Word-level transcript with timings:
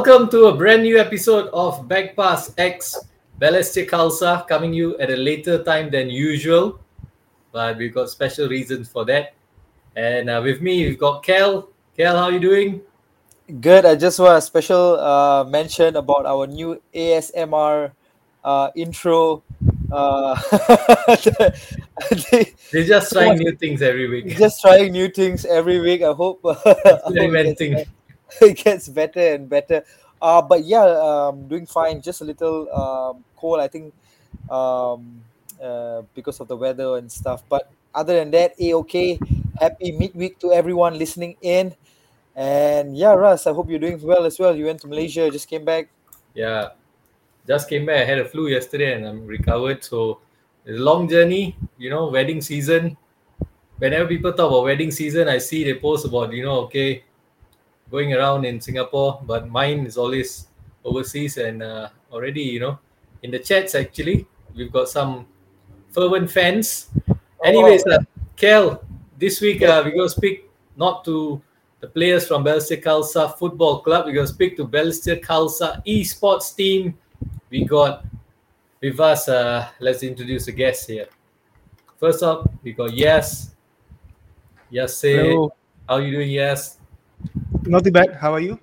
Welcome 0.00 0.30
to 0.30 0.46
a 0.46 0.56
brand 0.56 0.84
new 0.84 0.96
episode 0.96 1.52
of 1.52 1.84
Backpass 1.84 2.56
X 2.56 2.96
Balestier 3.38 3.84
Khalsa, 3.84 4.48
coming 4.48 4.72
you 4.72 4.96
at 4.96 5.10
a 5.10 5.14
later 5.14 5.62
time 5.62 5.90
than 5.90 6.08
usual, 6.08 6.80
but 7.52 7.76
we've 7.76 7.92
got 7.92 8.08
special 8.08 8.48
reasons 8.48 8.88
for 8.88 9.04
that. 9.04 9.34
And 9.94 10.30
uh, 10.30 10.40
with 10.42 10.62
me, 10.62 10.88
we've 10.88 10.98
got 10.98 11.22
Kel. 11.22 11.68
Kel, 11.94 12.16
how 12.16 12.24
are 12.24 12.32
you 12.32 12.40
doing? 12.40 12.80
Good. 13.60 13.84
I 13.84 13.94
just 13.94 14.18
want 14.18 14.38
a 14.38 14.40
special 14.40 14.96
uh, 14.98 15.44
mention 15.44 15.94
about 15.96 16.24
our 16.24 16.46
new 16.46 16.80
ASMR 16.94 17.92
uh, 18.42 18.70
intro. 18.74 19.42
Uh, 19.92 20.40
they, 22.32 22.54
They're 22.72 22.88
just 22.88 23.12
trying 23.12 23.36
new 23.36 23.54
things 23.54 23.82
every 23.82 24.08
week. 24.08 24.34
Just 24.38 24.62
trying 24.62 24.92
new 24.92 25.10
things 25.10 25.44
every 25.44 25.78
week. 25.78 26.00
I 26.00 26.14
hope. 26.14 26.40
I 26.46 26.54
hope 26.54 27.12
Experimenting. 27.12 27.84
it 28.40 28.56
gets 28.58 28.88
better 28.88 29.34
and 29.34 29.48
better. 29.48 29.84
Uh, 30.20 30.42
but 30.42 30.64
yeah, 30.64 30.84
um, 30.84 31.48
doing 31.48 31.66
fine. 31.66 32.00
Just 32.02 32.20
a 32.20 32.24
little 32.24 32.70
um, 32.72 33.24
cold, 33.36 33.60
I 33.60 33.68
think, 33.68 33.94
um, 34.50 35.22
uh, 35.62 36.02
because 36.14 36.40
of 36.40 36.48
the 36.48 36.56
weather 36.56 36.96
and 36.96 37.10
stuff. 37.10 37.42
But 37.48 37.70
other 37.94 38.14
than 38.14 38.30
that, 38.32 38.54
a 38.58 38.74
okay. 38.74 39.18
Happy 39.60 39.92
midweek 39.92 40.38
to 40.40 40.52
everyone 40.52 40.96
listening 40.96 41.36
in. 41.42 41.74
And 42.34 42.96
yeah, 42.96 43.12
Russ, 43.12 43.46
I 43.46 43.52
hope 43.52 43.68
you're 43.68 43.78
doing 43.78 44.00
well 44.00 44.24
as 44.24 44.38
well. 44.38 44.56
You 44.56 44.64
went 44.64 44.80
to 44.80 44.88
Malaysia, 44.88 45.30
just 45.30 45.48
came 45.48 45.64
back. 45.64 45.90
Yeah, 46.32 46.70
just 47.46 47.68
came 47.68 47.84
back. 47.84 48.00
I 48.00 48.04
had 48.04 48.18
a 48.18 48.24
flu 48.24 48.48
yesterday 48.48 48.94
and 48.94 49.06
I'm 49.06 49.26
recovered. 49.26 49.84
So 49.84 50.20
it's 50.64 50.78
a 50.78 50.82
long 50.82 51.08
journey, 51.08 51.56
you 51.76 51.90
know, 51.90 52.08
wedding 52.08 52.40
season. 52.40 52.96
Whenever 53.76 54.08
people 54.08 54.32
talk 54.32 54.48
about 54.48 54.64
wedding 54.64 54.90
season, 54.90 55.28
I 55.28 55.38
see 55.38 55.64
they 55.64 55.74
post 55.74 56.06
about, 56.06 56.32
you 56.32 56.44
know, 56.44 56.60
okay, 56.70 57.04
going 57.90 58.14
around 58.14 58.44
in 58.44 58.60
Singapore, 58.60 59.20
but 59.24 59.48
mine 59.48 59.86
is 59.86 59.96
always 59.96 60.46
overseas 60.84 61.36
and 61.36 61.62
uh, 61.62 61.88
already, 62.12 62.42
you 62.42 62.60
know, 62.60 62.78
in 63.22 63.30
the 63.30 63.38
chats 63.38 63.74
actually, 63.74 64.26
we've 64.54 64.72
got 64.72 64.88
some 64.88 65.26
fervent 65.90 66.30
fans. 66.30 66.88
Anyways, 67.44 67.86
uh, 67.86 67.98
Kel, 68.36 68.82
this 69.18 69.40
week 69.40 69.62
uh, 69.62 69.82
we're 69.84 69.92
going 69.92 70.08
to 70.08 70.14
speak 70.14 70.48
not 70.76 71.04
to 71.04 71.40
the 71.80 71.88
players 71.88 72.26
from 72.26 72.44
Balestier 72.44 72.82
Khalsa 72.82 73.36
Football 73.38 73.80
Club. 73.80 74.06
We're 74.06 74.12
going 74.12 74.26
to 74.26 74.32
speak 74.32 74.56
to 74.56 74.66
Balestier 74.66 75.20
Khalsa 75.20 75.84
esports 75.86 76.54
team. 76.54 76.96
We 77.50 77.64
got 77.64 78.04
with 78.80 78.98
us, 79.00 79.28
uh, 79.28 79.68
let's 79.80 80.02
introduce 80.02 80.46
the 80.46 80.52
guests 80.52 80.86
here. 80.86 81.06
First 81.98 82.22
up, 82.22 82.50
we 82.62 82.72
got 82.72 82.94
Yes. 82.94 83.54
Yes, 84.70 84.96
say, 84.96 85.16
Hello. 85.16 85.52
how 85.88 85.96
are 85.96 86.02
you 86.02 86.12
doing, 86.12 86.30
Yes? 86.30 86.79
Not 87.70 87.84
too 87.84 87.92
bad. 87.92 88.14
How 88.18 88.32
are 88.34 88.40
you? 88.40 88.58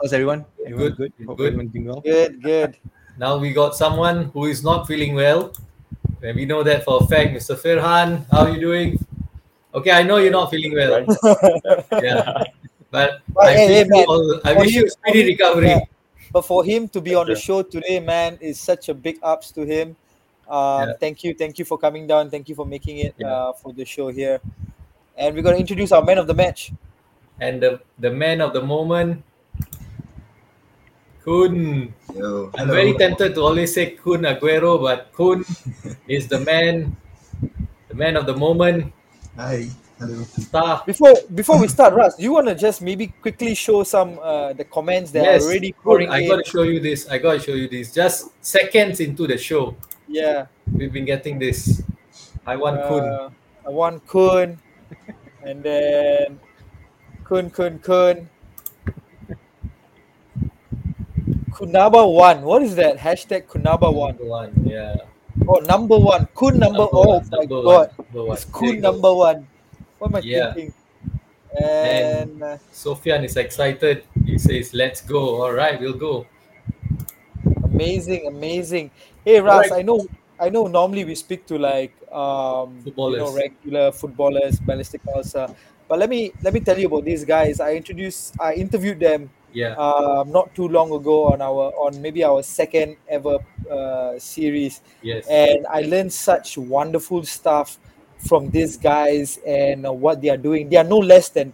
How's 0.00 0.12
everyone? 0.12 0.44
Everyone 0.66 0.94
Good, 0.94 0.96
good. 0.96 1.26
Hope 1.26 1.36
good. 1.38 1.46
everyone's 1.52 1.72
doing 1.72 1.84
well. 1.86 2.00
Good, 2.00 2.42
good. 2.42 2.76
Now 3.18 3.36
we 3.36 3.52
got 3.52 3.76
someone 3.76 4.24
who 4.32 4.46
is 4.46 4.64
not 4.64 4.86
feeling 4.86 5.14
well. 5.14 5.52
And 6.22 6.36
we 6.36 6.44
know 6.46 6.62
that 6.62 6.84
for 6.84 6.98
a 7.02 7.06
fact. 7.06 7.30
Mr. 7.36 7.54
Firhan, 7.56 8.24
how 8.32 8.46
are 8.46 8.50
you 8.50 8.60
doing? 8.60 8.98
Okay, 9.74 9.90
I 9.90 10.02
know 10.02 10.16
you're 10.16 10.32
not 10.32 10.50
feeling 10.50 10.72
well. 10.74 11.04
Yeah. 12.02 12.44
But 12.90 13.20
But 13.34 13.46
I, 13.46 13.52
hey, 13.52 13.66
hey, 13.68 13.84
wish 13.84 13.86
you 13.86 13.90
man, 13.90 14.04
all- 14.08 14.40
I 14.44 14.52
wish 14.54 14.72
you 14.72 14.80
you- 14.80 14.86
a 14.86 14.90
speedy 14.90 15.24
recovery. 15.36 15.68
Yeah. 15.68 15.80
But 16.32 16.42
for 16.42 16.64
him 16.64 16.88
to 16.88 17.00
be 17.00 17.14
on 17.14 17.26
the 17.26 17.36
show 17.36 17.62
today, 17.62 18.00
man, 18.00 18.38
is 18.40 18.58
such 18.58 18.88
a 18.88 18.94
big 18.94 19.18
ups 19.22 19.50
to 19.52 19.62
him. 19.66 19.96
Um, 20.48 20.88
Yeah. 20.88 20.92
Thank 20.98 21.24
you, 21.24 21.34
thank 21.34 21.58
you 21.58 21.64
for 21.64 21.76
coming 21.78 22.06
down. 22.06 22.30
Thank 22.30 22.48
you 22.48 22.54
for 22.54 22.64
making 22.66 22.98
it 22.98 23.14
Yeah. 23.18 23.28
uh, 23.32 23.52
for 23.52 23.72
the 23.72 23.84
show 23.84 24.08
here. 24.08 24.40
And 25.16 25.34
we're 25.36 25.42
gonna 25.42 25.58
introduce 25.58 25.92
our 25.92 26.02
man 26.02 26.18
of 26.18 26.26
the 26.26 26.34
match. 26.34 26.72
And 27.40 27.62
the, 27.62 27.80
the 27.98 28.10
man 28.10 28.40
of 28.40 28.52
the 28.52 28.60
moment, 28.62 29.22
Kun. 31.24 31.92
Yo, 32.14 32.50
I'm 32.56 32.68
very 32.68 32.94
tempted 32.94 33.34
to 33.34 33.40
always 33.42 33.72
say 33.74 33.92
Kun 33.92 34.22
Aguero, 34.22 34.80
but 34.80 35.12
Kun 35.12 35.44
is 36.08 36.28
the 36.28 36.40
man, 36.40 36.96
the 37.88 37.94
man 37.94 38.16
of 38.16 38.26
the 38.26 38.36
moment, 38.36 38.92
Hi, 39.36 39.68
hello. 39.98 40.22
star. 40.24 40.82
Before 40.86 41.14
before 41.34 41.60
we 41.60 41.68
start, 41.68 41.94
Russ, 41.94 42.16
do 42.16 42.22
you 42.24 42.32
wanna 42.32 42.54
just 42.54 42.82
maybe 42.82 43.08
quickly 43.20 43.54
show 43.54 43.84
some 43.84 44.18
uh, 44.22 44.52
the 44.52 44.64
comments 44.64 45.10
that 45.12 45.24
Yes, 45.24 45.44
are 45.44 45.46
already 45.48 45.72
pouring 45.72 46.08
I 46.10 46.20
in? 46.20 46.28
got 46.28 46.44
to 46.44 46.50
show 46.50 46.62
you 46.64 46.80
this. 46.80 47.08
I 47.08 47.18
got 47.18 47.34
to 47.34 47.40
show 47.40 47.54
you 47.54 47.68
this. 47.68 47.92
Just 47.94 48.32
seconds 48.44 49.00
into 49.00 49.26
the 49.26 49.38
show, 49.38 49.76
Yeah. 50.08 50.46
we've 50.72 50.92
been 50.92 51.04
getting 51.06 51.38
this. 51.38 51.82
I 52.46 52.56
want 52.56 52.80
Kun. 52.84 53.04
Uh, 53.04 53.30
I 53.64 53.70
want 53.70 54.04
Kun, 54.08 54.58
and 55.44 55.62
then 55.62 56.40
Kun 57.30 57.46
Kun 57.48 57.78
Kun. 57.78 58.28
Kunaba 61.54 62.02
one. 62.12 62.42
What 62.42 62.62
is 62.62 62.74
that? 62.74 62.96
Hashtag 62.98 63.46
Kunaba 63.46 63.94
one. 63.94 64.16
Number 64.18 64.24
one, 64.26 64.52
yeah. 64.66 64.96
Oh, 65.46 65.60
number 65.62 65.96
one. 65.96 66.26
Kun 66.34 66.58
number. 66.58 66.78
Number 66.78 66.88
oh 66.92 67.06
one, 67.06 67.28
my 67.30 67.38
number 67.38 67.62
god. 67.62 67.90
one. 68.10 68.32
It's 68.34 68.44
Kun 68.46 68.80
number 68.80 69.14
one. 69.14 69.46
What 69.98 70.10
am 70.10 70.16
I 70.16 70.20
Yeah. 70.24 70.54
thinking? 70.54 70.74
And 71.54 72.42
uh, 72.42 72.58
Sofian 72.74 73.22
is 73.22 73.36
excited. 73.36 74.02
He 74.26 74.34
says, 74.36 74.74
"Let's 74.74 75.00
go." 75.00 75.42
All 75.46 75.52
right, 75.54 75.78
we'll 75.78 75.94
go. 75.94 76.26
amazing, 77.62 78.26
amazing. 78.26 78.90
Hey 79.24 79.40
Ras, 79.40 79.70
Alright. 79.70 79.72
I 79.72 79.82
know, 79.82 80.02
I 80.38 80.48
know. 80.50 80.66
Normally 80.66 81.04
we 81.04 81.14
speak 81.14 81.46
to 81.46 81.58
like 81.58 81.94
um, 82.10 82.82
you 82.84 82.92
know, 82.96 83.30
regular 83.34 83.92
footballers, 83.92 84.58
Balestier 84.58 84.98
Khalsa. 85.06 85.54
But 85.90 85.98
let 85.98 86.08
me 86.08 86.32
let 86.42 86.54
me 86.54 86.60
tell 86.62 86.78
you 86.78 86.86
about 86.86 87.04
these 87.04 87.26
guys. 87.26 87.58
I 87.60 87.74
introduced, 87.74 88.38
I 88.40 88.54
interviewed 88.54 89.00
them 89.02 89.30
Yeah, 89.52 89.74
um, 89.74 90.30
not 90.30 90.54
too 90.54 90.68
long 90.70 90.92
ago 90.94 91.34
on 91.34 91.42
our 91.42 91.74
on 91.74 91.98
maybe 92.00 92.22
our 92.22 92.42
second 92.46 92.96
ever 93.10 93.38
uh, 93.66 94.14
series, 94.18 94.80
yes, 95.02 95.26
and 95.26 95.66
I 95.66 95.82
learned 95.82 96.12
such 96.12 96.56
wonderful 96.56 97.24
stuff 97.26 97.78
from 98.28 98.50
these 98.50 98.76
guys 98.78 99.40
and 99.46 99.86
uh, 99.86 99.92
what 99.92 100.22
they 100.22 100.30
are 100.30 100.38
doing. 100.38 100.68
They 100.70 100.76
are 100.78 100.86
no 100.86 100.98
less 101.02 101.30
than 101.30 101.52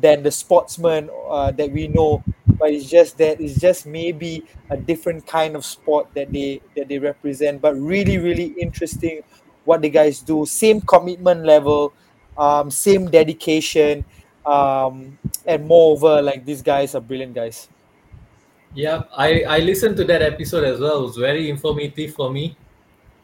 than 0.00 0.22
the 0.22 0.30
sportsmen 0.30 1.10
uh, 1.28 1.50
that 1.52 1.70
we 1.70 1.88
know, 1.88 2.24
but 2.58 2.70
it's 2.70 2.88
just 2.88 3.18
that 3.18 3.40
it's 3.40 3.60
just 3.60 3.86
maybe 3.86 4.44
a 4.70 4.76
different 4.76 5.26
kind 5.26 5.54
of 5.54 5.64
sport 5.64 6.08
that 6.14 6.32
they 6.32 6.60
that 6.76 6.88
they 6.88 6.98
represent. 6.98 7.60
But 7.60 7.76
really, 7.76 8.18
really 8.18 8.56
interesting 8.58 9.20
what 9.64 9.82
the 9.82 9.90
guys 9.90 10.20
do. 10.20 10.46
Same 10.46 10.80
commitment 10.80 11.44
level, 11.44 11.92
um, 12.36 12.70
same 12.70 13.10
dedication, 13.10 14.04
um, 14.46 15.18
and 15.46 15.66
moreover, 15.66 16.22
like 16.22 16.44
these 16.44 16.62
guys 16.62 16.94
are 16.94 17.00
brilliant 17.00 17.34
guys. 17.34 17.68
yeah. 18.74 19.04
I 19.16 19.42
I 19.44 19.58
listened 19.60 19.96
to 19.98 20.04
that 20.04 20.22
episode 20.22 20.64
as 20.64 20.80
well. 20.80 20.98
It 21.00 21.06
was 21.14 21.16
very 21.16 21.48
informative 21.50 22.14
for 22.14 22.30
me, 22.30 22.56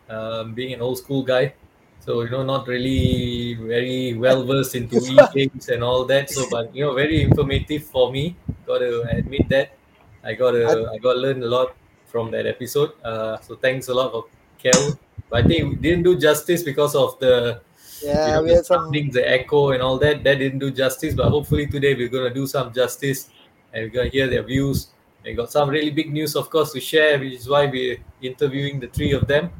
um, 0.08 0.54
being 0.54 0.72
an 0.74 0.80
old 0.80 0.98
school 0.98 1.22
guy. 1.22 1.54
So 2.00 2.22
you 2.22 2.30
know, 2.30 2.42
not 2.42 2.66
really 2.66 3.54
very 3.54 4.14
well 4.14 4.44
versed 4.46 4.74
into 4.74 4.96
e 5.12 5.18
games 5.34 5.68
and 5.68 5.84
all 5.84 6.04
that. 6.06 6.30
So, 6.30 6.48
but 6.50 6.74
you 6.74 6.84
know, 6.84 6.94
very 6.94 7.22
informative 7.22 7.84
for 7.84 8.10
me. 8.12 8.36
Got 8.66 8.78
to 8.78 9.02
admit 9.10 9.48
that. 9.50 9.76
I 10.24 10.34
got 10.34 10.52
to 10.52 10.90
I 10.92 10.98
got 10.98 11.14
to 11.14 11.20
learn 11.20 11.42
a 11.42 11.46
lot 11.46 11.76
from 12.06 12.30
that 12.32 12.46
episode. 12.46 12.92
Uh, 13.04 13.38
so 13.40 13.56
thanks 13.56 13.88
a 13.88 13.94
lot 13.94 14.12
for 14.12 14.24
Kel. 14.58 14.98
But 15.28 15.44
I 15.44 15.48
think 15.48 15.68
we 15.70 15.76
didn't 15.76 16.02
do 16.02 16.18
justice 16.18 16.62
because 16.62 16.94
of 16.94 17.18
the 17.20 17.60
you 18.02 18.08
Yeah, 18.08 18.32
know, 18.32 18.42
we 18.42 18.50
the 18.50 18.54
had 18.54 18.66
some. 18.66 18.90
the 19.10 19.22
echo 19.26 19.70
and 19.70 19.82
all 19.82 19.98
that. 19.98 20.24
That 20.24 20.36
didn't 20.38 20.58
do 20.58 20.70
justice, 20.70 21.14
but 21.14 21.28
hopefully 21.28 21.66
today 21.66 21.94
we're 21.94 22.08
gonna 22.08 22.32
do 22.32 22.46
some 22.46 22.72
justice 22.72 23.28
and 23.72 23.84
we're 23.84 23.90
gonna 23.90 24.08
hear 24.10 24.26
their 24.28 24.42
views. 24.42 24.88
And 25.24 25.36
got 25.36 25.50
some 25.52 25.68
really 25.68 25.90
big 25.90 26.10
news, 26.12 26.34
of 26.34 26.48
course, 26.48 26.72
to 26.72 26.80
share, 26.80 27.18
which 27.18 27.34
is 27.34 27.48
why 27.48 27.66
we're 27.66 27.98
interviewing 28.22 28.80
the 28.80 28.88
three 28.88 29.12
of 29.12 29.26
them. 29.26 29.50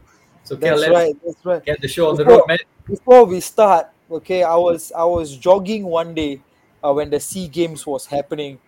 So 0.45 0.57
Kel, 0.57 0.79
That's 0.79 0.81
let's 0.81 0.93
right. 0.95 1.15
That's 1.25 1.45
right. 1.45 1.63
get 1.65 1.81
the 1.81 1.89
show 1.89 2.09
on 2.11 2.17
the 2.17 2.25
road, 2.25 2.45
man. 2.49 2.59
before 2.87 3.25
we 3.25 3.41
start, 3.41 3.89
okay, 4.11 4.43
I 4.43 4.57
was 4.57 4.93
I 4.93 5.05
was 5.05 5.37
jogging 5.37 5.85
one 5.85 6.15
day 6.15 6.43
uh, 6.83 6.93
when 6.93 7.11
the 7.11 7.21
Sea 7.21 7.49
Games 7.49 7.87
was 7.87 8.07
happening, 8.07 8.59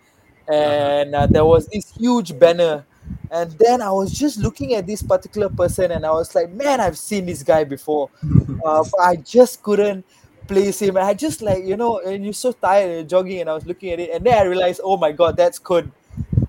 and 0.49 1.15
uh, 1.15 1.27
there 1.27 1.45
was 1.45 1.67
this 1.69 1.93
huge 1.97 2.39
banner, 2.39 2.87
and 3.31 3.51
then 3.59 3.81
I 3.83 3.91
was 3.91 4.13
just 4.13 4.39
looking 4.39 4.75
at 4.75 4.87
this 4.87 5.03
particular 5.03 5.49
person, 5.49 5.91
and 5.93 6.05
I 6.07 6.11
was 6.11 6.35
like, 6.35 6.51
man, 6.51 6.81
I've 6.81 6.99
seen 6.99 7.27
this 7.27 7.43
guy 7.43 7.65
before, 7.65 8.11
uh, 8.65 8.85
but 8.85 9.01
I 9.01 9.17
just 9.17 9.63
couldn't 9.63 10.05
place 10.49 10.81
him. 10.83 10.97
I 10.97 11.15
just 11.15 11.43
like 11.43 11.65
you 11.65 11.77
know, 11.77 11.99
and 12.01 12.25
you're 12.25 12.33
so 12.33 12.53
tired 12.53 12.87
and 12.91 12.95
you're 12.95 13.05
jogging, 13.23 13.41
and 13.41 13.51
I 13.51 13.55
was 13.55 13.67
looking 13.67 13.91
at 13.91 14.01
it, 14.01 14.11
and 14.11 14.25
then 14.25 14.39
I 14.39 14.43
realized, 14.43 14.81
oh 14.85 14.97
my 14.97 15.13
god, 15.13 15.37
that's 15.37 15.59
Kun. 15.59 15.93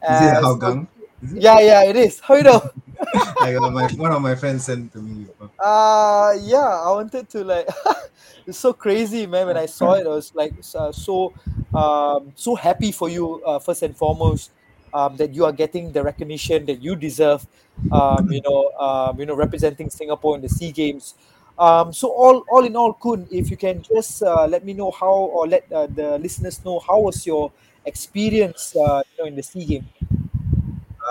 Is 0.10 0.22
it 0.22 0.36
Uh, 0.36 0.42
so- 0.42 0.56
Hougang? 0.58 0.88
yeah, 1.34 1.60
yeah, 1.60 1.84
it 1.86 1.96
is. 1.96 2.20
How 2.20 2.36
you 2.36 2.44
know? 2.44 2.62
like 3.40 3.56
uh, 3.56 3.70
my, 3.70 3.88
one 3.96 4.12
of 4.12 4.22
my 4.22 4.36
friends 4.36 4.66
sent 4.66 4.92
to 4.94 5.00
me. 5.00 5.28
Uh 5.60 6.34
yeah, 6.42 6.82
I 6.84 6.92
wanted 6.92 7.30
to 7.30 7.44
like 7.44 7.68
it's 8.48 8.58
so 8.60 8.74
crazy, 8.74 9.26
man. 9.28 9.48
When 9.48 9.58
I 9.58 9.66
saw 9.66 9.94
it, 9.94 10.06
I 10.06 10.10
was 10.10 10.34
like 10.36 10.54
uh, 10.76 10.92
so 10.92 11.34
um 11.74 12.32
so 12.36 12.56
happy 12.56 12.92
for 12.92 13.10
you 13.10 13.42
uh, 13.46 13.60
first 13.60 13.82
and 13.84 13.96
foremost 13.96 14.52
um, 14.94 15.18
that 15.18 15.34
you 15.34 15.46
are 15.46 15.52
getting 15.52 15.92
the 15.92 16.04
recognition 16.04 16.66
that 16.66 16.82
you 16.82 16.96
deserve. 16.96 17.46
Um, 17.92 18.32
you 18.32 18.42
know, 18.42 18.70
um, 18.80 19.20
you 19.20 19.26
know, 19.26 19.36
representing 19.36 19.90
Singapore 19.90 20.36
in 20.36 20.42
the 20.42 20.50
Sea 20.50 20.72
Games. 20.72 21.16
Um, 21.58 21.94
so 21.94 22.10
all 22.10 22.44
all 22.50 22.66
in 22.66 22.76
all, 22.76 22.94
Kun, 22.94 23.28
if 23.32 23.52
you 23.52 23.58
can 23.58 23.82
just 23.82 24.24
uh, 24.24 24.46
let 24.48 24.66
me 24.66 24.74
know 24.74 24.92
how 24.92 25.14
or 25.34 25.48
let 25.48 25.72
uh, 25.72 25.88
the 25.88 26.18
listeners 26.18 26.64
know 26.66 26.80
how 26.80 27.00
was 27.00 27.26
your 27.26 27.52
experience 27.86 28.76
uh, 28.76 29.02
you 29.06 29.24
know, 29.24 29.28
in 29.28 29.36
the 29.36 29.44
Sea 29.44 29.66
Game. 29.66 29.88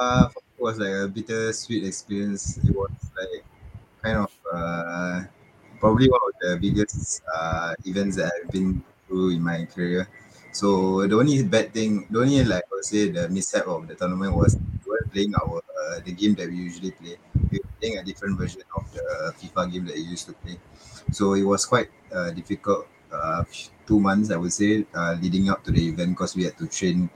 Uh, 0.00 0.29
it 0.34 0.62
was 0.62 0.79
like 0.79 0.94
a 0.94 1.08
bittersweet 1.08 1.84
experience. 1.84 2.58
It 2.58 2.75
was 2.75 2.90
like 3.19 3.44
kind 4.02 4.19
of 4.19 4.31
uh, 4.52 5.23
probably 5.79 6.08
one 6.08 6.20
of 6.26 6.34
the 6.40 6.56
biggest 6.58 7.23
uh, 7.34 7.75
events 7.84 8.17
that 8.17 8.32
I've 8.32 8.50
been 8.50 8.82
through 9.06 9.31
in 9.31 9.43
my 9.43 9.64
career. 9.67 10.08
So 10.53 11.07
the 11.09 11.17
only 11.17 11.43
bad 11.45 11.73
thing, 11.73 12.07
the 12.11 12.21
only 12.21 12.45
like 12.45 12.65
I 12.65 12.73
would 12.73 12.85
say 12.85 13.09
the 13.11 13.29
mishap 13.29 13.67
of 13.67 13.89
the 13.89 13.95
tournament 13.95 14.35
was 14.37 14.57
we 14.57 14.91
weren't 14.91 15.11
playing 15.13 15.35
our 15.35 15.59
uh, 15.65 16.01
the 16.05 16.13
game 16.13 16.35
that 16.37 16.49
we 16.49 16.57
usually 16.57 16.91
play. 16.93 17.17
We 17.51 17.59
were 17.59 17.73
playing 17.81 17.99
a 17.99 18.05
different 18.05 18.39
version 18.39 18.63
of 18.77 18.85
the 18.93 19.33
FIFA 19.41 19.73
game 19.73 19.85
that 19.87 19.97
we 19.97 20.03
used 20.03 20.27
to 20.27 20.35
play. 20.35 20.59
So 21.11 21.35
it 21.35 21.43
was 21.43 21.65
quite 21.65 21.89
uh, 22.15 22.31
difficult. 22.31 22.87
Uh, 23.13 23.45
two 23.87 24.01
months 24.01 24.31
I 24.31 24.37
would 24.37 24.53
say 24.53 24.87
uh, 24.95 25.17
leading 25.21 25.51
up 25.51 25.65
to 25.65 25.71
the 25.71 25.89
event 25.89 26.17
because 26.17 26.35
we 26.37 26.45
had 26.45 26.57
to 26.59 26.67
train 26.67 27.11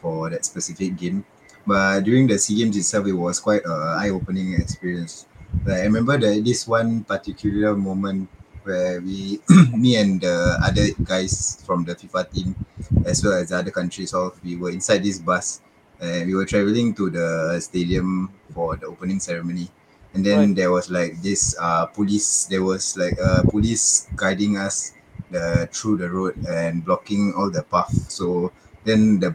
for 0.00 0.30
that 0.30 0.44
specific 0.44 0.96
game. 0.96 1.24
But 1.66 2.00
during 2.04 2.26
the 2.26 2.38
SEA 2.38 2.56
Games 2.64 2.76
itself, 2.76 3.06
it 3.06 3.12
was 3.12 3.38
quite 3.38 3.62
a 3.64 3.96
eye-opening 4.00 4.54
experience. 4.54 5.26
Like 5.64 5.80
I 5.80 5.84
remember 5.84 6.18
that 6.18 6.44
this 6.44 6.66
one 6.66 7.04
particular 7.04 7.76
moment 7.76 8.28
where 8.64 9.00
we, 9.00 9.40
me 9.76 9.96
and 9.96 10.20
the 10.20 10.58
other 10.62 10.86
guys 11.04 11.62
from 11.66 11.84
the 11.84 11.94
FIFA 11.94 12.30
team, 12.30 12.56
as 13.04 13.22
well 13.24 13.34
as 13.34 13.48
the 13.50 13.56
other 13.58 13.70
countries, 13.70 14.14
all 14.14 14.32
we 14.42 14.56
were 14.56 14.70
inside 14.70 15.02
this 15.02 15.18
bus, 15.18 15.60
and 16.00 16.26
we 16.26 16.34
were 16.34 16.46
traveling 16.46 16.94
to 16.94 17.10
the 17.10 17.60
stadium 17.60 18.32
for 18.54 18.76
the 18.76 18.86
opening 18.86 19.20
ceremony. 19.20 19.68
And 20.14 20.24
then 20.26 20.38
Right. 20.38 20.54
there 20.54 20.70
was 20.70 20.90
like 20.90 21.22
this 21.22 21.56
uh 21.58 21.86
police. 21.86 22.44
There 22.46 22.62
was 22.62 22.96
like 22.96 23.16
a 23.18 23.44
police 23.48 24.08
guiding 24.16 24.56
us 24.56 24.92
the 25.30 25.68
through 25.72 25.96
the 25.96 26.10
road 26.10 26.36
and 26.46 26.84
blocking 26.84 27.32
all 27.36 27.50
the 27.50 27.62
path. 27.62 27.92
So 28.08 28.52
then 28.84 29.20
the 29.20 29.30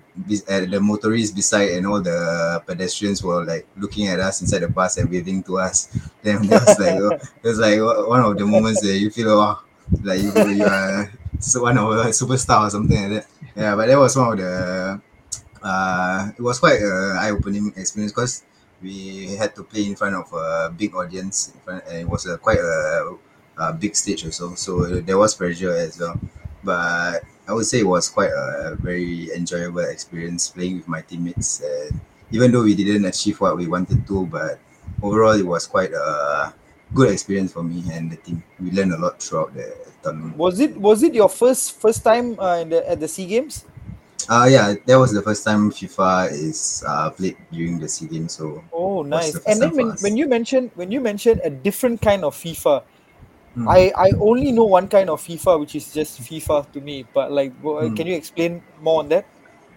uh, 0.50 0.66
the 0.66 0.80
motorists 0.80 1.34
beside 1.34 1.70
and 1.72 1.88
all 1.88 2.02
the 2.02 2.62
pedestrians 2.66 3.24
were 3.24 3.46
like 3.46 3.66
looking 3.78 4.08
at 4.08 4.20
us 4.20 4.42
inside 4.42 4.60
the 4.60 4.68
bus 4.68 4.98
and 4.98 5.10
waving 5.10 5.44
to 5.44 5.58
us. 5.60 5.88
Then 6.24 6.44
it 6.44 6.52
was 6.52 6.80
like 6.80 7.00
it 7.00 7.48
was 7.48 7.60
like 7.60 7.80
one 7.80 8.22
of 8.22 8.38
the 8.38 8.46
moments 8.46 8.82
that 8.82 8.98
you 8.98 9.10
feel 9.10 9.32
oh, 9.32 9.64
like 10.04 10.20
you 10.22 10.32
you 10.52 10.66
are 10.66 11.12
so 11.40 11.64
one 11.64 11.78
of 11.78 11.92
a 11.92 12.12
superstar 12.12 12.68
or 12.68 12.70
something 12.70 12.98
like 12.98 13.24
that. 13.24 13.28
Yeah, 13.56 13.76
but 13.76 13.88
that 13.88 13.98
was 13.98 14.16
one 14.18 14.34
of 14.34 14.38
the 14.38 15.02
uh 15.64 16.30
it 16.38 16.42
was 16.42 16.60
quite 16.60 16.82
a 16.82 17.18
eye 17.20 17.32
opening 17.32 17.74
experience 17.78 18.12
because 18.12 18.44
we 18.82 19.36
had 19.36 19.56
to 19.56 19.64
play 19.64 19.86
in 19.86 19.96
front 19.96 20.16
of 20.16 20.32
a 20.34 20.70
big 20.76 20.94
audience 20.94 21.54
in 21.54 21.60
front, 21.62 21.84
and 21.88 21.98
it 22.00 22.10
was 22.10 22.26
a 22.26 22.38
quite 22.38 22.60
a, 22.60 23.16
a 23.58 23.74
big 23.74 23.96
stage 23.96 24.26
also. 24.26 24.54
So 24.56 25.02
there 25.02 25.18
was 25.18 25.34
pressure 25.34 25.74
as 25.74 26.00
well. 26.00 26.20
But 26.64 27.24
I 27.48 27.54
would 27.54 27.66
say 27.66 27.80
it 27.80 27.88
was 27.88 28.10
quite 28.10 28.32
a 28.32 28.76
very 28.80 29.32
enjoyable 29.34 29.80
experience 29.80 30.50
playing 30.50 30.78
with 30.78 30.88
my 30.88 31.02
teammates. 31.02 31.62
And 31.62 32.00
even 32.32 32.52
though 32.52 32.64
we 32.64 32.76
didn't 32.76 33.06
achieve 33.06 33.40
what 33.40 33.56
we 33.56 33.68
wanted 33.68 34.06
to, 34.08 34.26
but 34.26 34.60
overall 35.02 35.32
it 35.34 35.46
was 35.46 35.66
quite 35.66 35.94
a 35.94 36.54
good 36.94 37.12
experience 37.12 37.54
for 37.54 37.64
me 37.64 37.84
and 37.92 38.12
the 38.12 38.18
team. 38.18 38.44
We 38.60 38.72
learned 38.72 38.94
a 38.94 38.98
lot 38.98 39.22
throughout 39.22 39.54
the 39.54 39.74
tournament. 40.04 40.38
Was 40.38 40.60
it 40.60 40.76
was 40.78 41.04
it 41.04 41.14
your 41.14 41.30
first 41.30 41.80
first 41.80 42.04
time 42.04 42.40
uh, 42.40 42.60
in 42.62 42.70
the 42.70 42.90
at 42.90 43.00
the 43.00 43.08
Sea 43.08 43.26
Games? 43.26 43.66
Uh 44.30 44.48
yeah, 44.50 44.76
that 44.86 44.96
was 45.00 45.14
the 45.14 45.22
first 45.22 45.46
time 45.46 45.72
FIFA 45.72 46.32
is 46.32 46.84
uh, 46.86 47.10
played 47.12 47.38
during 47.52 47.80
the 47.80 47.88
SEA 47.88 48.08
Games. 48.08 48.34
So 48.34 48.64
Oh, 48.74 49.02
nice. 49.02 49.34
the 49.34 49.42
And 49.48 49.62
then 49.62 49.76
when, 49.76 49.92
us. 49.92 50.04
when 50.04 50.18
you 50.18 50.28
mentioned 50.28 50.72
when 50.76 50.92
you 50.92 51.00
mentioned 51.00 51.40
a 51.46 51.50
different 51.50 52.02
kind 52.02 52.26
of 52.26 52.36
FIFA, 52.36 52.84
Hmm. 53.58 53.68
I 53.68 53.92
I 53.96 54.12
only 54.20 54.52
know 54.52 54.66
one 54.66 54.88
kind 54.88 55.10
of 55.10 55.22
FIFA, 55.22 55.60
which 55.60 55.76
is 55.76 55.92
just 55.94 56.22
FIFA 56.22 56.72
to 56.74 56.82
me. 56.82 57.06
But 57.14 57.32
like, 57.32 57.54
wha- 57.62 57.90
Hmm. 57.90 57.96
can 57.96 58.08
you 58.08 58.16
explain 58.16 58.64
more 58.82 59.00
on 59.00 59.10
that? 59.10 59.26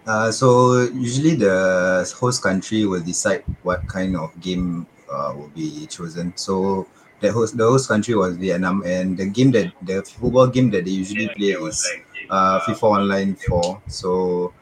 Uh, 0.05 0.31
so 0.31 0.81
usually 0.93 1.35
the 1.35 2.13
host 2.19 2.41
country 2.41 2.85
will 2.85 3.01
decide 3.01 3.43
what 3.61 3.85
kind 3.87 4.15
of 4.15 4.29
game 4.39 4.87
uh, 5.11 5.33
will 5.35 5.49
be 5.49 5.85
chosen. 5.87 6.33
So 6.35 6.87
the 7.19 7.31
host 7.31 7.55
the 7.57 7.65
host 7.65 7.87
country 7.87 8.15
was 8.15 8.35
Vietnam, 8.37 8.81
and 8.85 9.17
the 9.17 9.27
game 9.27 9.51
that 9.51 9.73
the 9.81 10.01
football 10.03 10.47
game 10.47 10.71
that 10.71 10.85
they 10.85 10.91
usually 10.91 11.29
play 11.29 11.53
is 11.53 11.97
uh, 12.29 12.59
FIFA 12.61 12.83
Online 12.97 13.35
Four. 13.35 13.81
So 13.87 14.53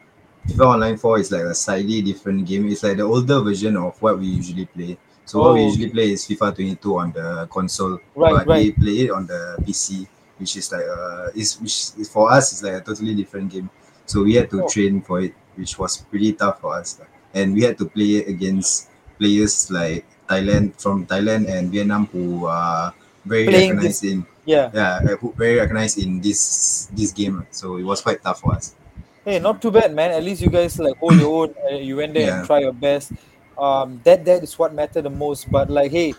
FIFA 0.48 0.66
Online 0.74 0.98
Four 0.98 1.18
is 1.20 1.32
like 1.32 1.42
a 1.42 1.54
slightly 1.54 2.02
different 2.02 2.46
game. 2.46 2.68
It's 2.68 2.82
like 2.82 2.98
the 2.98 3.04
older 3.04 3.40
version 3.40 3.76
of 3.76 4.00
what 4.02 4.18
we 4.18 4.26
usually 4.26 4.66
play. 4.66 4.98
So 5.30 5.38
what 5.38 5.54
we 5.54 5.62
Oh. 5.62 5.66
usually 5.70 5.90
play 5.94 6.10
is 6.10 6.26
FIFA 6.26 6.50
22 6.58 6.98
on 6.98 7.12
the 7.14 7.46
console, 7.46 8.02
Right, 8.18 8.34
but 8.34 8.50
they 8.50 8.74
right. 8.74 8.74
play 8.82 8.96
it 9.06 9.10
on 9.14 9.30
the 9.30 9.62
PC, 9.62 10.02
which 10.42 10.56
is 10.58 10.66
like 10.74 10.82
uh, 10.82 11.30
is 11.38 11.54
which 11.62 11.94
is, 12.02 12.08
for 12.10 12.26
us 12.34 12.50
is 12.52 12.66
like 12.66 12.74
a 12.74 12.82
totally 12.82 13.14
different 13.14 13.46
game. 13.54 13.70
So 14.10 14.26
we 14.26 14.34
had 14.34 14.50
to 14.50 14.64
Oh. 14.64 14.68
train 14.68 15.06
for 15.06 15.22
it, 15.22 15.34
which 15.54 15.78
was 15.78 16.02
pretty 16.10 16.34
tough 16.34 16.58
for 16.58 16.74
us. 16.74 16.98
And 17.30 17.54
we 17.54 17.62
had 17.62 17.78
to 17.78 17.86
play 17.86 18.26
against 18.26 18.90
players 19.22 19.70
like 19.70 20.02
Thailand 20.26 20.74
from 20.82 21.06
Thailand 21.06 21.46
and 21.46 21.70
Vietnam 21.70 22.10
who 22.10 22.50
are 22.50 22.90
very 23.22 23.46
Playing 23.46 23.78
recognized 23.78 24.02
in 24.02 24.26
Yeah. 24.50 24.66
yeah, 24.74 24.98
uh, 24.98 25.14
who 25.22 25.30
very 25.38 25.62
recognized 25.62 25.94
in 26.02 26.18
this 26.18 26.90
this 26.90 27.14
game. 27.14 27.46
So 27.54 27.78
it 27.78 27.86
was 27.86 28.02
quite 28.02 28.18
tough 28.18 28.42
for 28.42 28.58
us. 28.58 28.74
Hey, 29.22 29.38
not 29.38 29.62
too 29.62 29.70
bad, 29.70 29.94
man. 29.94 30.10
At 30.10 30.24
least 30.26 30.42
you 30.42 30.50
guys 30.50 30.74
like 30.82 30.98
hold 30.98 31.14
your 31.22 31.30
own. 31.46 31.50
Uh, 31.70 31.78
you 31.78 31.94
went 32.02 32.18
there 32.18 32.26
and 32.34 32.42
Yeah. 32.42 32.46
try 32.50 32.66
your 32.66 32.74
best. 32.74 33.14
Um, 33.60 34.00
that 34.04 34.24
that 34.24 34.42
is 34.42 34.58
what 34.58 34.72
mattered 34.72 35.04
the 35.04 35.12
most. 35.12 35.50
But 35.52 35.68
like, 35.68 35.92
hey, 35.92 36.14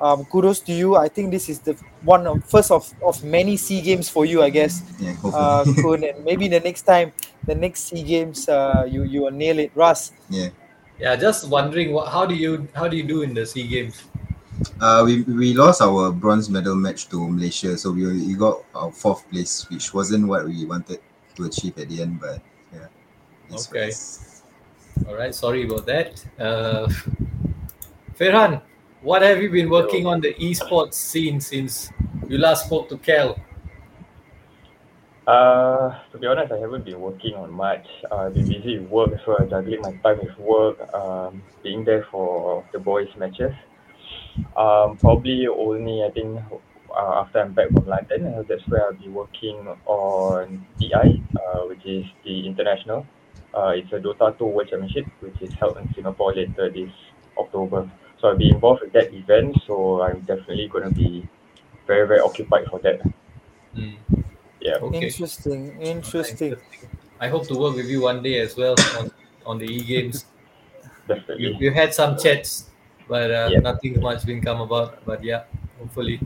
um, 0.00 0.24
kudos 0.30 0.60
to 0.70 0.72
you. 0.72 0.94
I 0.94 1.08
think 1.10 1.30
this 1.34 1.48
is 1.50 1.58
the 1.58 1.74
one 2.06 2.26
of 2.26 2.44
first 2.46 2.70
of 2.70 2.86
of 3.02 3.18
many 3.26 3.56
Sea 3.58 3.82
Games 3.82 4.06
for 4.08 4.22
you, 4.24 4.42
I 4.46 4.50
guess. 4.50 4.78
Yeah, 5.02 5.18
Uh, 5.26 5.64
hopefully. 5.66 5.74
Kun, 5.82 6.00
and 6.06 6.24
maybe 6.24 6.46
the 6.46 6.60
next 6.62 6.82
time, 6.86 7.10
the 7.46 7.54
next 7.58 7.90
Sea 7.90 8.02
Games, 8.06 8.46
uh, 8.48 8.86
you 8.86 9.02
you 9.02 9.26
will 9.26 9.34
nail 9.34 9.58
it, 9.58 9.74
Russ. 9.74 10.12
yeah. 10.30 10.54
Yeah, 10.94 11.18
just 11.18 11.50
wondering 11.50 11.90
what 11.90 12.06
how 12.14 12.22
do 12.22 12.38
you 12.38 12.70
how 12.70 12.86
do 12.86 12.94
you 12.94 13.02
do 13.02 13.26
in 13.26 13.34
the 13.34 13.42
Sea 13.42 13.66
Games? 13.66 13.98
Uh, 14.78 15.02
we, 15.02 15.26
we 15.26 15.50
lost 15.52 15.82
our 15.82 16.14
bronze 16.14 16.46
medal 16.46 16.78
match 16.78 17.10
to 17.10 17.18
Malaysia, 17.26 17.74
so 17.76 17.90
we, 17.90 18.06
we 18.06 18.34
got 18.38 18.62
our 18.78 18.94
fourth 18.94 19.26
place, 19.26 19.66
which 19.74 19.90
wasn't 19.92 20.22
what 20.30 20.46
we 20.46 20.62
wanted 20.64 21.02
to 21.34 21.50
achieve 21.50 21.74
at 21.82 21.90
the 21.90 22.06
end. 22.06 22.22
But 22.22 22.38
yeah, 22.70 22.86
Okay. 23.50 23.90
it's- 23.90 24.33
All 25.08 25.14
right, 25.14 25.34
sorry 25.34 25.64
about 25.64 25.86
that. 25.86 26.24
Uh, 26.38 26.88
Ferhan, 28.18 28.62
what 29.02 29.22
have 29.22 29.42
you 29.42 29.50
been 29.50 29.68
working 29.68 30.06
on 30.06 30.20
the 30.20 30.32
esports 30.34 30.94
scene 30.94 31.40
since 31.40 31.90
you 32.28 32.38
last 32.38 32.66
spoke 32.66 32.88
to 32.88 32.96
Kel? 32.96 33.36
Uh, 35.26 35.98
to 36.12 36.18
be 36.18 36.26
honest, 36.26 36.52
I 36.52 36.58
haven't 36.58 36.84
been 36.84 37.00
working 37.00 37.34
on 37.34 37.50
much. 37.50 37.86
I've 38.12 38.34
been 38.34 38.46
busy 38.48 38.78
with 38.78 38.88
work, 38.88 39.10
so 39.24 39.36
I'm 39.38 39.50
juggling 39.50 39.80
my 39.82 39.92
time 40.02 40.20
with 40.22 40.38
work, 40.38 40.78
um, 40.94 41.42
being 41.62 41.84
there 41.84 42.06
for 42.10 42.64
the 42.72 42.78
boys' 42.78 43.08
matches. 43.16 43.52
Um, 44.56 44.96
probably 44.96 45.46
only, 45.46 46.04
I 46.04 46.10
think, 46.10 46.40
uh, 46.94 47.20
after 47.20 47.40
I'm 47.40 47.52
back 47.52 47.70
from 47.72 47.86
London, 47.86 48.26
uh, 48.26 48.42
that's 48.48 48.66
where 48.68 48.84
I'll 48.86 48.94
be 48.94 49.08
working 49.08 49.66
on 49.86 50.66
TI, 50.78 51.22
uh, 51.36 51.60
which 51.68 51.84
is 51.84 52.04
the 52.24 52.46
international. 52.46 53.06
Uh, 53.54 53.72
it's 53.76 53.92
a 53.92 53.98
Dota 54.00 54.36
2 54.36 54.44
World 54.44 54.68
Championship, 54.68 55.06
which 55.20 55.40
is 55.40 55.52
held 55.54 55.76
in 55.78 55.92
Singapore 55.94 56.34
later 56.34 56.70
this 56.70 56.90
October. 57.38 57.88
So 58.20 58.28
I'll 58.28 58.36
be 58.36 58.50
involved 58.50 58.82
with 58.82 58.92
that 58.92 59.12
event, 59.14 59.56
so 59.66 60.02
I'm 60.02 60.20
definitely 60.20 60.68
going 60.68 60.84
to 60.84 60.94
be 60.94 61.28
very, 61.86 62.06
very 62.08 62.20
occupied 62.20 62.66
for 62.70 62.78
that. 62.80 63.00
Hmm, 63.74 63.94
Yeah. 64.60 64.76
Okay. 64.80 65.06
Interesting, 65.06 65.80
interesting. 65.80 66.56
I 67.20 67.28
hope 67.28 67.46
to 67.48 67.54
work 67.58 67.76
with 67.76 67.86
you 67.86 68.00
one 68.02 68.22
day 68.22 68.40
as 68.40 68.56
well 68.56 68.74
on, 68.98 69.10
on 69.46 69.58
the 69.58 69.66
e 69.66 69.84
games. 69.84 70.24
Definitely. 71.06 71.52
We, 71.52 71.56
we've 71.68 71.74
had 71.74 71.92
some 71.94 72.18
chats, 72.18 72.70
but 73.08 73.30
uh, 73.30 73.48
Yeah. 73.52 73.60
nothing 73.60 74.00
much 74.00 74.24
been 74.26 74.40
come 74.40 74.60
about. 74.62 75.04
But 75.04 75.22
yeah, 75.22 75.44
hopefully. 75.78 76.18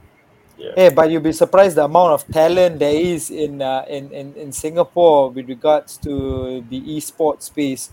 Yeah. 0.58 0.72
Hey, 0.74 0.88
but 0.90 1.10
you'll 1.10 1.22
be 1.22 1.32
surprised 1.32 1.76
the 1.76 1.84
amount 1.84 2.12
of 2.12 2.26
talent 2.30 2.78
there 2.78 2.94
is 2.94 3.30
in 3.30 3.62
uh, 3.62 3.84
in, 3.88 4.10
in 4.10 4.34
in 4.34 4.52
Singapore 4.52 5.30
with 5.30 5.48
regards 5.48 5.96
to 6.02 6.64
the 6.68 6.80
esports 6.98 7.42
space. 7.46 7.90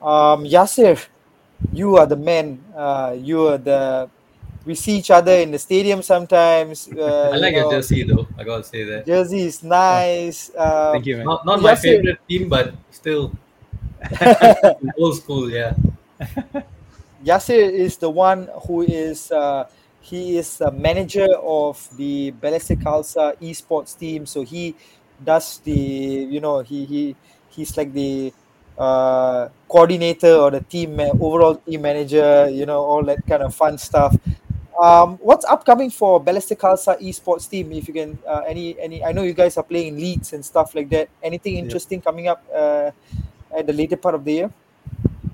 Um, 0.00 0.44
Yasir, 0.46 1.02
you 1.72 1.96
are 1.96 2.06
the 2.06 2.16
man. 2.16 2.62
Uh, 2.74 3.16
you 3.18 3.48
are 3.48 3.58
the. 3.58 4.08
We 4.64 4.74
see 4.74 4.98
each 4.98 5.10
other 5.10 5.32
in 5.32 5.50
the 5.50 5.58
stadium 5.58 6.02
sometimes. 6.02 6.88
Uh, 6.88 7.30
I 7.34 7.36
like 7.38 7.54
you 7.54 7.60
your 7.62 7.70
jersey 7.70 8.02
though. 8.02 8.26
I 8.38 8.44
gotta 8.44 8.64
say 8.64 8.84
that. 8.84 9.06
Jersey 9.06 9.42
is 9.46 9.62
nice. 9.62 10.50
Uh, 10.54 10.92
Thank 10.92 11.06
you, 11.06 11.16
man. 11.18 11.26
Not, 11.26 11.46
not 11.46 11.62
my 11.62 11.70
Yes, 11.70 11.82
favorite 11.82 12.18
team, 12.28 12.48
but 12.48 12.74
still 12.90 13.32
old 14.98 15.16
school. 15.16 15.50
Yeah. 15.50 15.74
Yasir 17.24 17.70
is 17.72 17.96
the 17.96 18.10
one 18.10 18.48
who 18.66 18.82
is 18.82 19.30
uh, 19.32 19.64
he 20.06 20.38
is 20.38 20.60
a 20.60 20.70
manager 20.70 21.26
of 21.42 21.76
the 21.96 22.30
Balestier 22.40 22.78
Khalsa 22.78 23.34
esports 23.42 23.98
team. 23.98 24.26
So 24.26 24.42
he 24.42 24.74
does 25.22 25.58
the 25.66 25.72
you 26.30 26.40
know 26.40 26.60
he 26.60 26.84
he 26.86 27.16
he's 27.50 27.76
like 27.76 27.92
the 27.92 28.32
uh, 28.78 29.48
coordinator 29.68 30.34
or 30.34 30.50
the 30.50 30.60
team 30.60 31.00
overall 31.00 31.56
team 31.56 31.82
manager. 31.82 32.48
You 32.48 32.66
know 32.66 32.80
all 32.80 33.02
that 33.04 33.26
kind 33.26 33.42
of 33.42 33.54
fun 33.54 33.78
stuff. 33.78 34.14
Um, 34.80 35.16
what's 35.24 35.44
upcoming 35.46 35.90
for 35.90 36.22
Balestier 36.22 36.56
Khalsa 36.56 37.00
esports 37.00 37.48
team? 37.50 37.72
If 37.72 37.88
you 37.88 37.94
can, 37.94 38.18
uh, 38.28 38.42
any 38.46 38.78
any, 38.78 39.02
I 39.02 39.10
know 39.10 39.22
you 39.22 39.32
guys 39.34 39.56
are 39.56 39.64
playing 39.64 39.94
in 39.94 39.96
leagues 39.96 40.32
and 40.32 40.44
stuff 40.44 40.74
like 40.74 40.88
that. 40.90 41.08
Anything 41.22 41.56
Yeah. 41.62 41.62
interesting 41.64 42.00
coming 42.00 42.28
up 42.28 42.44
uh, 42.54 42.90
at 43.56 43.66
the 43.66 43.72
later 43.72 43.96
part 43.96 44.14
of 44.14 44.24
the 44.24 44.32
year? 44.32 44.50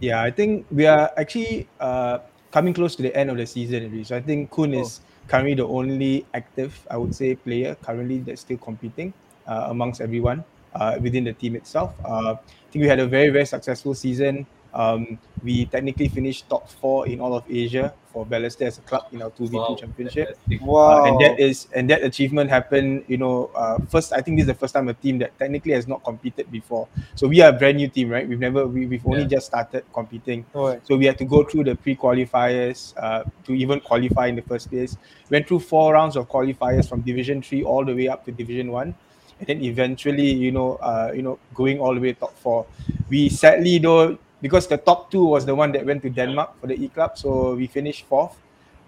Yeah, 0.00 0.22
I 0.22 0.30
think 0.30 0.66
we 0.70 0.86
are 0.86 1.10
actually 1.16 1.68
uh, 1.78 2.18
coming 2.52 2.74
close 2.74 2.94
to 2.96 3.02
the 3.02 3.16
end 3.16 3.30
of 3.30 3.36
the 3.36 3.46
season 3.46 3.82
already. 3.82 4.04
So 4.04 4.16
I 4.16 4.20
think 4.20 4.50
Kun 4.50 4.74
is 4.74 5.00
currently 5.26 5.54
the 5.54 5.66
only 5.66 6.26
active, 6.34 6.86
I 6.90 6.96
would 6.98 7.14
say, 7.14 7.34
player 7.34 7.74
currently 7.82 8.18
that's 8.18 8.42
still 8.42 8.58
competing 8.58 9.12
uh, 9.48 9.66
amongst 9.70 10.00
everyone 10.00 10.44
uh, 10.74 10.98
within 11.00 11.24
the 11.24 11.32
team 11.32 11.56
itself. 11.56 11.94
Uh, 12.04 12.36
I 12.36 12.70
think 12.70 12.82
we 12.82 12.88
had 12.88 13.00
a 13.00 13.06
very, 13.06 13.30
very 13.30 13.46
successful 13.46 13.94
season. 13.94 14.46
Um, 14.74 15.18
we 15.42 15.66
technically 15.66 16.08
finished 16.08 16.48
top 16.48 16.68
four 16.68 17.08
in 17.08 17.20
all 17.20 17.34
of 17.34 17.44
Asia 17.50 17.92
for 18.12 18.26
Balestier 18.26 18.66
as 18.66 18.78
a 18.78 18.82
club 18.82 19.04
in 19.12 19.22
our 19.22 19.30
2v2 19.30 19.52
Wow, 19.52 19.74
championship. 19.80 20.38
Wow. 20.60 20.98
Uh, 20.98 21.04
and 21.06 21.20
that 21.20 21.40
is 21.40 21.66
and 21.74 21.88
that 21.90 22.02
achievement 22.04 22.50
happened 22.50 23.04
you 23.08 23.16
know 23.16 23.50
uh, 23.54 23.78
first 23.88 24.12
i 24.12 24.20
think 24.20 24.36
this 24.36 24.42
is 24.44 24.48
the 24.48 24.54
first 24.62 24.74
time 24.74 24.88
a 24.88 24.94
team 24.94 25.18
that 25.18 25.36
technically 25.38 25.72
has 25.72 25.88
not 25.88 26.04
competed 26.04 26.50
before 26.52 26.86
so 27.14 27.26
we 27.26 27.40
are 27.40 27.48
a 27.48 27.52
brand 27.52 27.76
new 27.78 27.88
team 27.88 28.08
right 28.10 28.28
we've 28.28 28.38
never 28.38 28.66
we, 28.66 28.86
we've 28.86 29.06
only 29.06 29.22
Yeah. 29.22 29.36
just 29.36 29.46
started 29.46 29.84
competing 29.92 30.44
Right. 30.54 30.80
so 30.86 30.96
we 30.96 31.06
had 31.06 31.16
to 31.18 31.24
go 31.24 31.42
through 31.44 31.64
the 31.64 31.74
pre-qualifiers 31.74 32.94
uh, 32.96 33.24
to 33.44 33.54
even 33.54 33.80
qualify 33.80 34.26
in 34.26 34.36
the 34.36 34.42
first 34.42 34.70
place 34.70 34.96
went 35.30 35.48
through 35.48 35.60
four 35.60 35.92
rounds 35.94 36.16
of 36.16 36.28
qualifiers 36.28 36.88
from 36.88 37.00
division 37.02 37.42
3 37.42 37.62
all 37.64 37.84
the 37.84 37.94
way 37.94 38.08
up 38.08 38.24
to 38.24 38.32
division 38.32 38.70
1 38.70 38.94
and 39.40 39.46
then 39.48 39.62
eventually 39.62 40.30
you 40.30 40.52
know 40.52 40.76
uh, 40.76 41.10
you 41.14 41.22
know 41.22 41.38
going 41.54 41.78
all 41.80 41.94
the 41.94 42.00
way 42.00 42.12
top 42.12 42.36
4 42.38 42.66
we 43.08 43.28
sadly 43.28 43.78
though 43.78 44.18
because 44.42 44.66
the 44.66 44.76
top 44.76 45.10
two 45.10 45.24
was 45.24 45.46
the 45.46 45.54
one 45.54 45.72
that 45.72 45.86
went 45.86 46.02
to 46.02 46.10
denmark 46.10 46.60
for 46.60 46.66
the 46.66 46.74
e 46.74 46.88
club 46.88 47.16
so 47.16 47.54
we 47.54 47.66
finished 47.66 48.04
fourth 48.06 48.36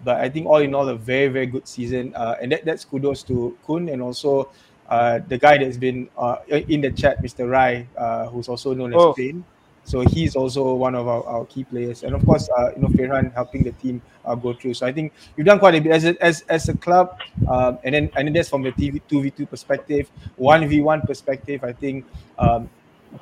but 0.03 0.17
I 0.21 0.29
think 0.29 0.47
all 0.47 0.57
in 0.57 0.75
all, 0.75 0.87
a 0.89 0.95
very 0.95 1.27
very 1.27 1.45
good 1.45 1.67
season, 1.67 2.13
uh, 2.15 2.35
and 2.41 2.51
that, 2.51 2.65
that's 2.65 2.85
kudos 2.85 3.23
to 3.23 3.57
Kun 3.65 3.89
and 3.89 4.01
also 4.01 4.49
uh, 4.89 5.19
the 5.27 5.37
guy 5.37 5.57
that's 5.57 5.77
been 5.77 6.09
uh, 6.17 6.37
in 6.49 6.81
the 6.81 6.91
chat, 6.91 7.21
Mr. 7.23 7.49
Rai, 7.49 7.87
uh, 7.97 8.27
who's 8.27 8.47
also 8.47 8.73
known 8.73 8.93
as 8.93 9.01
Oh. 9.01 9.13
Pain. 9.13 9.43
So 9.87 10.01
he's 10.01 10.35
also 10.35 10.73
one 10.73 10.95
of 10.95 11.07
our, 11.07 11.23
our 11.27 11.45
key 11.45 11.63
players, 11.63 12.01
and 12.01 12.15
of 12.15 12.25
course, 12.25 12.49
uh, 12.57 12.71
you 12.75 12.81
know, 12.81 12.87
Ferhan 12.87 13.31
helping 13.35 13.61
the 13.61 13.71
team 13.73 14.01
uh, 14.25 14.33
go 14.33 14.51
through. 14.51 14.73
So 14.73 14.87
I 14.87 14.91
think 14.91 15.13
we've 15.37 15.45
done 15.45 15.59
quite 15.59 15.75
a 15.75 15.79
bit 15.79 15.91
as 15.91 16.05
a, 16.05 16.23
as, 16.25 16.43
as 16.49 16.69
a 16.69 16.73
club, 16.75 17.19
um, 17.47 17.77
and 17.83 17.93
then 17.93 18.09
and 18.15 18.25
then 18.27 18.33
that's 18.33 18.49
from 18.49 18.63
the 18.63 18.71
TV 18.71 18.99
two 19.07 19.21
v 19.21 19.29
two 19.29 19.45
perspective, 19.45 20.09
one 20.37 20.67
v 20.67 20.81
one 20.81 21.01
perspective. 21.01 21.63
I 21.63 21.71
think 21.71 22.03
um, 22.39 22.67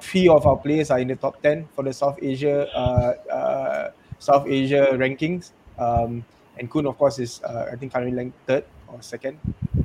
three 0.02 0.28
of 0.28 0.46
our 0.46 0.58
players 0.58 0.92
are 0.92 1.00
in 1.00 1.08
the 1.08 1.16
top 1.16 1.42
ten 1.42 1.68
for 1.76 1.84
the 1.84 1.94
South 1.94 2.20
Asia 2.22 2.68
uh, 2.76 3.14
uh, 3.32 3.92
South 4.20 4.48
Asia 4.48 4.88
rankings. 4.94 5.52
Um, 5.78 6.24
and 6.58 6.70
Kun, 6.70 6.86
of 6.86 6.98
course, 6.98 7.20
is 7.20 7.42
uh, 7.44 7.70
I 7.72 7.76
think 7.76 7.94
currently 7.94 8.16
ranked 8.16 8.38
third 8.46 8.64
or 8.88 9.02
second. 9.02 9.40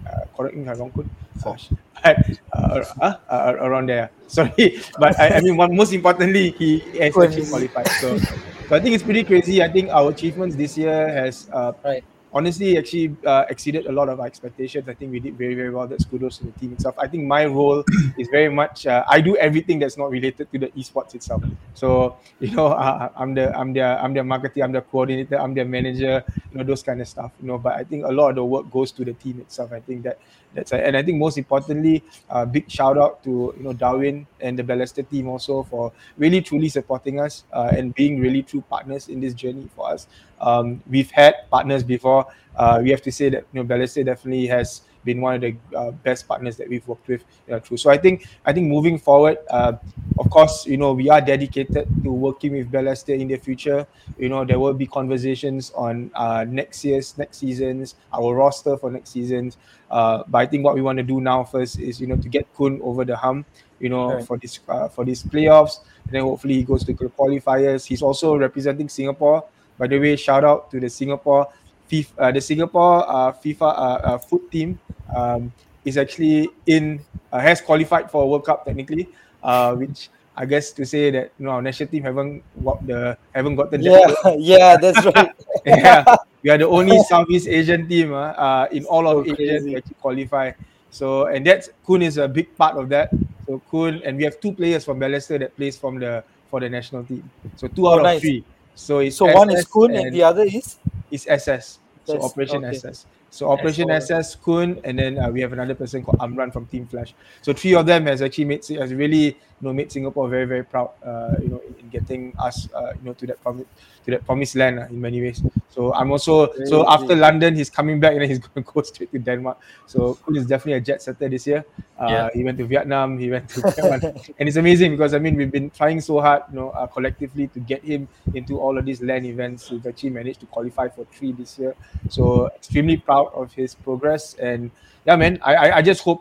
Uh, 0.07 0.25
correct 0.37 0.55
me 0.57 0.63
if 0.63 0.69
I'm 0.69 0.79
wrong, 0.79 0.93
Kun. 0.93 1.11
Gosh. 1.43 1.71
But, 2.03 2.39
uh, 2.53 2.85
uh, 3.01 3.15
uh, 3.29 3.55
around 3.59 3.89
there. 3.89 4.11
Sorry, 4.29 4.81
but 4.99 5.19
I, 5.19 5.39
I 5.39 5.41
mean, 5.41 5.57
one, 5.57 5.75
most 5.75 5.93
importantly, 5.93 6.51
he 6.59 6.81
has 7.01 7.17
actually 7.17 7.47
qualified. 7.47 7.89
So, 8.01 8.19
so 8.19 8.77
I 8.77 8.81
think 8.81 8.95
it's 8.95 9.03
pretty 9.03 9.25
crazy. 9.25 9.63
I 9.63 9.69
think 9.73 9.89
our 9.89 10.11
achievements 10.11 10.57
this 10.57 10.77
year 10.77 11.09
has 11.09 11.49
uh, 11.53 11.73
Right. 11.83 12.05
Honestly 12.33 12.77
actually 12.79 13.17
uh, 13.25 13.45
exceeded 13.49 13.87
a 13.87 13.93
lot 13.93 14.09
of 14.09 14.21
our 14.21 14.27
expectations. 14.27 14.89
I 14.89 14.95
think 14.95 15.13
we 15.13 15.21
did 15.21 15.37
very 15.37 15.55
very 15.55 15.71
well. 15.71 15.87
That's 15.87 16.05
kudos 16.05 16.39
to 16.39 16.47
the 16.47 16.53
team 16.53 16.73
itself. 16.73 16.95
I 16.99 17.07
think 17.09 17.25
my 17.25 17.47
role 17.47 17.85
is 18.19 18.29
very 18.31 18.49
much 18.49 18.87
uh, 18.87 19.05
I 19.09 19.21
do 19.21 19.37
everything 19.37 19.79
that's 19.79 19.97
not 19.97 20.11
related 20.11 20.51
to 20.53 20.59
the 20.59 20.69
esports 20.69 21.15
itself. 21.15 21.43
So 21.75 22.17
you 22.41 22.55
know 22.55 22.67
uh, 22.85 23.11
I'm 23.17 23.35
the 23.35 23.57
I'm 23.57 23.73
their 23.73 23.99
I'm 23.99 24.15
their 24.15 24.25
marketing, 24.25 24.63
I'm 24.63 24.73
the 24.73 24.83
coordinator, 24.83 25.39
I'm 25.39 25.55
their 25.55 25.65
manager, 25.65 26.25
you 26.53 26.59
know 26.59 26.65
those 26.65 26.83
kind 26.83 27.01
of 27.01 27.09
stuff. 27.09 27.33
You 27.41 27.49
know, 27.49 27.59
but 27.59 27.75
I 27.77 27.85
think 27.85 28.05
a 28.05 28.13
lot 28.13 28.31
of 28.31 28.37
the 28.37 28.45
work 28.45 28.71
goes 28.71 28.93
to 28.93 29.05
the 29.05 29.13
team 29.15 29.41
itself. 29.41 29.73
I 29.73 29.81
think 29.81 30.03
that 30.05 30.19
that's 30.55 30.73
and 30.73 30.97
I 30.97 31.03
think 31.03 31.19
most 31.19 31.39
importantly, 31.39 32.03
uh, 32.31 32.45
big 32.45 32.71
shout 32.71 32.99
out 32.99 33.23
to 33.25 33.55
you 33.57 33.63
know 33.63 33.73
Darwin 33.73 34.27
and 34.41 34.59
the 34.59 34.63
Balestier 34.63 35.09
team 35.09 35.29
also 35.29 35.63
for 35.63 35.93
really 36.17 36.41
truly 36.41 36.69
supporting 36.69 37.21
us 37.21 37.45
uh, 37.53 37.71
and 37.77 37.95
being 37.95 38.21
really 38.21 38.43
true 38.43 38.63
partners 38.69 39.09
in 39.09 39.21
this 39.21 39.35
journey 39.35 39.69
for 39.77 39.91
us. 39.91 40.07
Um, 40.41 40.83
we've 40.89 41.11
had 41.11 41.35
partners 41.51 41.83
before. 41.83 42.27
Uh, 42.57 42.81
we 42.83 42.91
have 42.91 43.03
to 43.03 43.13
say 43.13 43.29
that 43.29 43.45
you 43.53 43.63
know 43.63 43.69
Balestier 43.69 44.05
definitely 44.05 44.47
has 44.47 44.83
been 45.05 45.21
one 45.21 45.35
of 45.37 45.41
the 45.41 45.57
uh, 45.77 45.91
best 45.91 46.27
partners 46.29 46.57
that 46.57 46.69
we've 46.69 46.87
worked 46.87 47.09
with 47.09 47.25
you 47.47 47.55
know, 47.55 47.61
through. 47.61 47.77
So 47.77 47.91
I 47.91 47.97
think 47.99 48.27
I 48.45 48.53
think 48.53 48.67
moving 48.69 48.99
forward, 48.99 49.39
uh, 49.51 49.73
of 50.19 50.31
course, 50.31 50.67
you 50.67 50.77
know 50.77 50.93
we 50.93 51.09
are 51.11 51.21
dedicated 51.21 51.89
to 52.03 52.11
working 52.11 52.53
with 52.53 52.71
Balestier 52.71 53.19
in 53.21 53.29
the 53.29 53.37
future. 53.37 53.87
You 54.19 54.29
know 54.29 54.45
there 54.45 54.59
will 54.59 54.75
be 54.75 54.87
conversations 54.87 55.71
on 55.75 56.11
uh, 56.15 56.45
next 56.49 56.85
year's 56.85 57.17
next 57.19 57.39
seasons, 57.39 57.95
our 58.13 58.35
roster 58.35 58.77
for 58.77 58.91
next 58.91 59.11
seasons. 59.11 59.57
Uh, 59.91 60.23
but 60.29 60.39
I 60.39 60.47
think 60.47 60.65
what 60.65 60.75
we 60.75 60.83
want 60.83 60.99
to 60.99 61.05
do 61.05 61.21
now 61.21 61.45
first 61.45 61.79
is 61.79 62.01
you 62.01 62.07
know 62.07 62.17
to 62.17 62.29
get 62.29 62.47
Kun 62.57 62.81
over 62.83 63.05
the 63.05 63.17
hump. 63.17 63.47
You 63.81 63.89
know 63.91 64.15
Right. 64.15 64.25
for 64.27 64.37
this 64.39 64.59
uh, 64.69 64.89
for 64.89 65.05
these 65.05 65.23
playoffs, 65.23 65.81
and 66.05 66.13
then 66.13 66.23
hopefully 66.23 66.55
he 66.55 66.63
goes 66.65 66.83
to 66.85 66.93
the 66.93 67.05
qualifiers. 67.05 67.87
He's 67.87 68.03
also 68.03 68.37
representing 68.37 68.89
Singapore. 68.89 69.45
By 69.79 69.87
the 69.87 69.99
way, 70.01 70.17
shout 70.17 70.43
out 70.45 70.71
to 70.73 70.81
the 70.81 70.91
Singapore 70.91 71.47
FIFA, 71.91 72.13
uh, 72.19 72.33
the 72.33 72.41
Singapore 72.41 73.05
uh, 73.09 73.33
FIFA 73.33 73.69
uh, 74.05 74.19
foot 74.19 74.51
team 74.53 74.79
um, 75.15 75.53
is 75.85 75.97
actually 75.97 76.49
in 76.67 77.01
uh, 77.33 77.41
has 77.41 77.61
qualified 77.61 78.11
for 78.11 78.23
a 78.23 78.27
World 78.27 78.45
Cup 78.45 78.65
technically, 78.65 79.09
uh, 79.43 79.75
which 79.75 80.11
I 80.37 80.47
guess 80.47 80.71
to 80.79 80.87
say 80.87 81.11
that 81.11 81.33
you 81.39 81.47
know 81.47 81.53
our 81.59 81.63
national 81.63 81.89
team 81.89 82.05
haven't 82.05 82.43
got 82.63 82.87
the 82.87 83.17
haven't 83.35 83.57
gotten 83.57 83.83
that 83.83 84.15
Yeah, 84.25 84.35
yeah, 84.39 84.77
that's 84.77 85.03
right. 85.05 85.33
yeah, 85.67 86.05
we 86.43 86.51
are 86.51 86.59
the 86.59 86.69
only 86.69 86.99
Southeast 87.11 87.49
Asian 87.49 87.89
team 87.89 88.13
uh, 88.13 88.33
uh, 88.39 88.69
in 88.71 88.85
all 88.87 89.09
of 89.09 89.27
So 89.27 89.33
Asia 89.33 89.37
crazy. 89.37 89.71
to 89.73 89.77
actually 89.79 89.97
qualify. 90.01 90.53
So 90.91 91.27
and 91.27 91.45
that's 91.45 91.69
Kun 91.87 92.03
is 92.03 92.17
a 92.19 92.29
big 92.29 92.57
part 92.57 92.77
of 92.77 92.89
that. 92.91 93.11
So 93.47 93.61
Kun 93.71 94.01
and 94.05 94.17
we 94.17 94.25
have 94.25 94.41
two 94.41 94.53
players 94.53 94.85
from 94.85 95.01
Balestier 95.01 95.39
that 95.41 95.57
plays 95.57 95.77
from 95.77 95.99
the 95.99 96.23
for 96.51 96.61
the 96.61 96.69
national 96.69 97.05
team. 97.05 97.29
So 97.57 97.67
two 97.69 97.87
Oh, 97.87 97.99
out 97.99 98.07
of 98.07 98.21
three. 98.21 98.45
So 98.75 99.01
it's 99.01 99.17
So 99.17 99.27
one 99.27 99.51
is 99.51 99.67
SS 99.67 99.73
Kun 99.73 99.97
and 99.97 100.15
the 100.15 100.23
other 100.23 100.45
is 100.47 100.79
is 101.11 101.27
SS. 101.29 101.79
So 102.05 102.13
That's- 102.13 102.31
Operation 102.31 102.65
okay. 102.65 102.77
SS. 102.77 103.07
So 103.31 103.51
Operation 103.51 103.89
Yes. 103.89 104.11
SS 104.11 104.37
Kun, 104.37 104.81
and 104.85 104.99
then 104.99 105.19
uh, 105.19 105.29
we 105.29 105.43
have 105.43 105.53
another 105.53 105.75
person 105.75 106.03
called 106.03 106.17
Amran 106.21 106.51
from 106.51 106.65
Team 106.67 106.87
Flash. 106.87 107.15
So 107.43 107.53
three 107.53 107.75
of 107.75 107.85
them 107.85 108.07
has 108.07 108.23
actually 108.23 108.47
made 108.47 108.65
has 108.69 108.95
really 108.95 109.37
you 109.37 109.61
know 109.61 109.73
made 109.75 109.93
Singapore 109.93 110.29
very 110.31 110.47
very 110.47 110.65
proud. 110.65 110.91
Uh, 111.05 111.35
you 111.43 111.49
know 111.49 111.61
in, 111.69 111.75
in 111.81 111.89
getting 111.91 112.33
us 112.39 112.69
uh, 112.73 112.93
you 112.97 113.05
know 113.05 113.13
to 113.13 113.27
that 113.27 113.43
promise 113.43 113.67
to 114.09 114.17
that 114.17 114.25
promised 114.25 114.57
land 114.57 114.79
uh, 114.79 114.87
in 114.89 115.01
many 115.01 115.21
ways. 115.21 115.43
So 115.69 115.93
I'm 115.95 116.11
also 116.11 116.53
so 116.65 116.89
after 116.89 117.15
London 117.15 117.55
he's 117.55 117.71
coming 117.71 118.01
back 118.01 118.13
and 118.13 118.23
then 118.23 118.29
he's 118.29 118.39
going 118.47 118.65
to 118.65 118.73
go 118.73 118.83
straight 118.83 119.13
to 119.13 119.19
Denmark. 119.19 119.59
So 119.87 120.15
Kun 120.25 120.37
is 120.37 120.47
definitely 120.47 120.79
a 120.79 120.81
jet 120.81 121.03
setter 121.03 121.29
this 121.29 121.47
year. 121.47 121.65
Uh, 122.01 122.07
Yeah. 122.11 122.29
He 122.35 122.43
went 122.45 122.59
to 122.59 122.65
Vietnam. 122.65 123.19
He 123.19 123.31
went 123.31 123.49
to 123.51 123.61
Taiwan. 123.77 124.01
and 124.39 124.49
it's 124.49 124.57
amazing 124.57 124.93
because 124.97 125.15
I 125.15 125.19
mean 125.19 125.37
we've 125.37 125.53
been 125.53 125.71
trying 125.71 126.01
so 126.01 126.21
hard, 126.21 126.43
you 126.51 126.57
know, 126.59 126.71
uh, 126.71 126.87
collectively 126.87 127.49
to 127.49 127.61
get 127.61 127.85
him 127.85 128.09
into 128.35 128.59
all 128.59 128.79
of 128.79 128.85
these 128.85 129.03
land 129.03 129.27
events. 129.27 129.71
We've 129.71 129.87
actually 129.87 130.11
managed 130.11 130.41
to 130.41 130.47
qualify 130.47 130.89
for 130.89 131.05
three 131.13 131.33
this 131.33 131.59
year, 131.59 131.75
so 132.09 132.49
extremely 132.57 132.97
proud 132.97 133.29
of 133.35 133.53
his 133.53 133.75
progress. 133.75 134.35
And 134.41 134.71
yeah, 135.09 135.17
man, 135.17 135.39
I 135.41 135.53
I, 135.57 135.67
I 135.79 135.83
just 135.83 136.03
hope 136.05 136.21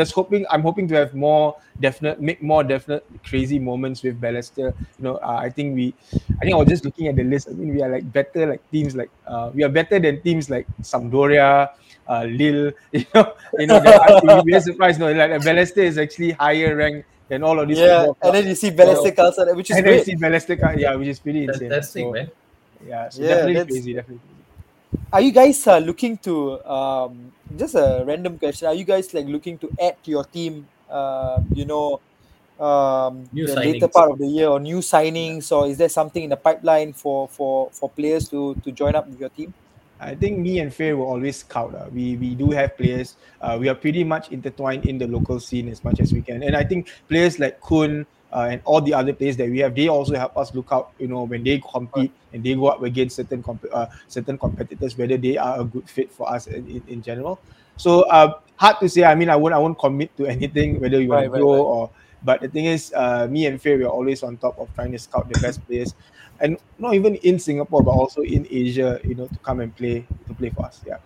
just 0.00 0.12
hoping 0.16 0.46
I'm 0.48 0.62
hoping 0.64 0.88
to 0.88 0.94
have 0.96 1.12
more 1.14 1.56
definite, 1.84 2.20
make 2.28 2.40
more 2.42 2.64
definite 2.64 3.04
crazy 3.28 3.58
moments 3.60 4.02
with 4.02 4.16
Balestier. 4.20 4.72
You 4.98 5.02
know, 5.04 5.16
uh, 5.20 5.36
I 5.46 5.50
think 5.50 5.74
we, 5.76 5.92
I 6.40 6.42
think 6.48 6.54
I 6.56 6.58
was 6.64 6.68
just 6.72 6.84
looking 6.88 7.08
at 7.12 7.16
the 7.20 7.24
list. 7.24 7.48
I 7.48 7.52
mean, 7.52 7.74
we 7.76 7.82
are 7.84 7.92
like 7.92 8.08
better 8.18 8.46
like 8.56 8.62
teams 8.72 8.96
like 8.96 9.10
uh, 9.26 9.50
we 9.52 9.64
are 9.68 9.68
better 9.68 9.98
than 10.00 10.20
teams 10.22 10.48
like 10.48 10.66
Sampdoria. 10.80 11.70
Uh, 12.08 12.24
Lille, 12.24 12.72
you 12.92 13.04
know, 13.14 13.24
you 13.62 13.66
know, 13.68 13.78
that- 13.78 14.20
you'll 14.24 14.42
be 14.44 14.58
surprised. 14.60 14.98
No, 14.98 15.12
like 15.12 15.30
Balestier 15.46 15.84
is 15.92 15.98
actually 15.98 16.32
higher 16.32 16.74
ranked 16.74 17.06
than 17.28 17.44
all 17.44 17.60
of 17.60 17.68
these. 17.68 17.78
yeah, 17.78 18.06
and 18.22 18.34
then 18.34 18.48
you 18.48 18.56
see 18.56 18.70
Balestier 18.72 19.14
Khalsa, 19.14 19.54
which 19.54 19.70
is 19.70 19.76
and 19.76 19.86
then 19.86 19.98
you 19.98 20.04
see 20.08 20.16
Balestier, 20.16 20.58
uh, 20.66 20.72
yeah, 20.76 20.94
which 20.96 21.08
is 21.14 21.20
pretty 21.20 21.44
insane. 21.44 21.70
Fantastic, 21.70 22.02
So, 22.02 22.10
man. 22.10 22.30
Yeah, 22.86 23.08
so 23.08 23.22
Yeah, 23.22 23.28
definitely 23.28 23.54
that's- 23.54 23.70
crazy, 23.70 23.92
definitely. 23.94 24.31
Crazy. 24.92 25.06
Are 25.12 25.20
you 25.20 25.32
guys 25.32 25.66
uh, 25.66 25.78
looking 25.78 26.18
to 26.18 26.64
um, 26.64 27.32
just 27.56 27.74
a 27.74 28.04
random 28.06 28.38
question? 28.38 28.68
Are 28.68 28.74
you 28.74 28.84
guys 28.84 29.12
like 29.14 29.26
looking 29.26 29.58
to 29.58 29.70
add 29.80 30.02
to 30.04 30.10
your 30.10 30.24
team? 30.24 30.66
Uh, 30.88 31.40
you 31.54 31.64
know, 31.64 32.00
um, 32.60 33.28
New 33.32 33.46
the 33.46 33.56
later 33.56 33.88
part 33.88 34.10
of 34.10 34.18
the 34.18 34.26
year 34.26 34.48
or 34.48 34.60
new 34.60 34.78
signings, 34.78 35.50
or 35.50 35.66
is 35.66 35.78
there 35.78 35.88
something 35.88 36.22
in 36.22 36.30
the 36.30 36.36
pipeline 36.36 36.92
for 36.92 37.28
for 37.28 37.70
for 37.72 37.88
players 37.90 38.28
to 38.28 38.54
to 38.62 38.72
join 38.72 38.94
up 38.94 39.08
with 39.08 39.18
your 39.18 39.30
team? 39.30 39.52
I 40.00 40.14
think 40.16 40.38
me 40.38 40.58
and 40.58 40.74
Faye 40.74 40.92
will 40.94 41.06
always 41.06 41.38
scout. 41.38 41.74
Uh. 41.74 41.86
We 41.92 42.16
we 42.16 42.34
do 42.34 42.50
have 42.50 42.76
players. 42.76 43.16
Uh, 43.40 43.56
we 43.58 43.68
are 43.68 43.74
pretty 43.74 44.04
much 44.04 44.30
intertwined 44.30 44.86
in 44.86 44.98
the 44.98 45.06
local 45.06 45.40
scene 45.40 45.68
as 45.68 45.82
much 45.84 46.00
as 46.00 46.12
we 46.12 46.22
can. 46.22 46.42
And 46.42 46.56
I 46.56 46.64
think 46.64 46.90
players 47.08 47.38
like 47.38 47.60
Kun 47.60 48.06
uh, 48.32 48.48
and 48.50 48.62
all 48.64 48.80
the 48.80 48.94
other 48.94 49.12
players 49.12 49.36
that 49.36 49.48
we 49.48 49.58
have, 49.58 49.74
they 49.74 49.88
also 49.88 50.16
help 50.16 50.36
us 50.36 50.54
look 50.54 50.68
out. 50.72 50.92
You 50.98 51.08
know, 51.08 51.24
when 51.24 51.44
they 51.44 51.60
compete 51.60 52.12
and 52.32 52.42
they 52.42 52.54
go 52.54 52.66
up 52.66 52.82
against 52.82 53.16
certain 53.16 53.42
comp- 53.42 53.66
uh, 53.72 53.86
certain 54.08 54.38
competitors, 54.38 54.96
whether 54.96 55.16
they 55.16 55.36
are 55.36 55.60
a 55.60 55.64
good 55.64 55.88
fit 55.88 56.10
for 56.10 56.30
us 56.32 56.46
in, 56.46 56.66
in, 56.68 56.82
in 56.88 57.02
general. 57.02 57.38
So 57.76 58.02
uh, 58.02 58.40
hard 58.56 58.80
to 58.80 58.88
say. 58.88 59.04
I 59.04 59.14
mean, 59.14 59.28
I 59.28 59.36
won't 59.36 59.54
I 59.54 59.58
won't 59.58 59.78
commit 59.78 60.16
to 60.16 60.26
anything 60.36 60.80
whether 60.80 61.00
you 61.00 61.08
want 61.08 61.26
to 61.26 61.30
right, 61.30 61.40
go 61.40 61.52
right. 61.52 61.60
or. 61.60 61.90
But 62.24 62.40
the 62.40 62.46
thing 62.46 62.66
is, 62.66 62.92
uh, 62.94 63.26
me 63.26 63.46
and 63.46 63.60
Faye, 63.60 63.76
we 63.76 63.82
are 63.82 63.90
always 63.90 64.22
on 64.22 64.36
top 64.36 64.56
of 64.60 64.72
trying 64.76 64.92
to 64.92 64.98
scout 64.98 65.28
the 65.28 65.40
best 65.40 65.58
players, 65.66 65.92
and 66.38 66.56
not 66.78 66.94
even 66.94 67.16
in 67.16 67.40
Singapore, 67.40 67.82
but 67.82 67.90
also 67.90 68.22
in 68.22 68.46
Asia. 68.48 69.00
You 69.02 69.16
know, 69.16 69.26
to 69.26 69.38
come 69.42 69.58
and 69.58 69.74
play 69.74 70.06
to 70.28 70.34
play 70.34 70.50
for 70.50 70.64
us. 70.66 70.80
Yeah. 70.86 70.98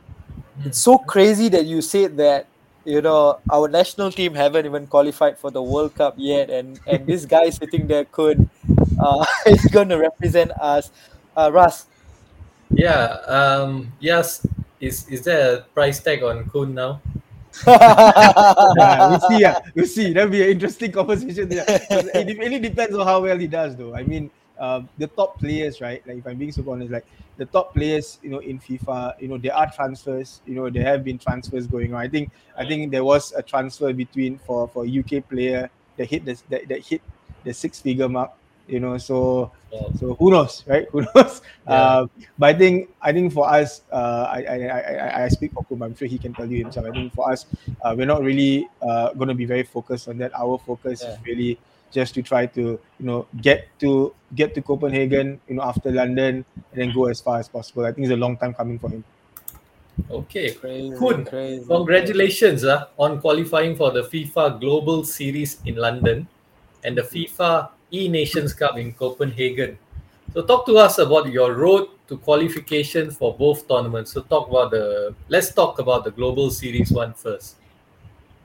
It's 0.65 0.79
so 0.79 0.99
crazy 0.99 1.49
that 1.49 1.65
you 1.65 1.81
said 1.81 2.17
that. 2.19 2.47
You 2.87 3.03
know, 3.03 3.41
our 3.51 3.67
national 3.69 4.13
team 4.15 4.35
haven't 4.35 4.65
even 4.65 4.87
qualified 4.87 5.39
for 5.39 5.51
the 5.51 5.63
World 5.63 5.95
Cup 5.99 6.15
yet, 6.17 6.51
and 6.51 6.79
and 6.87 7.03
this 7.07 7.27
guy 7.27 7.51
sitting 7.51 7.87
there 7.91 8.07
could 8.07 8.49
uh, 9.03 9.27
is 9.47 9.67
going 9.75 9.91
to 9.91 9.99
represent 9.99 10.53
us. 10.63 10.95
Uh, 11.37 11.51
Ras, 11.53 11.87
Yeah. 12.71 13.19
Um. 13.27 13.93
Yes. 14.01 14.47
Is 14.81 15.09
is 15.09 15.23
there 15.27 15.43
a 15.55 15.61
price 15.75 15.99
tag 16.03 16.23
on 16.23 16.47
Kun 16.51 16.75
now? 16.75 17.01
yeah, 17.67 19.09
we'll 19.09 19.21
see. 19.21 19.41
Yeah, 19.41 19.59
we'll 19.75 19.87
see. 19.89 20.13
That'll 20.13 20.31
be 20.31 20.43
an 20.43 20.51
interesting 20.51 20.93
conversation. 20.99 21.51
Yeah. 21.51 21.65
'Cause 21.65 22.09
It 22.15 22.39
really 22.39 22.59
depends 22.61 22.95
on 22.97 23.07
how 23.07 23.23
well 23.23 23.39
he 23.39 23.47
does, 23.49 23.77
though. 23.77 23.95
I 23.95 24.03
mean, 24.05 24.31
um, 24.59 24.89
the 24.99 25.07
top 25.07 25.39
players, 25.39 25.81
right? 25.81 26.07
Like 26.07 26.19
if 26.19 26.27
I'm 26.27 26.39
being 26.39 26.53
super 26.53 26.71
honest, 26.73 26.91
like 26.91 27.07
the 27.37 27.47
top 27.47 27.75
players, 27.75 28.19
you 28.23 28.31
know, 28.31 28.39
in 28.39 28.59
FIFA, 28.59 29.21
you 29.21 29.29
know, 29.29 29.39
there 29.39 29.55
are 29.55 29.71
transfers. 29.71 30.41
You 30.47 30.55
know, 30.55 30.71
there 30.71 30.85
have 30.85 31.05
been 31.05 31.19
transfers 31.19 31.67
going 31.67 31.95
on. 31.95 32.01
I 32.01 32.09
think, 32.09 32.31
I 32.57 32.67
think 32.67 32.91
there 32.91 33.05
was 33.05 33.33
a 33.33 33.43
transfer 33.43 33.93
between 33.93 34.39
for 34.39 34.69
for 34.69 34.87
UK 34.87 35.29
player 35.29 35.71
that 35.97 36.09
hit 36.09 36.25
the 36.25 36.41
that, 36.51 36.69
that 36.69 36.81
hit 36.81 37.03
the 37.45 37.53
six 37.53 37.81
figure 37.81 38.09
mark. 38.09 38.33
You 38.69 38.81
know, 38.81 38.99
so 38.99 39.53
Oh, 39.73 39.93
so 39.99 40.15
who 40.15 40.31
knows, 40.31 40.63
right? 40.67 40.87
Who 40.93 41.03
knows? 41.15 41.43
Yeah. 41.67 41.75
Uh, 41.75 42.07
but 42.39 42.55
I 42.55 42.59
think 42.59 42.91
I 43.03 43.13
think 43.13 43.33
for 43.33 43.49
us, 43.49 43.83
uh, 43.93 44.31
I, 44.31 44.45
I, 44.45 44.57
I 44.57 45.25
I 45.25 45.29
speak 45.29 45.53
for 45.53 45.65
Kun. 45.65 45.83
I'm 45.83 45.95
sure 45.97 46.07
he 46.07 46.19
can 46.19 46.33
tell 46.33 46.47
you 46.47 46.59
himself. 46.59 46.87
I 46.87 46.91
think 46.91 47.13
for 47.13 47.31
us, 47.31 47.47
uh, 47.83 47.95
we're 47.97 48.07
not 48.07 48.23
really 48.23 48.69
uh, 48.81 49.13
going 49.15 49.29
to 49.29 49.35
be 49.35 49.45
very 49.45 49.65
focused 49.65 50.09
on 50.09 50.19
that. 50.19 50.33
Our 50.35 50.59
focus 50.59 51.03
is 51.03 51.19
really 51.27 51.59
just 51.93 52.15
to 52.15 52.23
try 52.23 52.47
to 52.47 52.61
you 52.61 53.07
know 53.07 53.27
get 53.41 53.69
to 53.81 54.15
get 54.35 54.55
to 54.55 54.63
Copenhagen, 54.63 55.41
you 55.49 55.57
know, 55.57 55.63
after 55.63 55.91
London, 55.91 56.45
and 56.73 56.77
then 56.81 56.93
go 56.93 57.07
as 57.07 57.21
far 57.21 57.39
as 57.39 57.49
possible. 57.49 57.85
I 57.85 57.93
think 57.93 58.07
it's 58.07 58.13
a 58.15 58.17
long 58.17 58.37
time 58.37 58.55
coming 58.55 58.79
for 58.79 58.91
him. 58.91 59.05
Okay. 60.11 60.53
crazy, 60.55 60.95
Kun, 60.97 61.25
crazy. 61.25 61.65
Congratulations 61.67 62.65
uh, 62.65 62.87
on 62.99 63.21
qualifying 63.21 63.75
for 63.77 63.91
the 63.91 64.03
FIFA 64.03 64.61
Global 64.61 65.05
Series 65.05 65.59
in 65.65 65.77
London 65.77 66.29
and 66.85 66.97
the 66.97 67.03
FIFA 67.03 67.71
E 67.93 68.09
Nations 68.09 68.53
Cup 68.53 68.77
in 68.77 68.93
Copenhagen. 68.93 69.79
So 70.35 70.43
talk 70.43 70.67
to 70.67 70.77
us 70.77 70.99
about 70.99 71.33
your 71.33 71.55
road 71.55 71.89
to 72.09 72.19
qualification 72.19 73.11
for 73.11 73.35
both 73.35 73.67
tournaments. 73.67 74.13
So 74.13 74.23
talk 74.23 74.49
about 74.49 74.71
the 74.71 75.15
let's 75.29 75.53
talk 75.53 75.79
about 75.79 76.05
the 76.05 76.11
Global 76.11 76.51
Series 76.51 76.93
one 76.93 77.15
first. 77.15 77.57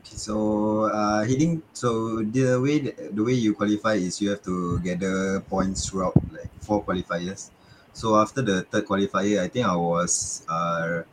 So 0.04 0.86
uh, 0.92 1.24
heading 1.24 1.62
so 1.74 2.22
the 2.24 2.60
way 2.60 2.80
the 2.92 3.24
way 3.24 3.34
you 3.34 3.54
qualify 3.54 3.96
is 3.96 4.22
you 4.22 4.30
have 4.32 4.42
to 4.44 4.80
gather 4.80 5.40
points 5.42 5.88
throughout 5.90 6.18
like 6.34 6.50
four 6.60 6.84
qualifiers. 6.84 7.50
So 7.94 8.16
after 8.18 8.42
the 8.42 8.64
third 8.64 8.86
qualifier, 8.86 9.42
I 9.42 9.48
think 9.48 9.66
I 9.68 9.76
was 9.76 10.44
uh, 10.50 11.04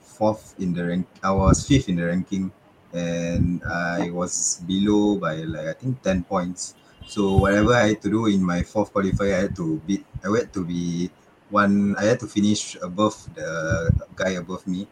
fourth 0.00 0.54
in 0.58 0.72
the 0.74 0.84
rank. 0.86 1.06
I 1.22 1.32
was 1.32 1.66
fifth 1.66 1.88
in 1.88 1.96
the 1.96 2.06
ranking, 2.06 2.52
and 2.92 3.62
I 3.64 4.10
was 4.10 4.62
below 4.66 5.16
by 5.16 5.36
like 5.44 5.66
I 5.68 5.74
think 5.74 6.02
ten 6.02 6.24
points. 6.24 6.74
So 7.06 7.38
whatever 7.38 7.74
I 7.74 7.88
had 7.94 8.02
to 8.02 8.10
do 8.10 8.26
in 8.26 8.42
my 8.42 8.62
fourth 8.62 8.92
qualifier, 8.92 9.34
I 9.36 9.40
had 9.48 9.56
to 9.56 9.78
beat. 9.86 10.04
I 10.24 10.28
had 10.32 10.52
to 10.54 10.64
be 10.64 11.10
one. 11.50 11.96
I 11.96 12.04
had 12.14 12.20
to 12.20 12.28
finish 12.28 12.76
above 12.80 13.16
the 13.34 13.92
guy 14.16 14.30
above 14.40 14.66
me. 14.66 14.88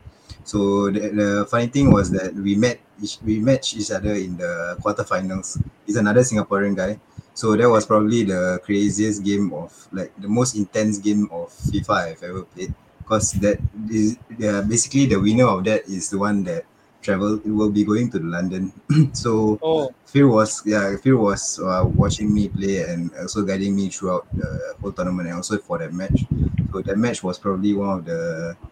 So 0.48 0.88
the, 0.90 1.00
the 1.20 1.28
funny 1.50 1.68
thing 1.68 1.92
was 1.92 2.08
that 2.16 2.32
we 2.34 2.56
met 2.56 2.80
each, 3.02 3.18
we 3.24 3.38
matched 3.38 3.76
each 3.76 3.90
other 3.92 4.14
in 4.16 4.36
the 4.40 4.76
quarterfinals. 4.82 5.60
He's 5.84 5.96
another 5.96 6.22
Singaporean 6.24 6.74
guy. 6.74 6.98
So 7.34 7.54
that 7.54 7.68
was 7.68 7.84
probably 7.86 8.24
the 8.24 8.60
craziest 8.64 9.22
game 9.22 9.52
of 9.52 9.70
like 9.92 10.10
the 10.16 10.28
most 10.28 10.56
intense 10.56 10.98
game 10.98 11.28
of 11.30 11.52
FIFA 11.70 11.96
I've 12.16 12.22
ever 12.22 12.42
played. 12.48 12.72
Because 12.98 13.32
that 13.44 13.58
is 13.90 14.16
yeah, 14.38 14.60
basically 14.62 15.06
the 15.06 15.20
winner 15.20 15.46
of 15.46 15.64
that 15.64 15.84
is 15.88 16.08
the 16.10 16.18
one 16.18 16.42
that 16.44 16.64
travel 17.00 17.40
will 17.44 17.70
be 17.70 17.84
going 17.84 18.10
to 18.12 18.18
London. 18.18 18.72
so 19.12 19.58
Oh, 19.62 19.92
Phil 20.06 20.28
was 20.28 20.62
yeah 20.64 20.96
Phil 20.96 21.16
was 21.16 21.60
uh, 21.60 21.84
watching 21.94 22.32
me 22.32 22.48
play 22.48 22.82
and 22.88 23.12
also 23.20 23.44
guiding 23.44 23.76
me 23.76 23.88
throughout 23.88 24.26
the 24.34 24.74
whole 24.80 24.92
tournament 24.92 25.28
and 25.28 25.36
also 25.36 25.58
for 25.58 25.78
that 25.78 25.92
match. 25.92 26.24
So 26.72 26.82
that 26.82 26.96
match 26.98 27.22
was 27.22 27.38
probably 27.38 27.74
one 27.74 27.98
of 28.00 28.04
the 28.04 28.56
uh, 28.60 28.66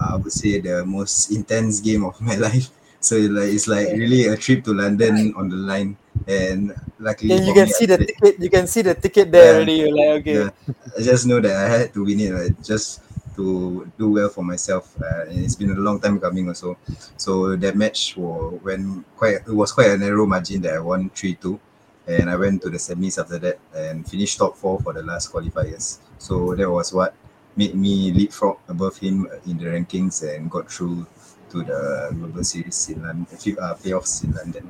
I 0.00 0.16
would 0.16 0.32
say 0.32 0.60
the 0.60 0.84
most 0.84 1.30
intense 1.30 1.80
game 1.80 2.04
of 2.04 2.20
my 2.20 2.36
life. 2.48 2.70
So 3.00 3.16
it 3.16 3.30
like 3.30 3.52
it's 3.52 3.68
like 3.68 3.88
really 3.92 4.26
a 4.26 4.36
trip 4.36 4.64
to 4.64 4.72
London 4.74 5.34
on 5.36 5.48
the 5.48 5.56
line 5.56 5.96
and 6.26 6.74
luckily 6.98 7.36
you 7.38 7.52
can 7.54 7.66
me, 7.66 7.72
see 7.72 7.86
the 7.86 7.98
ticket. 7.98 8.40
You 8.40 8.50
can 8.50 8.66
see 8.66 8.82
the 8.82 8.94
ticket 8.94 9.30
there 9.30 9.52
Yeah. 9.52 9.56
already. 9.56 9.72
You're 9.74 9.94
like, 9.96 10.20
okay. 10.20 10.34
yeah, 10.34 10.50
I 10.96 11.00
just 11.02 11.26
know 11.26 11.40
that 11.40 11.54
I 11.56 11.68
had 11.68 11.94
to 11.94 12.04
win 12.04 12.20
it, 12.20 12.32
like, 12.32 12.62
just 12.62 13.02
to 13.36 13.86
do 13.98 14.10
well 14.12 14.28
for 14.28 14.42
myself. 14.42 14.96
Uh, 15.00 15.28
and 15.28 15.44
it's 15.44 15.54
been 15.54 15.70
a 15.70 15.74
long 15.74 16.00
time 16.00 16.18
coming 16.18 16.48
also. 16.48 16.76
So 17.16 17.54
that 17.56 17.76
match 17.76 18.16
wa- 18.16 18.56
when 18.64 19.04
quite 19.16 19.36
it 19.46 19.52
was 19.54 19.72
quite 19.72 19.90
a 19.90 19.98
narrow 19.98 20.26
margin 20.26 20.62
that 20.62 20.74
I 20.74 20.80
won 20.80 21.10
three 21.10 21.34
two, 21.34 21.60
and 22.06 22.30
I 22.30 22.36
went 22.36 22.62
to 22.62 22.70
the 22.70 22.78
semis 22.78 23.18
after 23.20 23.38
that 23.38 23.58
and 23.74 24.06
finished 24.08 24.38
top 24.38 24.56
four 24.56 24.80
for 24.80 24.92
the 24.92 25.02
last 25.02 25.32
qualifiers. 25.32 25.98
So 26.18 26.54
that 26.54 26.70
was 26.70 26.92
what 26.92 27.14
made 27.56 27.74
me 27.74 28.12
leapfrog 28.12 28.58
above 28.68 28.96
him 28.98 29.26
in 29.46 29.58
the 29.58 29.64
rankings 29.66 30.22
and 30.22 30.50
got 30.50 30.70
through 30.70 31.06
to 31.50 31.62
the 31.62 32.10
global 32.14 32.44
series 32.44 32.88
in 32.90 33.02
London, 33.02 33.26
uh, 33.60 33.74
playoffs 33.74 34.24
in 34.24 34.32
London. 34.32 34.68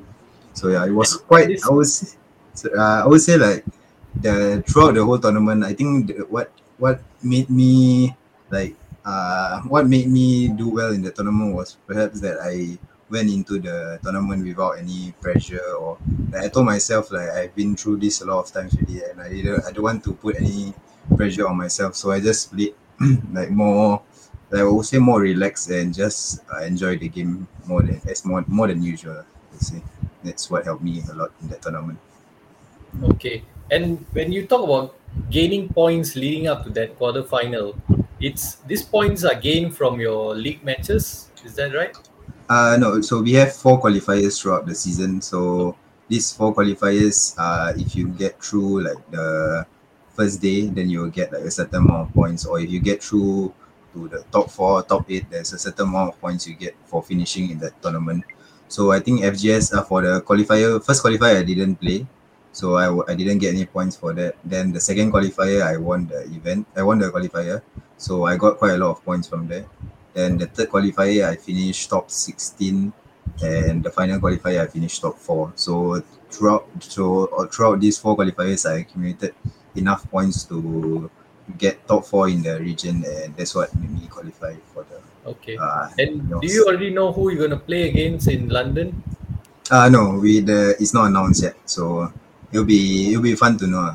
So 0.53 0.69
yeah, 0.69 0.85
it 0.85 0.91
was 0.91 1.17
quite. 1.17 1.49
I 1.65 1.69
was, 1.71 2.17
uh, 2.65 3.03
I 3.03 3.07
would 3.07 3.21
say 3.21 3.37
like 3.37 3.65
the 4.15 4.63
throughout 4.67 4.95
the 4.95 5.05
whole 5.05 5.19
tournament, 5.19 5.63
I 5.63 5.73
think 5.73 6.07
the, 6.07 6.25
what 6.29 6.51
what 6.77 7.01
made 7.23 7.49
me 7.49 8.15
like 8.49 8.75
uh 9.05 9.61
what 9.63 9.87
made 9.87 10.07
me 10.07 10.47
do 10.49 10.69
well 10.69 10.91
in 10.93 11.01
the 11.01 11.11
tournament 11.11 11.55
was 11.55 11.77
perhaps 11.87 12.19
that 12.21 12.37
I 12.41 12.77
went 13.09 13.29
into 13.29 13.59
the 13.59 13.99
tournament 14.03 14.43
without 14.45 14.77
any 14.79 15.13
pressure 15.21 15.63
or 15.79 15.97
like 16.31 16.43
I 16.45 16.47
told 16.49 16.65
myself 16.65 17.11
like 17.11 17.29
I've 17.29 17.55
been 17.55 17.75
through 17.75 17.97
this 17.97 18.21
a 18.21 18.25
lot 18.25 18.39
of 18.45 18.51
times 18.51 18.75
already 18.75 19.01
and 19.03 19.21
I 19.21 19.29
didn't 19.29 19.63
I 19.65 19.71
don't 19.71 19.83
want 19.83 20.03
to 20.05 20.13
put 20.13 20.35
any 20.37 20.73
pressure 21.15 21.47
on 21.47 21.57
myself 21.57 21.95
so 21.95 22.11
I 22.11 22.19
just 22.19 22.51
played 22.53 22.73
like 23.31 23.49
more 23.51 24.01
like 24.49 24.61
I 24.61 24.63
would 24.63 24.85
say 24.85 24.97
more 24.97 25.21
relaxed 25.21 25.69
and 25.69 25.93
just 25.93 26.41
uh, 26.53 26.63
enjoy 26.63 26.97
the 26.97 27.09
game 27.09 27.47
more 27.65 27.81
than 27.81 28.01
as 28.07 28.23
more 28.25 28.43
more 28.47 28.67
than 28.67 28.81
usual. 28.81 29.23
I 29.53 29.57
say 29.57 29.83
that's 30.23 30.49
what 30.49 30.65
helped 30.65 30.83
me 30.83 31.03
a 31.11 31.13
lot 31.13 31.31
in 31.41 31.49
that 31.49 31.61
tournament. 31.61 31.99
Okay. 33.03 33.43
And 33.69 34.05
when 34.13 34.31
you 34.31 34.47
talk 34.47 34.63
about 34.63 34.95
gaining 35.29 35.69
points 35.69 36.15
leading 36.15 36.47
up 36.47 36.63
to 36.63 36.69
that 36.71 36.97
quarterfinal, 36.97 37.75
it's 38.19 38.55
these 38.67 38.83
points 38.83 39.23
are 39.25 39.35
gained 39.35 39.75
from 39.75 39.99
your 39.99 40.33
league 40.33 40.63
matches. 40.63 41.29
Is 41.43 41.55
that 41.55 41.75
right? 41.75 41.95
Uh 42.49 42.77
no, 42.79 43.01
so 43.01 43.21
we 43.21 43.33
have 43.33 43.53
four 43.53 43.81
qualifiers 43.81 44.39
throughout 44.39 44.65
the 44.65 44.75
season. 44.75 45.21
So 45.21 45.75
these 46.07 46.31
four 46.31 46.55
qualifiers, 46.55 47.35
uh, 47.37 47.73
if 47.75 47.95
you 47.95 48.07
get 48.07 48.41
through 48.41 48.87
like 48.87 49.11
the 49.11 49.67
first 50.17 50.41
day, 50.41 50.65
then 50.67 50.89
you 50.89 50.99
will 51.01 51.13
get 51.13 51.31
like 51.31 51.43
a 51.43 51.51
certain 51.51 51.85
amount 51.85 52.09
of 52.09 52.13
points. 52.13 52.45
Or 52.45 52.59
if 52.59 52.69
you 52.69 52.79
get 52.79 53.03
through 53.03 53.53
to 53.93 54.07
the 54.09 54.25
top 54.31 54.49
four, 54.49 54.81
top 54.83 55.05
eight, 55.09 55.29
there's 55.29 55.53
a 55.53 55.59
certain 55.59 55.87
amount 55.87 56.13
of 56.13 56.19
points 56.19 56.47
you 56.47 56.55
get 56.55 56.75
for 56.85 57.03
finishing 57.03 57.51
in 57.51 57.59
that 57.59 57.79
tournament. 57.81 58.25
So 58.67 58.91
I 58.91 58.99
think 58.99 59.21
FGS 59.21 59.77
uh, 59.77 59.83
for 59.83 60.01
the 60.01 60.21
qualifier, 60.21 60.83
first 60.83 61.03
qualifier 61.03 61.37
I 61.39 61.43
didn't 61.43 61.77
play, 61.77 62.05
so 62.51 62.75
I, 62.75 63.13
didn't 63.15 63.37
get 63.37 63.53
any 63.53 63.65
points 63.65 63.95
for 63.95 64.11
that. 64.13 64.35
Then 64.43 64.73
the 64.73 64.81
second 64.81 65.13
qualifier 65.13 65.61
I 65.63 65.77
won 65.77 66.07
the 66.07 66.23
event, 66.25 66.67
I 66.75 66.83
won 66.83 66.99
the 66.99 67.09
qualifier, 67.09 67.61
so 67.97 68.25
I 68.25 68.35
got 68.35 68.57
quite 68.57 68.73
a 68.73 68.77
lot 68.77 68.91
of 68.91 69.05
points 69.05 69.27
from 69.27 69.47
there. 69.47 69.65
Then 70.13 70.37
the 70.37 70.47
third 70.47 70.69
qualifier, 70.69 71.29
I 71.29 71.35
finished 71.35 71.89
top 71.89 72.11
16, 72.11 72.91
and 73.41 73.83
the 73.83 73.91
final 73.91 74.19
qualifier, 74.19 74.61
I 74.63 74.67
finished 74.67 75.01
top 75.01 75.17
four. 75.17 75.53
So 75.55 76.03
throughout, 76.29 76.67
so 76.79 77.27
uh, 77.27 77.47
throughout 77.47 77.79
these 77.79 77.97
four 77.97 78.17
qualifiers, 78.17 78.69
I 78.69 78.79
accumulated 78.79 79.33
enough 79.77 80.09
points 80.11 80.43
to 80.45 81.09
get 81.57 81.79
top 81.87 82.05
four 82.05 82.27
in 82.29 82.41
the 82.43 82.59
region, 82.59 83.05
and 83.05 83.35
that's 83.37 83.55
what 83.55 83.73
made 83.75 83.91
me 83.91 84.07
qualify 84.07 84.53
for 84.73 84.83
the. 84.89 84.99
Okay. 85.27 85.55
Uh, 85.57 85.87
And 85.99 86.23
do 86.41 86.47
you 86.47 86.65
already 86.65 86.89
know 86.91 87.11
who 87.11 87.31
you're 87.31 87.47
gonna 87.47 87.59
play 87.59 87.89
against 87.89 88.27
in 88.27 88.49
London? 88.49 89.03
uh 89.69 89.89
no, 89.91 90.15
we 90.15 90.39
the 90.39 90.75
it's 90.79 90.93
not 90.93 91.07
announced 91.11 91.43
yet, 91.43 91.55
so 91.67 92.07
it'll 92.51 92.63
be 92.63 93.11
it'll 93.11 93.21
be 93.21 93.35
fun 93.35 93.57
to 93.59 93.67
know, 93.67 93.91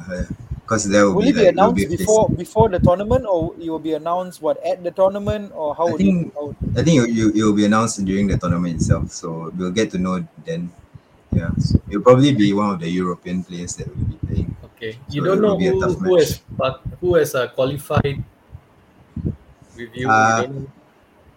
because 0.60 0.84
there 0.84 1.08
will, 1.08 1.14
Will 1.16 1.22
be 1.24 1.28
it 1.32 1.32
be 1.32 1.44
like, 1.48 1.56
there'll 1.56 1.72
announced 1.72 1.76
be 1.76 1.84
a 1.84 1.88
place- 1.88 1.98
before 2.04 2.28
before 2.28 2.68
the 2.68 2.78
tournament, 2.80 3.24
or 3.24 3.54
it 3.58 3.68
will 3.72 3.80
be 3.80 3.94
announced 3.96 4.42
what 4.44 4.60
at 4.60 4.84
the 4.84 4.90
tournament, 4.92 5.48
or 5.56 5.72
how 5.74 5.88
I 5.88 5.96
think- 5.96 6.28
it? 6.28 6.32
How 6.36 6.52
I 6.76 6.82
think 6.84 7.08
it, 7.08 7.16
it, 7.16 7.36
it 7.36 7.42
will 7.44 7.56
be 7.56 7.64
announced 7.64 8.04
during 8.04 8.28
the 8.28 8.36
tournament 8.36 8.76
itself, 8.76 9.12
so 9.12 9.48
we'll 9.56 9.72
get 9.72 9.90
to 9.92 9.98
know 9.98 10.20
then. 10.44 10.68
Yeah, 11.32 11.48
so 11.56 11.80
it'll 11.88 12.04
probably 12.04 12.36
be 12.36 12.52
one 12.52 12.76
of 12.76 12.80
the 12.84 12.90
European 12.92 13.40
players 13.42 13.72
that 13.80 13.88
will 13.88 14.04
be 14.04 14.18
playing. 14.28 14.52
Okay. 14.82 14.98
You 15.10 15.22
So 15.22 15.26
don't 15.26 15.40
know 15.40 15.54
who, 15.56 15.94
who 15.94 16.00
match. 16.02 16.18
has 16.18 16.42
but 16.58 16.82
who 17.00 17.14
has 17.14 17.34
uh, 17.36 17.46
qualified 17.54 18.24
with 19.76 19.94
you. 19.94 20.08
Uh, 20.08 20.10
you 20.10 20.34
don't 20.34 20.50
know? 20.56 20.66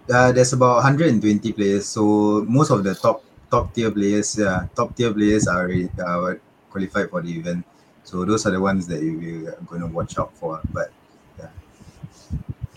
Uh, 0.10 0.32
there's 0.32 0.54
about 0.54 0.76
120 0.84 1.52
players, 1.54 1.86
so 1.88 2.46
most 2.48 2.70
of 2.70 2.84
the 2.84 2.94
top 2.94 3.24
top 3.50 3.74
tier 3.74 3.90
players, 3.92 4.38
yeah, 4.38 4.68
top 4.76 4.96
tier 4.96 5.12
players 5.14 5.48
are 5.48 5.66
uh, 5.70 6.36
qualified 6.70 7.10
for 7.10 7.22
the 7.22 7.32
event. 7.34 7.66
So 8.04 8.24
those 8.24 8.46
are 8.46 8.52
the 8.52 8.62
ones 8.62 8.86
that 8.88 9.02
you 9.02 9.48
are 9.50 9.58
going 9.66 9.82
to 9.82 9.88
watch 9.88 10.18
out 10.20 10.34
for. 10.38 10.62
But 10.74 10.92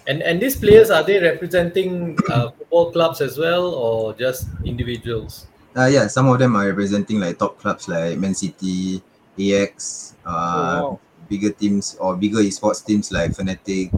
And 0.07 0.23
and 0.23 0.41
these 0.41 0.57
players 0.57 0.91
are 0.91 1.03
they 1.05 1.21
representing 1.21 2.19
uh, 2.31 2.51
football 2.57 2.91
clubs 2.93 3.21
as 3.21 3.37
well 3.37 3.75
or 3.75 4.15
just 4.15 4.49
individuals? 4.65 5.47
uh, 5.77 5.87
yeah, 5.87 6.07
some 6.07 6.29
of 6.29 6.39
them 6.39 6.57
are 6.57 6.67
representing 6.67 7.21
like 7.21 7.39
top 7.39 7.59
clubs 7.59 7.89
like 7.89 8.19
Man 8.19 8.35
City, 8.35 9.03
AX, 9.39 10.15
uh, 10.27 10.83
oh, 10.83 10.91
wow. 10.93 11.01
bigger 11.29 11.51
teams 11.51 11.97
or 12.01 12.17
bigger 12.17 12.39
esports 12.39 12.85
teams 12.85 13.11
like 13.13 13.33
Fnatic, 13.33 13.91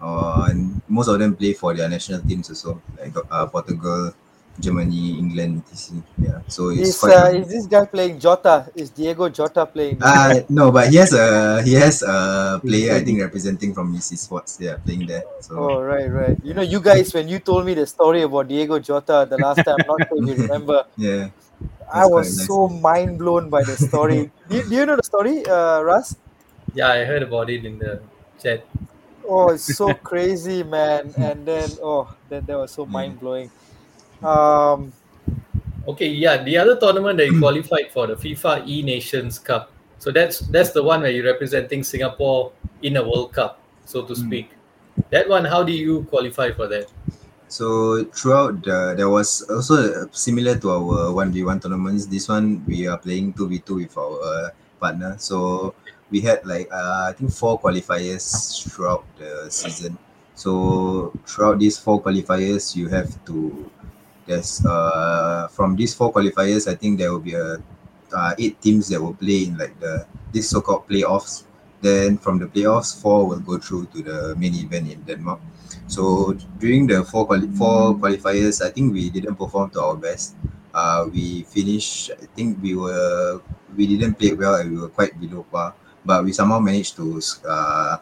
uh, 0.00 0.46
and 0.50 0.80
most 0.88 1.08
of 1.08 1.18
them 1.18 1.34
play 1.36 1.52
for 1.52 1.74
their 1.74 1.88
national 1.88 2.20
teams 2.22 2.48
also, 2.48 2.80
like 2.98 3.14
uh, 3.30 3.46
Portugal, 3.46 4.12
Germany, 4.60 5.18
England, 5.18 5.62
etc. 5.70 6.02
Yeah, 6.18 6.40
so 6.48 6.68
it's 6.70 6.94
Is, 6.94 6.98
quite. 6.98 7.16
uh, 7.16 7.30
is 7.34 7.48
this 7.48 7.66
guy 7.66 7.84
playing 7.86 8.18
Jota? 8.18 8.70
Is 8.74 8.90
Diego 8.90 9.28
Jota 9.28 9.66
playing? 9.66 9.98
Uh, 10.00 10.40
no, 10.48 10.70
but 10.70 10.88
he 10.90 10.96
has 10.96 11.12
a 11.12 11.62
he 11.62 11.72
has 11.74 12.02
a 12.02 12.60
player 12.64 12.94
I 12.94 13.04
think 13.04 13.20
representing 13.20 13.74
from 13.74 13.92
his 13.94 14.06
Sports. 14.20 14.58
Yeah, 14.60 14.76
playing 14.76 15.06
there. 15.06 15.24
So 15.40 15.54
Oh 15.56 15.80
right, 15.82 16.10
right. 16.10 16.36
You 16.42 16.54
know, 16.54 16.62
you 16.62 16.80
guys, 16.80 17.14
when 17.14 17.28
you 17.28 17.38
told 17.38 17.64
me 17.64 17.74
the 17.74 17.86
story 17.86 18.22
about 18.22 18.48
Diego 18.48 18.78
Jota 18.78 19.26
the 19.28 19.38
last 19.38 19.64
time, 19.64 19.76
I'm 19.80 19.86
not 19.86 20.02
sure 20.08 20.18
if 20.18 20.26
you 20.26 20.34
remember. 20.42 20.84
yeah, 20.96 21.28
I 21.92 22.06
was 22.06 22.36
nice. 22.36 22.46
so 22.46 22.68
mind 22.68 23.18
blown 23.18 23.50
by 23.50 23.62
the 23.64 23.76
story. 23.76 24.30
do, 24.48 24.56
you- 24.56 24.68
do 24.68 24.74
you 24.74 24.86
know 24.86 24.96
the 24.96 25.02
story, 25.02 25.44
uh, 25.46 25.80
Russ? 25.82 26.16
Yeah, 26.74 26.88
I 26.88 27.04
heard 27.04 27.22
about 27.22 27.50
it 27.50 27.64
in 27.64 27.78
the 27.78 28.00
chat. 28.42 28.64
Oh, 29.28 29.50
it's 29.50 29.62
so 29.62 29.94
crazy, 30.10 30.62
man. 30.62 31.14
And 31.18 31.46
then, 31.46 31.70
oh, 31.82 32.12
that, 32.28 32.46
that 32.46 32.58
was 32.58 32.72
so 32.72 32.86
mind 32.86 33.20
blowing. 33.20 33.50
Um, 34.22 34.92
Okay, 35.86 36.08
yeah, 36.08 36.42
the 36.42 36.56
other 36.56 36.76
tournament 36.80 37.18
that 37.18 37.26
you 37.26 37.38
qualified 37.44 37.90
for 37.92 38.06
the 38.06 38.14
FIFA 38.16 38.66
E 38.66 38.82
Nations 38.82 39.38
Cup. 39.38 39.70
So 39.98 40.10
that's 40.10 40.40
that's 40.48 40.70
the 40.72 40.82
one 40.82 41.02
where 41.02 41.10
you're 41.10 41.24
representing 41.26 41.84
Singapore 41.84 42.52
in 42.82 42.96
a 42.96 43.02
World 43.02 43.32
Cup, 43.32 43.60
so 43.84 44.02
to 44.02 44.16
speak. 44.16 44.50
That 45.10 45.28
one, 45.28 45.44
how 45.44 45.62
do 45.62 45.72
you 45.72 46.04
qualify 46.08 46.52
for 46.52 46.66
that? 46.68 46.88
So 47.54 48.02
throughout 48.10 48.66
the 48.66 48.98
there 48.98 49.06
was 49.06 49.46
also 49.46 50.10
similar 50.10 50.58
to 50.58 50.74
our 50.74 51.14
one 51.14 51.30
v 51.30 51.46
one 51.46 51.62
tournaments. 51.62 52.10
This 52.10 52.26
one 52.26 52.66
we 52.66 52.90
are 52.90 52.98
playing 52.98 53.30
two 53.38 53.46
v 53.46 53.62
two 53.62 53.78
with 53.78 53.94
our 53.94 54.18
uh, 54.18 54.48
partner. 54.82 55.14
So 55.22 55.70
we 56.10 56.18
had 56.18 56.42
like 56.42 56.66
uh, 56.74 57.06
I 57.06 57.12
think 57.14 57.30
four 57.30 57.62
qualifiers 57.62 58.26
throughout 58.66 59.06
the 59.22 59.46
season. 59.54 59.94
So 60.34 61.14
throughout 61.30 61.62
these 61.62 61.78
four 61.78 62.02
qualifiers, 62.02 62.74
you 62.74 62.90
have 62.90 63.14
to 63.30 63.70
there's 64.26 64.66
uh 64.66 65.46
from 65.54 65.78
these 65.78 65.94
four 65.94 66.10
qualifiers, 66.10 66.66
I 66.66 66.74
think 66.74 66.98
there 66.98 67.14
will 67.14 67.22
be 67.22 67.38
a 67.38 67.62
uh, 68.10 68.34
eight 68.34 68.58
teams 68.58 68.90
that 68.90 68.98
will 68.98 69.14
play 69.14 69.46
in 69.46 69.54
like 69.54 69.78
the 69.78 70.02
this 70.34 70.50
so-called 70.50 70.90
playoffs. 70.90 71.46
Then 71.78 72.18
from 72.18 72.42
the 72.42 72.50
playoffs, 72.50 72.98
four 72.98 73.30
will 73.30 73.44
go 73.46 73.62
through 73.62 73.94
to 73.94 74.02
the 74.02 74.18
main 74.34 74.58
event 74.58 74.90
in 74.90 75.06
Denmark. 75.06 75.38
So 75.86 76.32
during 76.58 76.86
the 76.86 77.04
four 77.04 77.26
quali- 77.26 77.50
four 77.54 77.94
qualifiers, 77.96 78.64
I 78.64 78.70
think 78.70 78.92
we 78.92 79.10
didn't 79.10 79.36
perform 79.36 79.70
to 79.76 79.80
our 79.82 79.96
best. 79.96 80.34
Uh, 80.72 81.06
we 81.12 81.42
finished. 81.44 82.10
I 82.12 82.26
think 82.34 82.58
we 82.62 82.74
were 82.74 83.40
we 83.76 83.86
didn't 83.86 84.14
play 84.18 84.32
well 84.32 84.56
and 84.56 84.70
we 84.72 84.78
were 84.80 84.88
quite 84.90 85.14
below 85.20 85.44
par, 85.50 85.74
but 86.04 86.24
we 86.24 86.32
somehow 86.32 86.58
managed 86.58 86.96
to 86.96 87.20
uh, 87.46 87.96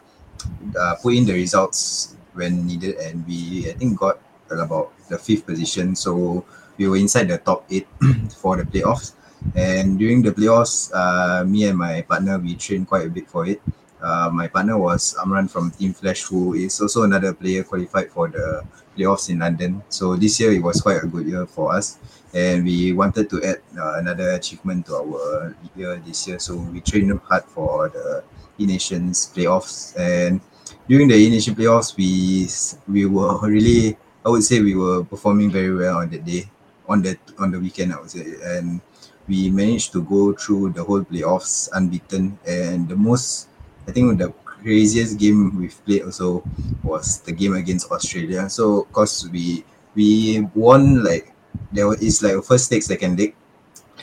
uh, 0.79 0.95
put 1.01 1.15
in 1.15 1.25
the 1.25 1.33
results 1.33 2.15
when 2.33 2.65
needed, 2.65 2.95
and 2.97 3.25
we 3.27 3.69
I 3.69 3.73
think 3.73 3.99
got 3.99 4.19
about 4.49 4.93
the 5.09 5.17
fifth 5.17 5.45
position. 5.45 5.95
So 5.95 6.45
we 6.77 6.87
were 6.87 6.97
inside 6.97 7.27
the 7.29 7.37
top 7.37 7.65
eight 7.69 7.87
for 8.41 8.57
the 8.57 8.65
playoffs. 8.65 9.13
And 9.55 9.99
during 9.99 10.21
the 10.23 10.31
playoffs, 10.31 10.89
uh, 10.95 11.43
me 11.43 11.67
and 11.67 11.77
my 11.77 12.01
partner 12.01 12.39
we 12.39 12.55
trained 12.55 12.87
quite 12.87 13.07
a 13.07 13.09
bit 13.09 13.27
for 13.29 13.45
it. 13.45 13.61
Uh, 14.03 14.29
my 14.33 14.47
partner 14.47 14.77
was 14.77 15.15
Amran 15.23 15.47
from 15.47 15.71
Team 15.71 15.93
Flash, 15.93 16.23
who 16.23 16.53
is 16.53 16.79
also 16.81 17.03
another 17.03 17.33
player 17.33 17.63
qualified 17.63 18.11
for 18.11 18.27
the 18.27 18.61
playoffs 18.97 19.29
in 19.29 19.39
London. 19.39 19.81
So 19.87 20.15
this 20.15 20.39
year 20.39 20.51
it 20.51 20.61
was 20.61 20.81
quite 20.81 21.01
a 21.01 21.07
good 21.07 21.25
year 21.25 21.47
for 21.47 21.73
us, 21.73 21.97
and 22.33 22.65
we 22.65 22.91
wanted 22.91 23.29
to 23.29 23.41
add 23.43 23.63
uh, 23.79 23.95
another 24.03 24.31
achievement 24.31 24.87
to 24.87 24.95
our 24.97 25.55
year 25.75 25.95
this 26.05 26.27
year. 26.27 26.37
So 26.37 26.57
we 26.57 26.81
trained 26.81 27.17
hard 27.31 27.45
for 27.45 27.87
the 27.89 28.23
E 28.59 28.65
Nations 28.67 29.31
playoffs, 29.33 29.95
and 29.97 30.41
during 30.89 31.07
the 31.07 31.15
E 31.15 31.29
Nation 31.29 31.55
playoffs, 31.55 31.95
we 31.95 32.51
we 32.91 33.05
were 33.07 33.39
really 33.47 33.95
I 34.25 34.29
would 34.29 34.43
say 34.43 34.59
we 34.59 34.75
were 34.75 35.03
performing 35.03 35.49
very 35.49 35.73
well 35.73 35.97
on 36.03 36.09
that 36.11 36.25
day, 36.27 36.51
on 36.91 37.01
the 37.01 37.17
on 37.39 37.51
the 37.51 37.59
weekend 37.59 37.93
I 37.93 38.03
would 38.03 38.11
say, 38.11 38.35
and 38.43 38.81
we 39.27 39.49
managed 39.49 39.91
to 39.93 40.03
go 40.03 40.33
through 40.33 40.71
the 40.71 40.83
whole 40.83 41.01
playoffs 41.03 41.69
unbeaten. 41.73 42.37
And 42.47 42.87
the 42.87 42.95
most, 42.95 43.47
I 43.87 43.91
think, 43.91 44.17
the 44.17 44.31
craziest 44.45 45.19
game 45.19 45.59
we've 45.59 45.75
played 45.85 46.03
also 46.03 46.43
was 46.83 47.19
the 47.21 47.31
game 47.31 47.53
against 47.53 47.91
Australia. 47.91 48.49
So, 48.49 48.87
cause 48.95 49.27
we 49.29 49.65
we 49.95 50.47
won 50.55 51.03
like 51.03 51.33
there 51.71 51.87
was 51.87 52.01
it's 52.01 52.23
like 52.23 52.41
first 52.43 52.71
leg, 52.71 52.81
second 52.81 53.19
leg, 53.19 53.35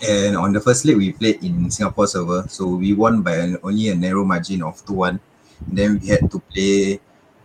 and 0.07 0.37
on 0.37 0.53
the 0.53 0.61
first 0.61 0.85
leg 0.85 0.97
we 0.97 1.13
played 1.13 1.43
in 1.43 1.71
Singapore 1.71 2.07
server, 2.07 2.45
so 2.49 2.67
we 2.67 2.93
won 2.93 3.23
by 3.23 3.37
an, 3.37 3.57
only 3.63 3.89
a 3.89 3.95
narrow 3.95 4.25
margin 4.25 4.63
of 4.63 4.85
two 4.85 4.95
one. 4.95 5.21
Then 5.67 5.99
we 5.99 6.09
had 6.09 6.31
to 6.31 6.39
play 6.53 7.01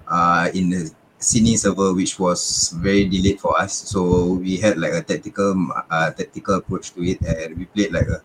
uh, 0.08 0.50
in 0.54 0.69
the 0.69 0.91
Sydney 1.19 1.56
server, 1.58 1.93
which 1.93 2.19
was 2.19 2.71
very 2.76 3.06
delayed 3.06 3.39
for 3.39 3.60
us. 3.60 3.74
So 3.89 4.34
we 4.43 4.58
had 4.58 4.78
like 4.78 4.93
a 4.93 5.02
tactical 5.02 5.56
uh, 5.89 6.12
tactical 6.12 6.56
approach 6.56 6.93
to 6.93 7.04
it, 7.04 7.21
and 7.24 7.58
we 7.58 7.65
played 7.65 7.91
like 7.91 8.08
a 8.08 8.21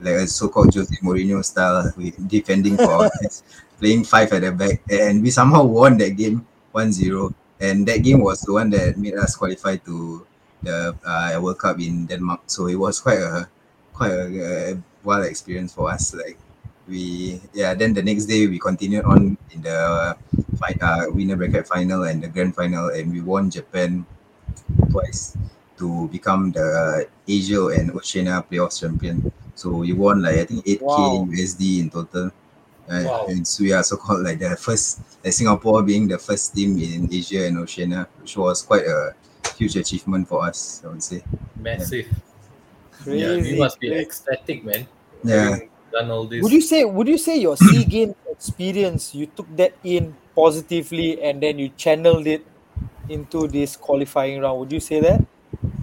like 0.00 0.14
a 0.14 0.26
so-called 0.26 0.74
Jose 0.74 0.94
Mourinho 1.02 1.44
style, 1.44 1.92
with 1.96 2.16
defending 2.28 2.76
for 2.76 3.10
playing 3.78 4.04
five 4.04 4.32
at 4.32 4.42
the 4.42 4.52
back, 4.52 4.82
and 4.90 5.22
we 5.22 5.30
somehow 5.30 5.64
won 5.64 5.98
that 5.98 6.16
game 6.16 6.46
1-0. 6.74 7.34
And 7.60 7.86
that 7.86 8.02
game 8.02 8.20
was 8.20 8.42
the 8.42 8.52
one 8.52 8.70
that 8.70 8.98
made 8.98 9.14
us 9.14 9.36
qualify 9.36 9.76
to 9.76 10.26
the 10.62 10.96
uh, 11.06 11.38
World 11.40 11.58
Cup 11.58 11.80
in 11.80 12.06
Denmark. 12.06 12.42
So 12.46 12.66
it 12.66 12.76
was 12.76 13.00
quite 13.00 13.18
a 13.18 13.48
quite 13.92 14.10
a, 14.10 14.72
a 14.72 14.82
wild 15.04 15.24
experience 15.26 15.72
for 15.72 15.90
us. 15.90 16.12
Like 16.14 16.36
we 16.88 17.40
yeah 17.52 17.72
then 17.72 17.94
the 17.94 18.02
next 18.02 18.26
day 18.26 18.46
we 18.46 18.58
continued 18.58 19.04
on 19.04 19.36
in 19.52 19.62
the 19.62 20.16
fi- 20.60 20.76
uh, 20.80 21.08
winner 21.10 21.36
bracket 21.36 21.66
final 21.66 22.04
and 22.04 22.22
the 22.22 22.28
grand 22.28 22.54
final 22.54 22.88
and 22.90 23.12
we 23.12 23.20
won 23.20 23.50
japan 23.50 24.04
twice 24.90 25.36
to 25.78 26.08
become 26.08 26.52
the 26.52 27.08
asia 27.28 27.66
and 27.68 27.90
oceania 27.92 28.44
playoffs 28.50 28.80
champion 28.80 29.22
so 29.54 29.70
we 29.70 29.92
won 29.92 30.22
like 30.22 30.36
i 30.36 30.44
think 30.44 30.62
8k 30.66 31.18
Wow. 31.18 31.26
usd 31.32 31.80
in 31.80 31.90
total 31.90 32.30
uh, 32.88 33.04
Wow. 33.04 33.26
and 33.28 33.46
so 33.46 33.64
we 33.64 33.72
are 33.72 33.82
so 33.82 33.96
called 33.96 34.22
like 34.22 34.38
the 34.38 34.56
first 34.56 35.00
like 35.24 35.32
singapore 35.32 35.82
being 35.82 36.06
the 36.08 36.18
first 36.18 36.54
team 36.54 36.78
in 36.78 37.12
asia 37.12 37.46
and 37.46 37.58
oceania 37.58 38.08
which 38.20 38.36
was 38.36 38.62
quite 38.62 38.86
a 38.86 39.14
huge 39.56 39.76
achievement 39.76 40.28
for 40.28 40.44
us 40.44 40.82
i 40.84 40.88
would 40.88 41.02
say 41.02 41.22
Massive. 41.56 42.06
crazy. 43.02 43.20
yeah, 43.20 43.34
you 43.34 43.56
must 43.56 43.78
be 43.80 43.88
crazy. 43.88 44.02
ecstatic, 44.02 44.64
man. 44.64 44.86
yeah 45.24 45.56
Done 45.92 46.10
all 46.10 46.26
this. 46.26 46.42
Would 46.42 46.52
you 46.52 46.60
say 46.60 46.84
would 46.84 47.08
you 47.08 47.18
say 47.18 47.36
your 47.38 47.56
sea 47.56 47.84
game 47.84 48.14
experience 48.30 49.14
you 49.14 49.26
took 49.26 49.46
that 49.56 49.78
in 49.84 50.16
positively 50.34 51.22
and 51.22 51.42
then 51.42 51.58
you 51.58 51.68
channeled 51.70 52.26
it 52.26 52.42
into 53.08 53.46
this 53.48 53.76
qualifying 53.76 54.40
round? 54.40 54.58
Would 54.60 54.72
you 54.72 54.80
say 54.80 55.00
that? 55.00 55.22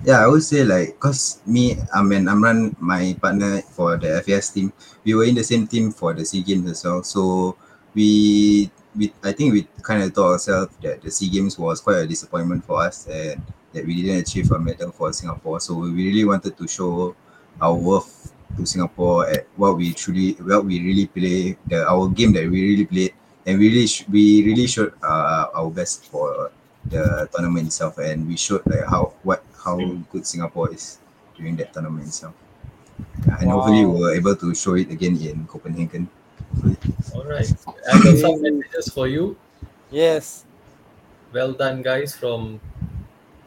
Yeah, 0.03 0.23
I 0.25 0.27
would 0.27 0.43
say 0.43 0.63
like 0.63 0.99
cause 0.99 1.41
me, 1.45 1.77
I 1.93 2.01
mean 2.01 2.27
I'm 2.27 2.41
Amran, 2.43 2.75
my 2.79 3.15
partner 3.21 3.61
for 3.61 3.97
the 3.97 4.17
FAS 4.21 4.49
team, 4.49 4.73
we 5.03 5.13
were 5.13 5.25
in 5.25 5.35
the 5.35 5.43
same 5.43 5.67
team 5.67 5.91
for 5.91 6.13
the 6.13 6.25
SEA 6.25 6.41
Games 6.41 6.69
as 6.71 6.83
well. 6.83 7.03
So 7.03 7.55
we 7.93 8.71
we 8.95 9.13
I 9.23 9.31
think 9.31 9.53
we 9.53 9.67
kind 9.83 10.01
of 10.01 10.13
thought 10.13 10.33
ourselves 10.33 10.73
that 10.81 11.01
the 11.01 11.11
SEA 11.11 11.29
Games 11.29 11.57
was 11.57 11.81
quite 11.81 11.97
a 12.01 12.07
disappointment 12.07 12.65
for 12.65 12.81
us 12.81 13.05
and 13.07 13.41
that 13.73 13.85
we 13.85 14.01
didn't 14.01 14.21
achieve 14.25 14.51
a 14.51 14.59
medal 14.59 14.91
for 14.91 15.13
Singapore. 15.13 15.59
So 15.59 15.75
we 15.75 15.91
really 15.93 16.25
wanted 16.25 16.57
to 16.57 16.67
show 16.67 17.15
our 17.61 17.75
worth 17.75 18.33
to 18.57 18.65
Singapore 18.65 19.29
at 19.29 19.45
what 19.55 19.77
we 19.77 19.93
truly 19.93 20.33
what 20.41 20.65
we 20.65 20.81
really 20.81 21.05
play, 21.05 21.57
the 21.67 21.85
our 21.87 22.09
game 22.09 22.33
that 22.33 22.49
we 22.49 22.57
really 22.73 22.85
played 22.85 23.13
and 23.45 23.59
we 23.59 23.69
really 23.69 23.87
sh- 23.87 24.05
we 24.09 24.43
really 24.45 24.65
showed 24.67 24.93
uh, 25.03 25.45
our 25.53 25.69
best 25.69 26.05
for 26.09 26.49
the 26.89 27.29
tournament 27.31 27.67
itself 27.67 27.99
and 27.99 28.27
we 28.27 28.35
showed 28.35 28.65
like 28.65 28.83
how 28.89 29.13
what 29.21 29.43
how 29.63 29.78
good 30.12 30.26
Singapore 30.26 30.74
is 30.74 31.00
during 31.38 31.56
that 31.58 31.74
tournament 31.74 32.08
itself. 32.08 32.34
Yeah, 33.28 33.38
and 33.41 33.50
hopefully 33.50 33.86
we 33.86 34.00
were 34.02 34.13
able 34.13 34.36
to 34.36 34.54
show 34.56 34.76
it 34.76 34.89
again 34.91 35.17
in 35.17 35.45
Copenhagen. 35.47 36.10
All 37.15 37.24
right. 37.26 37.47
I 37.88 37.93
got 38.04 38.17
some 38.17 38.41
messages 38.41 38.89
for 38.93 39.08
you. 39.08 39.38
Yes. 39.89 40.45
Well 41.34 41.54
done, 41.54 41.82
guys, 41.82 42.15
from 42.15 42.60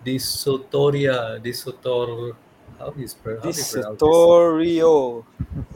Disotoria. 0.04 1.40
Disotor. 1.42 2.34
How 2.78 2.90
is 2.98 3.14
pro- 3.14 3.36
how 3.38 3.42
This 3.46 3.58
is 3.58 3.72
this? 3.72 3.86
Torio. 3.98 5.24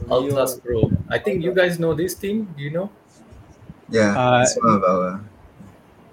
Altas 0.09 0.59
Pro. 0.63 0.91
I 1.09 1.17
think 1.19 1.43
you 1.43 1.53
guys 1.53 1.79
know 1.79 1.93
this 1.93 2.13
team. 2.15 2.47
Do 2.57 2.63
you 2.63 2.71
know? 2.71 2.89
Yeah, 3.89 4.13
Uh, 4.13 4.41
it's 4.43 4.57
one 4.61 4.75
of 4.77 4.83
our 4.83 5.21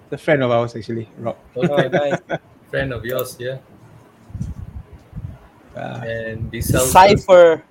The 0.09 0.17
friend 0.17 0.41
of 0.41 0.49
ours 0.51 0.73
actually, 0.75 1.09
Rob. 1.19 1.35
Oh, 1.55 1.61
Okay, 1.67 1.89
nice. 1.89 2.17
friend 2.71 2.93
of 2.93 3.03
yours, 3.05 3.35
yeah. 3.39 3.57
Uh, 5.77 6.01
And 6.05 6.51
Decipher. 6.51 6.89
Cipher. 6.89 7.63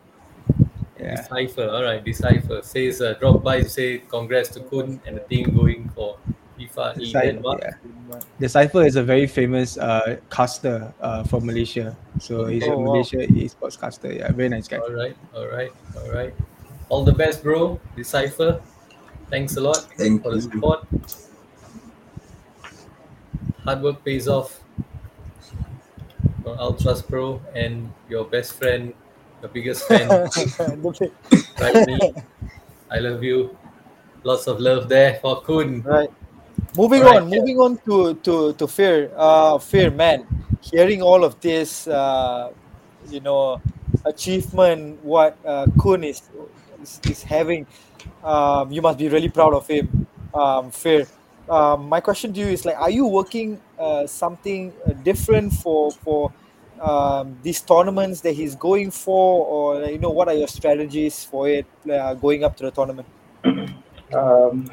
yeah. 1.01 1.16
Decipher. 1.16 1.66
All 1.71 1.83
right, 1.83 2.05
Decipher 2.05 2.62
says 2.62 3.01
uh, 3.03 3.14
drop 3.21 3.42
by 3.42 3.61
to 3.62 3.69
say 3.69 3.99
congrats 4.09 4.49
to 4.55 4.61
Kun 4.61 5.01
and 5.07 5.16
the 5.19 5.25
team 5.27 5.51
going 5.57 5.88
for 5.95 6.16
FIFA 6.59 6.97
E 6.97 7.05
Decipher, 7.05 7.33
Denmark. 7.33 7.61
yeah. 7.62 8.21
Decipher 8.40 8.83
is 8.87 8.97
a 8.97 9.03
very 9.03 9.27
famous 9.27 9.77
uh, 9.77 10.16
caster 10.31 10.88
uh, 11.03 11.21
from 11.25 11.45
Malaysia. 11.45 11.92
So 12.19 12.47
he's 12.47 12.64
Oh, 12.64 12.73
a 12.73 12.79
wow. 12.79 12.92
Malaysia 12.97 13.27
esports 13.29 13.77
caster. 13.79 14.09
Yeah, 14.12 14.33
very 14.33 14.49
nice 14.49 14.69
guy. 14.69 14.79
All 14.79 14.92
right, 14.95 15.16
all 15.37 15.49
right, 15.53 15.73
all 16.01 16.11
right. 16.14 16.33
All 16.88 17.05
the 17.05 17.12
best, 17.12 17.42
bro. 17.42 17.77
Decipher. 17.97 18.62
Thanks 19.29 19.57
a 19.59 19.61
lot 19.61 19.90
Thank 19.99 20.23
for 20.23 20.31
the 20.31 20.37
you. 20.38 20.49
support. 20.49 20.87
Hard 23.66 23.83
work 23.83 24.05
pays 24.05 24.29
off. 24.29 24.62
From 26.46 26.62
Ultras 26.62 27.02
Pro 27.02 27.42
and 27.59 27.90
your 28.09 28.22
best 28.22 28.54
friend, 28.54 28.94
your 29.42 29.50
biggest 29.50 29.82
fan, 29.88 30.06
right? 31.59 31.87
Me. 31.90 31.98
I 32.88 33.00
love 33.00 33.24
you. 33.24 33.59
Lots 34.22 34.46
of 34.46 34.61
love 34.61 34.88
there 34.88 35.18
for 35.18 35.42
Kun. 35.42 35.82
right. 35.82 36.09
Moving 36.76 37.02
Alright, 37.02 37.22
on, 37.22 37.30
moving 37.30 37.59
on 37.59 37.82
to 37.90 38.14
to 38.22 38.52
to 38.62 38.66
fear. 38.70 39.11
Uh, 39.18 39.59
fear, 39.59 39.90
man. 39.90 40.22
Hearing 40.62 41.02
all 41.02 41.24
of 41.24 41.35
this, 41.42 41.88
uh, 41.88 42.54
you 43.11 43.18
know, 43.18 43.61
achievement, 44.06 45.02
what 45.02 45.35
uh, 45.44 45.66
Kun 45.82 46.04
is, 46.04 46.22
is 46.80 47.00
is 47.11 47.22
having, 47.26 47.66
um, 48.22 48.70
you 48.70 48.82
must 48.82 49.02
be 49.02 49.09
really 49.09 49.35
proud 49.35 49.50
of 49.52 49.66
him. 49.66 50.06
Um, 50.30 50.70
fear. 50.70 51.11
Um, 51.50 51.88
my 51.88 51.98
question 51.98 52.32
to 52.35 52.38
you 52.38 52.46
is 52.46 52.64
like, 52.64 52.78
are 52.78 52.90
you 52.90 53.06
working 53.11 53.59
uh, 53.79 54.07
something 54.07 54.73
uh, 54.87 54.93
different 54.93 55.53
for 55.53 55.91
for 55.91 56.33
um, 56.81 57.37
these 57.43 57.61
tournaments 57.61 58.21
that 58.21 58.33
he's 58.33 58.55
going 58.55 58.91
for, 58.91 59.47
or 59.47 59.85
you 59.91 59.99
know, 59.99 60.11
what 60.11 60.29
are 60.29 60.35
your 60.35 60.49
strategies 60.49 61.25
for 61.25 61.49
it 61.49 61.67
uh, 61.91 62.15
going 62.15 62.45
up 62.45 62.57
to 62.57 62.65
the 62.65 62.71
tournament? 62.71 63.09
Um, 64.15 64.71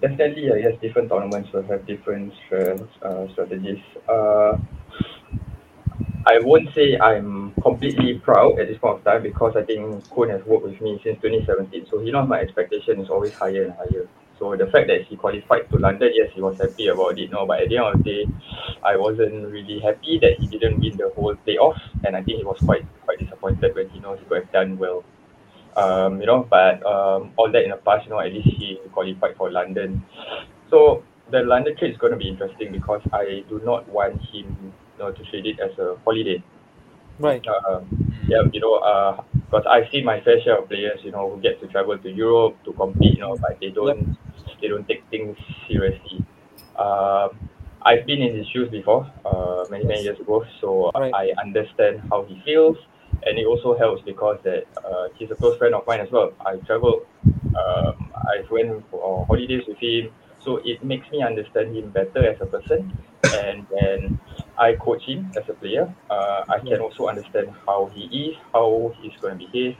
definitely, 0.00 0.52
I 0.52 0.60
guess 0.62 0.80
different 0.80 1.10
tournaments 1.10 1.52
will 1.52 1.62
have 1.64 1.86
different 1.86 2.32
uh, 2.52 3.28
strategies. 3.32 3.78
Uh, 4.08 4.58
I 6.26 6.38
won't 6.40 6.72
say 6.74 6.98
I'm 6.98 7.52
completely 7.62 8.18
proud 8.18 8.58
at 8.58 8.68
this 8.68 8.78
point 8.78 8.98
of 8.98 9.04
time 9.04 9.22
because 9.22 9.56
I 9.56 9.62
think 9.62 9.80
Kun 10.10 10.28
has 10.30 10.44
worked 10.44 10.64
with 10.64 10.80
me 10.80 11.00
since 11.02 11.20
2017, 11.22 11.86
so 11.90 11.98
he 12.00 12.10
knows 12.10 12.28
my 12.28 12.40
expectation 12.40 13.00
is 13.00 13.08
always 13.08 13.32
higher 13.34 13.64
and 13.64 13.72
higher. 13.72 14.08
So 14.40 14.56
the 14.56 14.66
fact 14.66 14.88
that 14.88 15.02
he 15.02 15.16
qualified 15.16 15.70
to 15.70 15.78
London, 15.78 16.10
yes, 16.14 16.30
he 16.34 16.40
was 16.40 16.58
happy 16.58 16.88
about 16.88 17.18
it. 17.18 17.30
No, 17.30 17.46
but 17.46 17.60
at 17.60 17.68
the 17.68 17.76
end 17.76 17.86
of 17.86 18.02
the 18.02 18.10
day, 18.10 18.26
I 18.82 18.96
wasn't 18.96 19.52
really 19.52 19.78
happy 19.78 20.18
that 20.18 20.40
he 20.40 20.48
didn't 20.48 20.80
win 20.80 20.96
the 20.96 21.12
whole 21.14 21.36
playoff, 21.46 21.78
and 22.04 22.16
I 22.16 22.22
think 22.22 22.38
he 22.38 22.44
was 22.44 22.58
quite 22.58 22.86
quite 23.04 23.18
disappointed 23.18 23.74
when 23.76 23.88
he 23.90 24.00
knows 24.00 24.18
he 24.18 24.24
could 24.24 24.42
have 24.42 24.52
done 24.52 24.78
well 24.78 25.04
um, 25.76 26.20
you 26.20 26.26
know, 26.26 26.46
but 26.48 26.84
um, 26.84 27.32
all 27.36 27.50
that 27.50 27.62
in 27.62 27.70
the 27.70 27.76
past, 27.76 28.04
you 28.04 28.10
know, 28.10 28.20
at 28.20 28.32
least 28.32 28.48
he 28.48 28.78
qualified 28.92 29.36
for 29.36 29.50
London. 29.50 30.04
So 30.68 31.04
the 31.30 31.40
London 31.40 31.76
trip 31.76 31.92
is 31.92 31.98
going 31.98 32.12
to 32.12 32.18
be 32.18 32.28
interesting 32.28 32.72
because 32.72 33.02
I 33.12 33.44
do 33.48 33.60
not 33.64 33.88
want 33.88 34.20
him, 34.20 34.56
you 34.62 34.98
know, 34.98 35.12
to 35.12 35.24
treat 35.24 35.46
it 35.46 35.60
as 35.60 35.76
a 35.78 35.96
holiday. 36.04 36.42
Right. 37.18 37.44
Um, 37.46 37.86
yeah, 38.26 38.42
you 38.52 38.60
know, 38.60 38.76
uh, 38.76 39.22
because 39.32 39.66
I 39.66 39.88
see 39.90 40.02
my 40.02 40.20
fair 40.20 40.40
share 40.40 40.58
of 40.58 40.68
players, 40.68 41.00
you 41.02 41.12
know, 41.12 41.30
who 41.30 41.40
get 41.40 41.60
to 41.60 41.66
travel 41.68 41.98
to 41.98 42.10
Europe 42.10 42.56
to 42.64 42.72
compete, 42.72 43.14
you 43.14 43.20
know, 43.20 43.36
but 43.36 43.58
they 43.60 43.70
don't, 43.70 44.16
they 44.60 44.68
don't 44.68 44.86
take 44.86 45.04
things 45.10 45.36
seriously. 45.68 46.24
Um, 46.78 47.30
I've 47.82 48.04
been 48.06 48.20
in 48.20 48.36
his 48.36 48.46
shoes 48.48 48.68
before, 48.70 49.10
uh, 49.24 49.64
many 49.70 49.84
many 49.84 50.02
years 50.02 50.20
ago, 50.20 50.44
so 50.60 50.90
Right. 50.94 51.12
I 51.14 51.32
understand 51.40 52.02
how 52.10 52.24
he 52.24 52.40
feels, 52.44 52.76
and 53.24 53.38
it 53.38 53.46
also 53.46 53.76
helps 53.76 54.02
because 54.02 54.38
that 54.44 54.64
uh, 54.84 55.08
he's 55.16 55.30
a 55.30 55.34
close 55.34 55.56
friend 55.58 55.74
of 55.74 55.86
mine 55.86 56.00
as 56.00 56.10
well. 56.10 56.32
I 56.44 56.56
traveled, 56.66 57.06
um, 57.56 58.12
I 58.14 58.44
went 58.50 58.84
for 58.90 59.24
holidays 59.26 59.62
with 59.66 59.78
him, 59.78 60.10
so 60.44 60.60
it 60.64 60.84
makes 60.84 61.10
me 61.10 61.22
understand 61.22 61.74
him 61.74 61.90
better 61.90 62.26
as 62.30 62.36
a 62.40 62.46
person, 62.46 62.92
and 63.32 63.66
then 63.70 64.18
I 64.58 64.74
coach 64.76 65.02
him 65.04 65.32
as 65.36 65.44
a 65.48 65.54
player. 65.54 65.92
Uh, 66.10 66.44
I 66.48 66.58
can 66.58 66.80
also 66.80 67.08
understand 67.08 67.48
how 67.66 67.90
he 67.94 68.02
is, 68.28 68.36
how 68.52 68.92
he's 69.00 69.12
going 69.22 69.38
to 69.38 69.46
behave. 69.46 69.76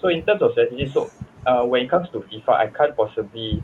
So 0.00 0.08
in 0.08 0.22
terms 0.26 0.42
of 0.42 0.52
strategy, 0.52 0.90
so 0.92 1.10
uh, 1.46 1.64
when 1.64 1.82
it 1.82 1.90
comes 1.90 2.08
to 2.12 2.20
FIFA, 2.20 2.48
I 2.50 2.66
can't 2.66 2.96
possibly 2.96 3.62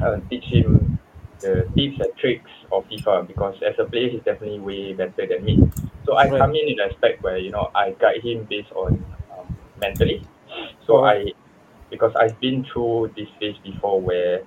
uh, 0.00 0.16
teach 0.30 0.44
him 0.44 0.98
the 1.42 1.68
tips 1.76 1.96
and 2.00 2.12
tricks 2.18 2.50
of 2.70 2.84
FIFA 2.88 3.26
because 3.26 3.54
as 3.66 3.74
a 3.78 3.84
player, 3.84 4.08
he's 4.10 4.22
definitely 4.24 4.60
way 4.60 4.92
better 4.92 5.26
than 5.28 5.44
me. 5.44 5.58
So 6.06 6.16
I 6.16 6.30
Right. 6.30 6.38
come 6.38 6.50
in 6.54 6.68
in 6.68 6.76
aspect 6.80 7.22
where 7.22 7.38
you 7.38 7.50
know 7.50 7.70
I 7.74 7.92
guide 8.00 8.22
him 8.22 8.46
based 8.48 8.72
on 8.72 9.04
um, 9.38 9.48
mentally. 9.80 10.26
So. 10.86 11.04
I 11.04 11.32
because 11.90 12.12
I've 12.18 12.38
been 12.40 12.64
through 12.72 13.12
this 13.16 13.28
phase 13.38 13.56
before 13.62 14.00
where 14.00 14.42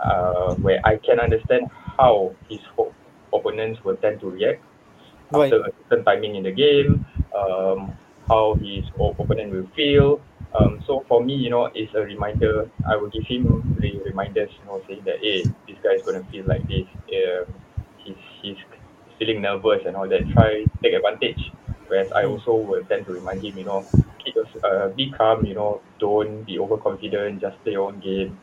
uh, 0.00 0.54
where 0.60 0.80
I 0.84 0.96
can 0.98 1.20
understand 1.20 1.68
how 1.96 2.34
his 2.48 2.60
ho- 2.76 2.94
opponents 3.32 3.80
will 3.84 3.96
tend 3.96 4.20
to 4.20 4.30
react 4.30 4.62
Right. 5.30 5.50
after 5.50 5.60
a 5.60 5.70
certain 5.88 6.04
timing 6.04 6.36
in 6.36 6.42
the 6.44 6.52
game, 6.52 7.04
um, 7.36 7.96
how 8.28 8.54
his 8.60 8.84
opponent 9.00 9.52
will 9.52 9.68
feel. 9.76 10.20
Um, 10.58 10.82
so 10.86 11.04
for 11.08 11.24
me, 11.24 11.34
you 11.34 11.50
know, 11.50 11.70
it's 11.74 11.94
a 11.94 12.00
reminder. 12.00 12.70
I 12.88 12.96
will 12.96 13.10
give 13.10 13.24
him 13.26 13.76
the 13.80 14.00
reminders, 14.04 14.50
you 14.58 14.66
know, 14.66 14.82
saying 14.86 15.02
that, 15.04 15.16
hey, 15.20 15.44
this 15.66 15.76
guy 15.82 15.94
is 15.94 16.02
going 16.04 16.22
to 16.22 16.30
feel 16.30 16.46
like 16.46 16.66
this. 16.68 16.86
Um, 17.08 17.54
he's, 18.04 18.16
he's 18.42 18.56
feeling 19.18 19.40
nervous 19.40 19.80
and 19.86 19.96
all 19.96 20.08
that. 20.08 20.28
Try 20.34 20.64
take 20.82 20.94
advantage. 20.94 21.40
Whereas 21.88 22.10
I 22.14 22.24
also 22.24 22.54
will 22.54 22.84
tend 22.84 23.06
to 23.06 23.12
remind 23.12 23.44
him, 23.44 23.56
you 23.58 23.64
know, 23.64 23.86
keep 24.24 24.34
your, 24.34 24.46
uh, 24.64 24.88
be 24.90 25.10
calm, 25.10 25.44
you 25.44 25.54
know, 25.54 25.80
don't 25.98 26.42
be 26.44 26.58
overconfident, 26.58 27.40
just 27.40 27.62
play 27.62 27.72
your 27.72 27.88
own 27.88 28.00
game. 28.00 28.38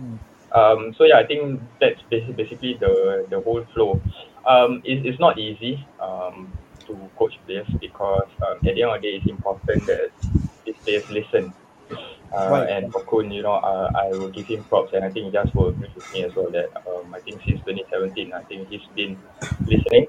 Mm. 0.00 0.18
Um, 0.52 0.94
so 0.98 1.04
yeah, 1.04 1.18
I 1.18 1.26
think 1.26 1.60
that's 1.80 2.00
basi- 2.10 2.34
basically 2.36 2.76
the 2.80 3.26
the 3.30 3.40
whole 3.40 3.64
flow. 3.72 4.00
Um, 4.46 4.82
it, 4.84 5.06
it's 5.06 5.20
not 5.20 5.38
easy 5.38 5.86
um, 6.02 6.52
to 6.86 7.08
coach 7.16 7.34
players 7.46 7.68
because 7.80 8.28
um, 8.46 8.56
at 8.58 8.74
the 8.74 8.82
end 8.82 8.90
of 8.90 9.00
the 9.00 9.08
day, 9.08 9.16
it's 9.16 9.30
important 9.30 9.86
that 9.86 10.10
players 10.90 11.10
listen. 11.10 11.52
Uh, 12.32 12.48
Right. 12.50 12.70
And 12.70 12.92
for 12.92 13.02
Kun, 13.04 13.30
you 13.30 13.42
know, 13.42 13.54
uh, 13.54 13.90
I 13.94 14.08
will 14.12 14.30
give 14.30 14.46
him 14.46 14.62
props, 14.64 14.92
and 14.92 15.04
I 15.04 15.10
think 15.10 15.26
he 15.26 15.32
just 15.32 15.54
will 15.54 15.68
agree 15.68 15.90
with 15.94 16.12
me 16.12 16.22
as 16.22 16.34
well 16.36 16.50
that 16.52 16.70
um, 16.86 17.12
I 17.12 17.20
think 17.20 17.40
since 17.44 17.58
2017, 17.66 18.32
I 18.32 18.42
think 18.44 18.68
he's 18.68 18.80
been 18.94 19.18
listening. 19.66 20.06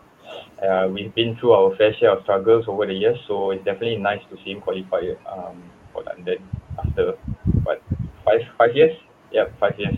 Uh, 0.61 0.87
we've 0.91 1.13
been 1.15 1.35
through 1.37 1.53
our 1.53 1.75
fair 1.77 1.93
share 1.95 2.11
of 2.11 2.21
struggles 2.21 2.65
over 2.67 2.85
the 2.85 2.93
years, 2.93 3.17
so 3.27 3.49
it's 3.51 3.65
definitely 3.65 3.97
nice 3.97 4.21
to 4.29 4.37
see 4.43 4.51
him 4.51 4.61
qualify 4.61 5.01
um, 5.25 5.57
for 5.91 6.03
London 6.03 6.37
after 6.77 7.13
what 7.63 7.81
five 8.23 8.41
five 8.57 8.75
years? 8.75 8.95
Yeah, 9.31 9.45
five 9.59 9.77
years. 9.79 9.97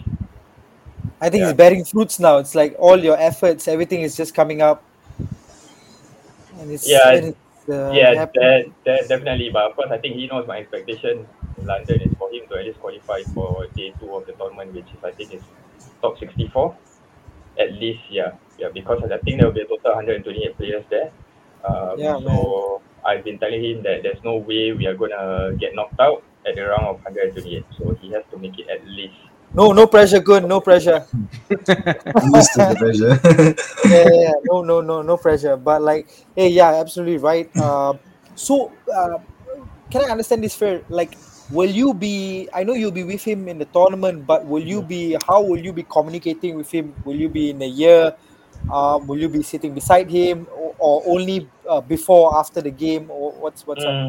I 1.19 1.29
think 1.29 1.41
Yeah. 1.41 1.49
it's 1.49 1.57
bearing 1.57 1.83
fruits 1.83 2.19
now. 2.19 2.37
It's 2.37 2.55
like 2.55 2.75
all 2.79 2.97
your 2.97 3.17
efforts, 3.17 3.67
everything 3.67 4.01
is 4.01 4.15
just 4.15 4.33
coming 4.33 4.61
up. 4.61 4.81
And 6.59 6.71
it's, 6.71 6.87
Yeah, 6.87 7.09
and 7.09 7.25
it's 7.27 7.42
uh, 7.69 7.91
yeah, 7.91 8.25
that, 8.33 8.65
that 8.85 9.09
definitely. 9.09 9.49
But 9.51 9.63
of 9.71 9.75
course, 9.75 9.89
I 9.91 9.97
think 9.97 10.15
he 10.15 10.27
knows 10.27 10.47
my 10.47 10.57
expectation 10.59 11.27
in 11.57 11.65
London 11.65 12.01
is 12.01 12.11
for 12.17 12.29
him 12.31 12.47
to 12.49 12.55
at 12.59 12.65
least 12.65 12.79
qualify 12.79 13.23
for 13.33 13.67
day 13.75 13.93
two 13.99 14.13
of 14.15 14.25
the 14.25 14.33
tournament, 14.33 14.73
which 14.73 14.87
is 14.93 15.03
I 15.03 15.11
think 15.11 15.33
is 15.33 15.43
top 16.01 16.19
64. 16.19 16.77
At 17.59 17.73
least, 17.73 18.01
yeah, 18.09 18.33
yeah, 18.57 18.69
because 18.73 19.03
I 19.11 19.17
think 19.19 19.37
there 19.39 19.47
will 19.47 19.53
be 19.53 19.61
a 19.61 19.65
total 19.67 19.95
128 19.95 20.57
players 20.57 20.85
there. 20.89 21.11
Um, 21.63 21.99
Yeah, 21.99 22.17
so 22.23 22.81
I've 23.05 23.23
been 23.23 23.39
telling 23.39 23.63
him 23.63 23.83
that 23.83 24.03
there's 24.03 24.23
no 24.23 24.37
way 24.37 24.71
we 24.73 24.87
are 24.87 24.95
gonna 24.95 25.55
get 25.59 25.75
knocked 25.75 25.99
out 25.99 26.23
at 26.47 26.55
the 26.55 26.63
round 26.63 26.85
of 26.85 27.03
128. 27.05 27.65
So 27.77 27.95
he 28.01 28.11
has 28.11 28.23
to 28.31 28.37
make 28.37 28.57
it 28.59 28.67
at 28.69 28.85
least. 28.85 29.15
No, 29.53 29.71
no 29.71 29.85
pressure, 29.85 30.19
good, 30.19 30.45
no 30.45 30.61
pressure. 30.61 31.05
Used 31.49 32.53
to 32.57 32.65
the 32.65 32.75
pressure. 32.77 33.13
yeah, 33.85 34.09
yeah, 34.09 34.21
yeah, 34.25 34.31
no, 34.49 34.61
no, 34.63 34.81
no, 34.81 35.01
no 35.03 35.17
pressure. 35.17 35.55
But 35.57 35.81
like, 35.81 36.09
hey, 36.35 36.49
yeah, 36.49 36.73
absolutely 36.81 37.17
right. 37.17 37.45
Um, 37.57 37.99
so, 38.33 38.71
uh, 38.91 39.19
can 39.91 40.01
I 40.01 40.09
understand 40.09 40.43
this 40.43 40.55
fair? 40.55 40.81
Like, 40.89 41.17
will 41.51 41.69
you 41.69 41.93
be? 41.93 42.49
I 42.51 42.63
know 42.63 42.73
you'll 42.73 42.91
be 42.97 43.03
with 43.03 43.23
him 43.23 43.47
in 43.47 43.59
the 43.59 43.65
tournament, 43.65 44.25
but 44.25 44.43
will 44.45 44.63
you 44.63 44.81
be? 44.81 45.17
How 45.27 45.41
will 45.41 45.59
you 45.59 45.71
be 45.71 45.83
communicating 45.83 46.55
with 46.57 46.71
him? 46.71 46.95
Will 47.05 47.15
you 47.15 47.29
be 47.29 47.51
in 47.51 47.61
a 47.61 47.69
year? 47.69 48.15
Um, 48.71 49.05
will 49.05 49.19
you 49.19 49.29
be 49.29 49.43
sitting 49.43 49.75
beside 49.75 50.09
him, 50.09 50.47
or, 50.55 50.73
or 50.79 51.03
only 51.05 51.47
uh, 51.69 51.81
before, 51.81 52.37
after 52.39 52.61
the 52.61 52.71
game, 52.71 53.11
or 53.11 53.33
what's 53.33 53.67
what's 53.67 53.85
up? 53.85 53.99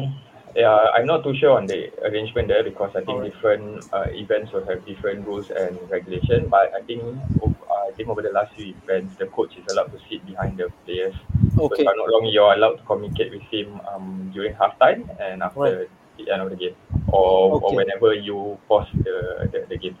Yeah, 0.55 0.71
I'm 0.95 1.05
not 1.05 1.23
too 1.23 1.35
sure 1.35 1.57
on 1.57 1.67
the 1.67 1.91
arrangement 2.07 2.47
there 2.47 2.63
because 2.63 2.91
I 2.95 2.99
think 3.03 3.09
Alright. 3.09 3.33
different 3.33 3.83
uh, 3.91 4.05
events 4.09 4.53
will 4.53 4.65
have 4.65 4.85
different 4.85 5.27
rules 5.27 5.49
and 5.49 5.77
regulation. 5.89 6.47
But 6.49 6.73
I 6.73 6.81
think 6.87 7.03
ov- 7.43 7.55
I 7.87 7.91
think 7.97 8.07
over 8.09 8.21
the 8.21 8.29
last 8.31 8.55
few 8.55 8.73
events, 8.83 9.15
the 9.19 9.27
coach 9.27 9.57
is 9.57 9.67
allowed 9.67 9.91
to 9.91 9.99
sit 10.09 10.25
behind 10.25 10.57
the 10.57 10.69
players. 10.85 11.13
okay. 11.13 11.59
So 11.59 11.65
Okay, 11.65 11.83
if 11.83 11.87
I'm 11.89 11.97
not 11.97 12.07
wrong, 12.07 12.25
you're 12.31 12.53
allowed 12.53 12.75
to 12.79 12.83
communicate 12.83 13.31
with 13.31 13.43
him 13.51 13.81
um, 13.91 14.31
during 14.33 14.53
halftime 14.55 15.03
and 15.19 15.43
after 15.43 15.59
Right. 15.59 15.89
the 16.17 16.31
end 16.31 16.41
of 16.41 16.49
the 16.49 16.55
game, 16.55 16.75
or, 17.11 17.55
Okay. 17.55 17.65
or 17.65 17.75
whenever 17.75 18.13
you 18.13 18.57
pause 18.67 18.87
the, 19.03 19.49
the, 19.51 19.65
the 19.69 19.77
game. 19.77 19.97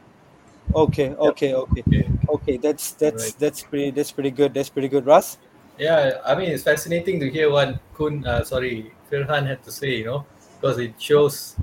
okay, 0.73 1.09
okay, 1.15 1.53
okay, 1.53 1.83
Okay. 1.87 2.09
okay. 2.29 2.57
That's 2.57 2.93
that's 2.93 3.33
Right. 3.33 3.39
that's 3.39 3.61
pretty 3.63 3.91
that's 3.91 4.11
pretty 4.11 4.31
good. 4.31 4.53
That's 4.53 4.69
pretty 4.69 4.87
good, 4.87 5.05
Russ. 5.05 5.37
Yeah, 5.77 6.19
I 6.25 6.35
mean 6.35 6.49
it's 6.51 6.63
fascinating 6.63 7.19
to 7.19 7.29
hear 7.29 7.49
what 7.51 7.79
Kun, 7.93 8.25
uh, 8.25 8.43
sorry, 8.43 8.93
Firhan 9.11 9.45
had 9.47 9.63
to 9.63 9.71
say. 9.71 9.95
You 9.97 10.05
know, 10.05 10.25
because 10.65 10.79
it 10.79 10.95
shows 10.97 11.55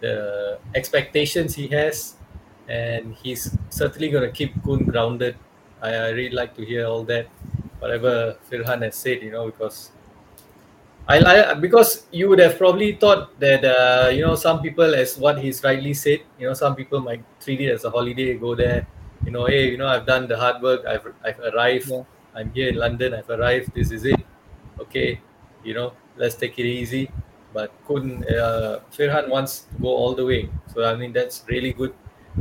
the 0.00 0.58
expectations 0.74 1.54
he 1.54 1.68
has, 1.68 2.16
and 2.68 3.14
he's 3.14 3.56
certainly 3.70 4.10
going 4.10 4.28
to 4.28 4.30
keep 4.30 4.52
Kun 4.62 4.84
grounded. 4.84 5.36
I, 5.80 5.88
I 5.94 6.08
really 6.10 6.36
like 6.36 6.54
to 6.56 6.64
hear 6.64 6.84
all 6.84 7.02
that, 7.04 7.28
whatever 7.78 8.36
Firhan 8.50 8.82
has 8.82 8.96
said. 8.96 9.22
You 9.22 9.32
know, 9.32 9.46
because 9.46 9.90
I 11.08 11.54
because 11.54 12.04
you 12.12 12.28
would 12.28 12.40
have 12.40 12.58
probably 12.58 12.92
thought 12.92 13.40
that 13.40 13.64
uh, 13.64 14.10
you 14.10 14.20
know 14.20 14.36
some 14.36 14.60
people, 14.60 14.94
as 14.94 15.16
what 15.16 15.38
he's 15.38 15.64
rightly 15.64 15.94
said, 15.94 16.20
you 16.38 16.46
know 16.46 16.52
some 16.52 16.76
people 16.76 17.00
might 17.00 17.24
treat 17.40 17.60
it 17.62 17.72
as 17.72 17.84
a 17.84 17.90
holiday, 17.90 18.34
go 18.34 18.54
there, 18.54 18.86
you 19.24 19.32
know, 19.32 19.46
hey, 19.46 19.70
you 19.70 19.78
know 19.78 19.88
I've 19.88 20.04
done 20.06 20.28
the 20.28 20.36
hard 20.36 20.60
work, 20.62 20.84
I've 20.86 21.08
I've 21.24 21.40
arrived, 21.40 21.88
Yeah. 21.88 22.04
I'm 22.36 22.52
here 22.52 22.68
in 22.68 22.76
London, 22.76 23.14
I've 23.14 23.30
arrived, 23.30 23.74
this 23.74 23.90
is 23.90 24.04
it, 24.04 24.20
okay, 24.78 25.20
you 25.64 25.74
know, 25.74 25.92
let's 26.16 26.36
take 26.36 26.58
it 26.58 26.66
easy. 26.66 27.10
But 27.52 27.72
Kun 27.86 28.24
uh, 28.24 28.80
Firhan 28.92 29.28
wants 29.28 29.68
to 29.68 29.74
go 29.82 29.88
all 29.88 30.14
the 30.14 30.24
way, 30.24 30.48
so 30.72 30.84
I 30.84 30.96
mean 30.96 31.12
that's 31.12 31.44
really 31.48 31.72
good, 31.72 31.92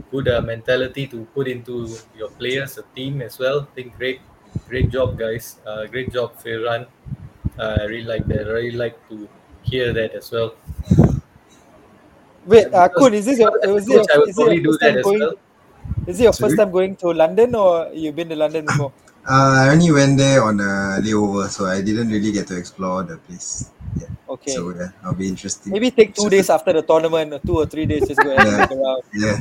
good 0.10 0.28
uh, 0.28 0.42
mentality 0.42 1.08
to 1.08 1.26
put 1.36 1.48
into 1.48 1.88
your 2.16 2.30
players, 2.30 2.76
the 2.76 2.86
team 2.96 3.22
as 3.22 3.38
well. 3.38 3.68
I 3.72 3.76
think 3.76 3.98
great, 3.98 4.22
great 4.70 4.90
job, 4.90 5.20
guys. 5.20 5.60
Uh, 5.68 5.86
great 5.86 6.14
job, 6.14 6.40
Firhan. 6.40 6.88
Uh, 7.60 7.78
I 7.82 7.84
really 7.86 8.08
like 8.08 8.26
that. 8.28 8.48
I 8.48 8.52
really 8.52 8.78
like 8.78 8.96
to 9.10 9.28
hear 9.64 9.92
that 9.94 10.14
as 10.14 10.32
well. 10.32 10.56
Wait, 12.46 12.74
uh, 12.74 12.90
Kun, 12.90 13.14
is 13.14 13.26
this 13.26 13.38
your, 13.38 13.52
is 13.64 13.88
it 13.88 13.94
your, 13.94 14.06
coach, 14.06 14.16
I 14.16 14.18
would 14.18 14.30
is 14.30 14.38
it 14.40 14.64
your 14.64 14.74
first 14.74 14.82
time 14.82 15.02
going? 15.02 15.20
well. 15.20 15.34
Is 16.08 16.20
it 16.20 16.24
your 16.24 16.34
Sorry? 16.34 16.50
first 16.50 16.58
time 16.60 16.72
going 16.72 16.96
to 16.98 17.14
London 17.14 17.54
or 17.54 17.90
you've 17.94 18.16
been 18.16 18.30
to 18.30 18.36
London 18.36 18.66
before? 18.66 18.92
Uh, 19.28 19.68
I 19.68 19.70
only 19.70 19.92
went 19.92 20.18
there 20.18 20.44
on 20.44 20.60
a 20.60 20.98
layover, 21.00 21.48
so 21.48 21.66
I 21.66 21.82
didn't 21.82 22.10
really 22.10 22.32
get 22.32 22.48
to 22.48 22.58
explore 22.58 23.04
the 23.04 23.18
place. 23.18 23.70
Yeah. 24.00 24.08
Okay. 24.30 24.52
So 24.52 24.74
yeah, 24.74 24.90
I'll 25.04 25.14
be 25.14 25.28
interesting. 25.28 25.72
Maybe 25.72 25.92
take 25.92 26.16
two 26.16 26.30
days 26.30 26.50
after 26.50 26.74
the 26.74 26.82
tournament, 26.82 27.34
or 27.34 27.40
two 27.40 27.58
or 27.58 27.66
three 27.68 27.86
days, 27.86 28.08
just 28.08 28.20
go 28.20 28.32
and 28.32 28.42
Yeah. 28.50 28.58
look 28.66 28.72
around. 28.72 29.02
Yeah. 29.14 29.38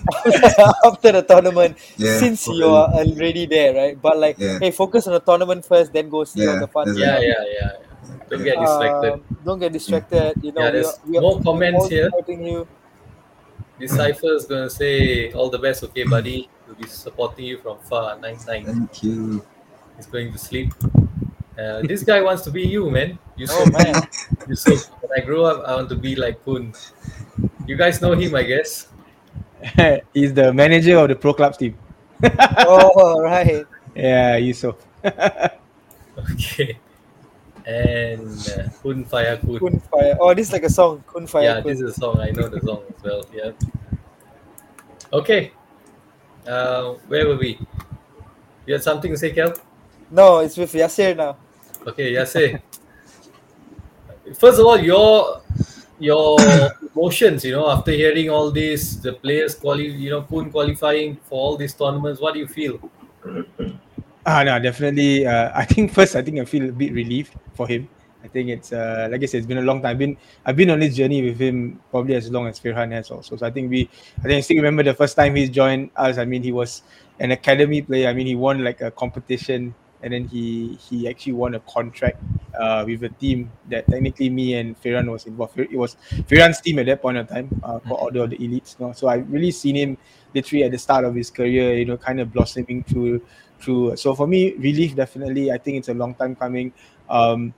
after 0.85 1.13
the 1.13 1.23
tournament, 1.23 1.79
Yeah. 1.97 2.19
since 2.19 2.45
probably. 2.45 2.61
you 2.61 2.71
are 2.71 2.89
already 2.93 3.47
there, 3.47 3.75
right? 3.75 3.97
But 4.01 4.19
like, 4.19 4.37
Yeah. 4.39 4.59
hey, 4.59 4.71
focus 4.71 5.07
on 5.07 5.15
the 5.15 5.21
tournament 5.21 5.65
first, 5.65 5.93
then 5.93 6.11
go 6.11 6.25
see 6.25 6.47
all 6.47 6.59
the 6.61 6.69
fun. 6.69 6.89
Yeah, 6.97 7.19
yeah, 7.19 7.21
yeah. 7.21 7.45
yeah. 7.61 7.73
Don't 8.29 8.45
get 8.45 8.59
distracted. 8.61 9.13
Um, 9.13 9.23
don't 9.45 9.59
get 9.59 9.73
distracted. 9.73 10.33
You 10.43 10.53
know, 10.53 10.61
Yeah, 10.63 10.73
we 10.73 10.85
are, 10.85 10.95
we 11.07 11.19
are, 11.19 11.21
more 11.21 11.41
comments 11.43 11.89
here. 11.89 12.05
supporting 12.07 12.45
you. 12.45 12.69
This 13.79 13.97
cipher 13.97 14.35
is 14.35 14.45
gonna 14.45 14.69
say 14.69 15.33
all 15.33 15.49
the 15.49 15.59
best, 15.59 15.83
okay, 15.85 16.05
buddy. 16.05 16.51
We'll 16.67 16.77
be 16.77 16.87
supporting 16.87 17.47
you 17.47 17.59
from 17.59 17.79
far. 17.89 18.19
Nine 18.19 18.37
nine. 18.47 18.67
Thank 18.67 19.03
you. 19.03 19.43
He's 20.01 20.07
going 20.09 20.33
to 20.33 20.39
sleep. 20.39 20.73
Uh, 21.61 21.85
this 21.85 22.03
guy 22.03 22.23
wants 22.23 22.41
to 22.49 22.51
be 22.51 22.65
you, 22.65 22.89
man. 22.89 23.19
Yusuf. 23.37 23.61
Oh 23.61 23.67
man, 23.69 24.01
Yusuf. 24.49 24.89
When 25.05 25.13
I 25.13 25.21
grow 25.21 25.45
up, 25.45 25.61
I 25.69 25.77
want 25.77 25.91
to 25.91 25.95
be 25.95 26.17
like 26.17 26.43
Kun. 26.43 26.73
You 27.69 27.77
guys 27.77 28.01
know 28.01 28.13
him, 28.17 28.35
I 28.35 28.45
guess. 28.45 28.89
He's 30.15 30.33
the 30.33 30.55
manager 30.55 30.97
of 30.97 31.09
the 31.09 31.17
pro 31.17 31.35
clubs 31.35 31.59
team. 31.59 31.77
oh 32.65 33.21
right. 33.21 33.67
Yeah, 33.95 34.37
you 34.37 34.57
Yusuf. 34.57 34.81
Okay. 36.33 36.79
And 37.67 38.25
uh, 38.57 38.73
Kun 38.81 39.05
Fire 39.05 39.37
Kun. 39.37 39.59
Kun 39.59 39.81
fire. 39.81 40.17
Oh, 40.19 40.33
this 40.33 40.49
is 40.49 40.53
like 40.53 40.65
a 40.65 40.71
song. 40.73 41.05
Kun 41.07 41.27
fire. 41.27 41.45
Yeah, 41.45 41.55
Kun. 41.61 41.69
this 41.69 41.81
is 41.83 41.97
a 41.97 42.01
song. 42.01 42.21
I 42.21 42.31
know 42.31 42.49
the 42.49 42.61
song 42.61 42.85
as 42.89 43.05
well. 43.05 43.23
Yeah. 43.33 43.53
Okay. 45.13 45.53
Uh, 46.49 46.97
where 47.05 47.29
were 47.29 47.37
we? 47.37 47.61
You 48.65 48.75
had 48.75 48.83
something 48.83 49.13
to 49.13 49.19
say, 49.19 49.33
Kel? 49.33 49.53
No, 50.11 50.41
it's 50.41 50.57
with 50.57 50.73
Yasir 50.73 51.17
now. 51.17 51.37
Okay, 51.87 52.13
Yase. 52.13 52.59
First 54.39 54.61
of 54.61 54.67
all, 54.67 54.79
your 54.79 55.43
your 55.99 56.37
emotions, 56.95 57.45
you 57.45 57.53
know, 57.53 57.71
after 57.71 57.93
hearing 57.93 58.31
all 58.31 58.51
this, 58.51 58.97
the 58.97 59.13
players 59.13 59.55
quali, 59.55 59.87
you 59.87 60.11
know, 60.11 60.23
Kun 60.23 60.51
qualifying 60.51 61.17
for 61.29 61.39
all 61.39 61.57
these 61.57 61.75
tournaments, 61.75 62.21
what 62.21 62.35
do 62.35 62.41
you 62.41 62.49
feel? 62.49 62.81
Ah, 64.27 64.43
no, 64.43 64.59
definitely. 64.59 65.27
Uh, 65.27 65.53
I 65.55 65.65
think 65.65 65.93
first, 65.93 66.17
I 66.17 66.23
think 66.23 66.39
I 66.39 66.45
feel 66.45 66.69
a 66.69 66.73
bit 66.73 66.93
relieved 66.93 67.35
for 67.55 67.69
him. 67.69 67.89
I 68.23 68.29
think 68.29 68.51
it's 68.51 68.73
uh, 68.73 69.09
like 69.11 69.23
I 69.23 69.27
said, 69.27 69.39
it's 69.39 69.47
been 69.47 69.59
a 69.59 69.63
long 69.63 69.81
time. 69.81 69.93
I've 69.93 69.99
been 69.99 70.17
I've 70.45 70.57
been 70.57 70.71
on 70.71 70.81
this 70.81 70.95
journey 70.95 71.23
with 71.23 71.39
him 71.41 71.81
probably 71.91 72.15
as 72.15 72.31
long 72.31 72.47
as 72.47 72.61
Firhan 72.61 72.93
has 72.93 73.11
also. 73.11 73.37
So 73.37 73.47
I 73.47 73.51
think 73.51 73.71
we, 73.71 73.89
I 74.19 74.23
think 74.23 74.35
I 74.39 74.41
still 74.41 74.57
remember 74.59 74.83
the 74.83 74.95
first 74.95 75.17
time 75.17 75.37
he's 75.37 75.49
joined 75.51 75.91
us. 75.97 76.19
I 76.19 76.27
mean, 76.27 76.43
he 76.43 76.53
was 76.53 76.83
an 77.19 77.31
academy 77.31 77.81
player. 77.81 78.09
I 78.09 78.13
mean, 78.13 78.27
he 78.27 78.35
won 78.35 78.63
like 78.63 78.83
a 78.83 78.91
competition, 78.91 79.75
and 80.03 80.13
then 80.13 80.27
he 80.29 80.75
he 80.75 81.09
actually 81.09 81.33
won 81.35 81.55
a 81.55 81.61
contract 81.61 82.19
uh, 82.59 82.85
with 82.87 83.03
a 83.05 83.09
team 83.21 83.51
that 83.69 83.87
technically 83.89 84.31
me 84.31 84.55
and 84.55 84.81
Firhan 84.81 85.11
was 85.11 85.27
involved. 85.27 85.59
It 85.59 85.73
was 85.73 85.97
Firhan's 86.29 86.61
team 86.61 86.79
at 86.79 86.87
that 86.87 87.03
point 87.03 87.19
of 87.19 87.29
time 87.29 87.49
uh, 87.63 87.79
for 87.81 88.01
Order 88.01 88.25
of 88.25 88.31
the 88.31 88.39
Elites. 88.39 88.79
You 88.79 88.87
know? 88.87 88.93
So 88.93 89.09
I 89.09 89.17
really 89.17 89.51
seen 89.51 89.77
him 89.77 89.99
literally 90.35 90.65
at 90.65 90.73
the 90.73 90.79
start 90.79 91.05
of 91.05 91.15
his 91.15 91.31
career. 91.31 91.75
You 91.77 91.85
know, 91.85 91.97
kind 91.97 92.21
of 92.21 92.33
blossoming 92.33 92.83
through 92.85 93.21
through. 93.61 93.97
So 93.97 94.15
for 94.15 94.27
me, 94.27 94.55
relief 94.55 94.95
definitely. 94.97 95.53
I 95.53 95.59
think 95.59 95.79
it's 95.79 95.89
a 95.89 95.95
long 95.95 96.15
time 96.15 96.35
coming. 96.35 96.73
Um, 97.09 97.53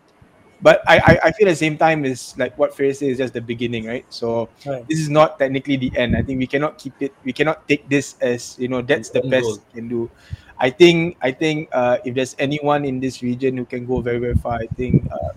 but 0.63 0.81
I, 0.87 0.99
I, 0.99 1.21
I 1.25 1.33
feel 1.33 1.49
at 1.49 1.53
the 1.53 1.57
same 1.57 1.77
time 1.77 2.05
is 2.05 2.35
like 2.39 2.57
what 2.57 2.75
Fair 2.77 2.95
says 2.95 3.03
is 3.09 3.19
just 3.19 3.35
the 3.35 3.41
beginning, 3.41 3.85
right? 3.85 4.07
So 4.11 4.49
Right. 4.65 4.87
this 4.89 5.01
is 5.01 5.11
not 5.11 5.39
technically 5.39 5.77
the 5.77 5.93
end. 5.97 6.17
I 6.17 6.23
think 6.23 6.39
we 6.39 6.47
cannot 6.47 6.79
keep 6.79 6.95
it. 7.03 7.13
We 7.25 7.33
cannot 7.33 7.67
take 7.67 7.89
this 7.89 8.15
as 8.21 8.57
you 8.59 8.69
know 8.69 8.81
that's 8.81 9.11
the 9.11 9.23
End 9.23 9.31
best 9.31 9.45
goal. 9.45 9.59
we 9.75 9.81
can 9.81 9.89
do. 9.89 10.11
I 10.59 10.71
think 10.71 11.17
I 11.21 11.33
think 11.33 11.69
uh, 11.73 11.99
if 12.05 12.15
there's 12.15 12.37
anyone 12.39 12.85
in 12.85 13.01
this 13.01 13.23
region 13.23 13.57
who 13.57 13.65
can 13.65 13.87
go 13.87 14.01
very 14.01 14.19
very 14.19 14.35
far, 14.35 14.55
I 14.63 14.67
think 14.77 15.09
uh, 15.11 15.35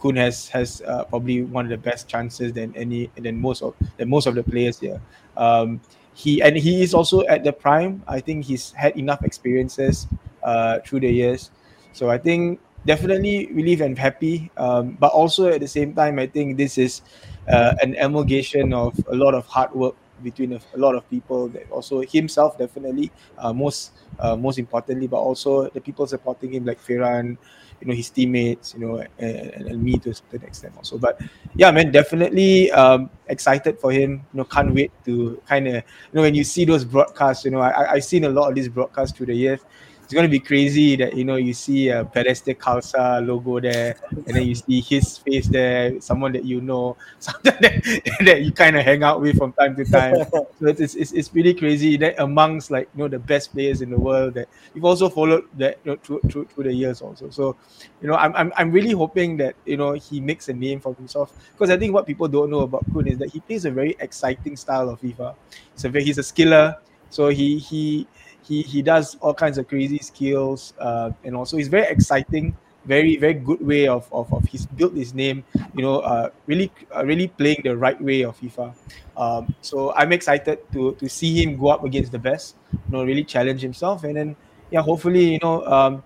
Kun 0.00 0.16
has 0.16 0.48
has 0.48 0.82
uh, 0.86 1.04
probably 1.04 1.42
one 1.42 1.66
of 1.66 1.70
the 1.70 1.78
best 1.78 2.08
chances 2.08 2.52
than 2.52 2.74
any 2.76 3.10
than 3.16 3.40
most 3.40 3.62
of 3.62 3.74
than 3.96 4.08
most 4.08 4.26
of 4.26 4.34
the 4.34 4.42
players 4.42 4.78
here. 4.78 5.00
Um, 5.36 5.80
he 6.14 6.42
and 6.42 6.56
he 6.56 6.82
is 6.82 6.94
also 6.94 7.26
at 7.26 7.44
the 7.44 7.52
prime. 7.52 8.02
I 8.06 8.20
think 8.20 8.44
he's 8.44 8.72
had 8.72 8.96
enough 8.96 9.22
experiences 9.24 10.06
uh, 10.42 10.78
through 10.86 11.00
the 11.00 11.10
years, 11.10 11.50
so 11.92 12.10
I 12.10 12.18
think 12.18 12.60
definitely 12.86 13.46
relieved 13.52 13.80
and 13.82 13.98
happy. 13.98 14.50
Um, 14.56 14.96
but 15.00 15.10
also 15.12 15.48
at 15.48 15.60
the 15.60 15.68
same 15.68 15.94
time, 15.94 16.18
I 16.18 16.26
think 16.26 16.56
this 16.56 16.78
is 16.78 17.02
uh, 17.48 17.74
an 17.82 17.96
amalgamation 17.98 18.72
of 18.72 18.94
a 19.10 19.14
lot 19.14 19.34
of 19.34 19.46
hard 19.46 19.72
work 19.74 19.94
between 20.22 20.52
a, 20.52 20.60
a 20.74 20.78
lot 20.78 20.94
of 20.94 21.08
people. 21.10 21.48
That 21.48 21.70
also 21.70 22.02
himself 22.02 22.58
definitely 22.58 23.10
uh, 23.38 23.52
most 23.52 23.92
uh, 24.18 24.36
most 24.36 24.58
importantly, 24.58 25.06
but 25.06 25.18
also 25.18 25.68
the 25.70 25.80
people 25.80 26.06
supporting 26.06 26.52
him 26.54 26.64
like 26.64 26.80
Firhan, 26.80 27.36
you 27.80 27.86
know 27.86 27.94
his 27.94 28.10
teammates, 28.10 28.74
you 28.74 28.80
know, 28.80 29.04
and, 29.18 29.68
and, 29.68 29.82
me 29.82 29.98
to 29.98 30.10
a 30.10 30.14
certain 30.14 30.42
extent 30.42 30.74
also. 30.76 30.98
But 30.98 31.20
yeah, 31.54 31.70
man, 31.70 31.92
definitely 31.92 32.70
um, 32.72 33.10
excited 33.28 33.78
for 33.78 33.92
him. 33.92 34.24
You 34.32 34.38
know, 34.38 34.44
can't 34.44 34.74
wait 34.74 34.90
to 35.04 35.40
kind 35.46 35.68
of 35.68 35.74
you 35.74 35.82
know 36.12 36.22
when 36.22 36.34
you 36.34 36.44
see 36.44 36.64
those 36.64 36.84
broadcasts. 36.84 37.44
You 37.44 37.52
know, 37.52 37.60
I- 37.60 37.92
I've 37.92 38.04
seen 38.04 38.24
a 38.24 38.28
lot 38.30 38.48
of 38.48 38.54
these 38.54 38.68
broadcasts 38.68 39.16
through 39.16 39.26
the 39.26 39.34
years. 39.34 39.60
It's 40.08 40.14
gonna 40.14 40.26
be 40.26 40.40
crazy 40.40 40.96
that 40.96 41.12
you 41.12 41.24
know 41.28 41.36
you 41.36 41.52
see 41.52 41.90
a 41.90 42.02
Balestier 42.02 42.56
Khalsa 42.56 43.20
logo 43.20 43.60
there, 43.60 43.94
and 44.10 44.34
then 44.34 44.48
you 44.48 44.54
see 44.54 44.80
his 44.80 45.18
face 45.18 45.48
there, 45.48 46.00
someone 46.00 46.32
that 46.32 46.46
you 46.46 46.62
know, 46.62 46.96
someone 47.18 47.42
that, 47.60 48.00
that 48.24 48.40
you 48.40 48.50
kind 48.50 48.78
of 48.78 48.86
hang 48.86 49.02
out 49.02 49.20
with 49.20 49.36
from 49.36 49.52
time 49.52 49.76
to 49.76 49.84
time. 49.84 50.16
So 50.32 50.48
it's, 50.62 50.94
it's, 50.94 51.12
it's, 51.12 51.34
really 51.34 51.52
crazy 51.52 51.98
that 51.98 52.18
amongst 52.22 52.70
like 52.70 52.88
you 52.96 53.00
know 53.04 53.08
the 53.08 53.18
best 53.18 53.52
players 53.52 53.82
in 53.82 53.90
the 53.90 53.98
world 54.00 54.32
that 54.32 54.48
you've 54.72 54.86
also 54.86 55.10
followed 55.10 55.44
that 55.58 55.76
you 55.84 55.90
know, 55.92 55.98
through, 56.02 56.20
through, 56.30 56.46
through 56.46 56.64
the 56.64 56.72
years 56.72 57.02
also. 57.02 57.28
So 57.28 57.56
you 58.00 58.08
know 58.08 58.14
I'm, 58.14 58.34
I'm 58.34 58.50
I'm 58.56 58.72
really 58.72 58.92
hoping 58.92 59.36
that 59.44 59.56
you 59.66 59.76
know 59.76 59.92
he 59.92 60.22
makes 60.22 60.48
a 60.48 60.54
name 60.54 60.80
for 60.80 60.94
himself 60.94 61.34
because 61.52 61.68
I 61.68 61.76
think 61.76 61.92
what 61.92 62.06
people 62.06 62.28
don't 62.28 62.48
know 62.48 62.60
about 62.60 62.82
Kun 62.94 63.08
is 63.08 63.18
that 63.18 63.28
he 63.28 63.40
plays 63.40 63.66
a 63.66 63.70
very 63.70 63.94
exciting 64.00 64.56
style 64.56 64.88
of 64.88 65.02
FIFA. 65.02 65.34
Very, 65.76 66.02
he's 66.02 66.16
a 66.16 66.22
skiller, 66.22 66.76
so 67.10 67.28
he 67.28 67.58
he 67.58 68.06
he 68.48 68.62
he 68.62 68.82
does 68.82 69.14
all 69.20 69.34
kinds 69.34 69.58
of 69.58 69.68
crazy 69.68 69.98
skills 69.98 70.72
uh, 70.78 71.10
and 71.24 71.36
also 71.36 71.56
he's 71.56 71.68
very 71.68 71.86
exciting 71.86 72.56
very 72.84 73.16
very 73.16 73.34
good 73.34 73.60
way 73.60 73.86
of 73.86 74.08
of, 74.12 74.32
of 74.32 74.44
he's 74.46 74.66
built 74.66 74.94
his 74.96 75.12
name 75.14 75.44
you 75.74 75.82
know 75.82 76.00
uh, 76.00 76.30
really 76.46 76.72
uh, 76.96 77.04
really 77.04 77.28
playing 77.28 77.60
the 77.64 77.76
right 77.76 78.00
way 78.00 78.22
of 78.22 78.36
FIFA 78.38 78.74
um, 79.16 79.48
so 79.60 79.92
I'm 79.94 80.12
excited 80.12 80.58
to 80.72 80.94
to 80.94 81.08
see 81.08 81.42
him 81.42 81.56
go 81.56 81.68
up 81.68 81.84
against 81.84 82.12
the 82.12 82.18
best 82.18 82.56
you 82.88 82.96
know 82.96 83.04
really 83.04 83.24
challenge 83.24 83.60
himself 83.60 84.04
and 84.04 84.16
then 84.16 84.36
yeah 84.70 84.80
hopefully 84.82 85.32
you 85.34 85.38
know 85.42 85.64
um, 85.66 86.02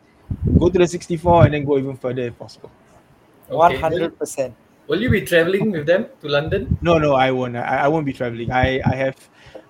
go 0.59 0.69
to 0.69 0.79
the 0.79 0.87
64 0.87 1.45
and 1.47 1.55
then 1.55 1.65
go 1.65 1.79
even 1.79 1.97
further 1.97 2.23
if 2.23 2.39
possible 2.39 2.73
Okay. 3.51 3.77
hundred 3.77 4.17
percent. 4.19 4.55
Will 4.89 5.01
you 5.01 5.11
be 5.11 5.23
traveling 5.23 5.71
with 5.71 5.87
them 5.87 6.07
to 6.21 6.29
London? 6.29 6.77
No, 6.81 6.99
no, 6.99 7.15
I 7.15 7.31
won't. 7.31 7.57
I, 7.57 7.85
I 7.85 7.89
won't 7.89 8.07
be 8.07 8.13
traveling. 8.13 8.51
I, 8.51 8.81
I 8.85 8.95
have 8.97 9.17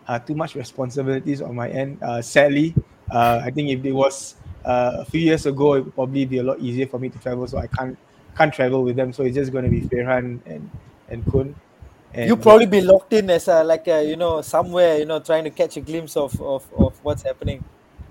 uh, 0.08 0.18
too 0.18 0.34
much 0.34 0.54
responsibilities 0.54 1.40
on 1.42 1.54
my 1.54 1.68
end. 1.68 2.02
Uh, 2.02 2.22
sadly, 2.22 2.74
uh, 3.10 3.40
I 3.44 3.50
think 3.50 3.70
if 3.70 3.84
it 3.84 3.92
was 3.92 4.36
uh, 4.64 4.98
a 5.00 5.04
few 5.04 5.20
years 5.20 5.46
ago, 5.46 5.74
it 5.74 5.84
would 5.84 5.94
probably 5.94 6.24
be 6.24 6.38
a 6.38 6.42
lot 6.42 6.60
easier 6.60 6.86
for 6.86 6.98
me 6.98 7.08
to 7.08 7.18
travel. 7.18 7.46
So 7.46 7.58
I 7.58 7.66
can't 7.66 7.98
can't 8.36 8.52
travel 8.52 8.82
with 8.82 8.96
them. 8.96 9.12
So 9.12 9.24
it's 9.24 9.34
just 9.34 9.52
going 9.52 9.64
to 9.64 9.70
be 9.70 9.82
Firhan 9.82 10.40
and 10.46 10.70
and 11.08 11.24
Kun. 11.30 11.54
And 12.14 12.28
You 12.28 12.36
probably 12.36 12.66
be 12.66 12.80
locked 12.80 13.12
in 13.14 13.30
as 13.30 13.48
a, 13.48 13.64
like 13.64 13.88
a, 13.88 14.04
you 14.04 14.16
know 14.16 14.42
somewhere 14.42 14.98
you 14.98 15.06
know 15.06 15.18
trying 15.18 15.44
to 15.44 15.50
catch 15.50 15.76
a 15.76 15.80
glimpse 15.80 16.16
of 16.16 16.38
of, 16.40 16.66
of 16.76 16.92
what's 17.02 17.22
happening. 17.22 17.64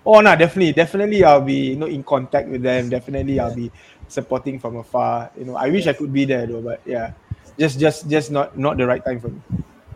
Oh 0.06 0.20
no, 0.22 0.36
definitely, 0.36 0.74
definitely. 0.74 1.24
I'll 1.24 1.42
be 1.42 1.74
you 1.74 1.76
know 1.76 1.86
in 1.86 2.04
contact 2.04 2.50
with 2.50 2.64
them. 2.64 2.90
Definitely, 2.90 3.40
I'll 3.40 3.56
be 3.56 3.72
supporting 4.08 4.60
from 4.60 4.78
afar. 4.78 5.32
You 5.38 5.46
know, 5.46 5.56
I 5.56 5.70
wish 5.70 5.88
I 5.88 5.94
could 5.94 6.12
be 6.12 6.26
there 6.26 6.48
though, 6.48 6.62
but 6.62 6.82
yeah, 6.86 7.14
just 7.58 7.80
just 7.80 8.10
just 8.10 8.32
not 8.32 8.58
not 8.58 8.78
the 8.78 8.88
right 8.88 9.04
time 9.04 9.20
for 9.20 9.30
me. 9.30 9.42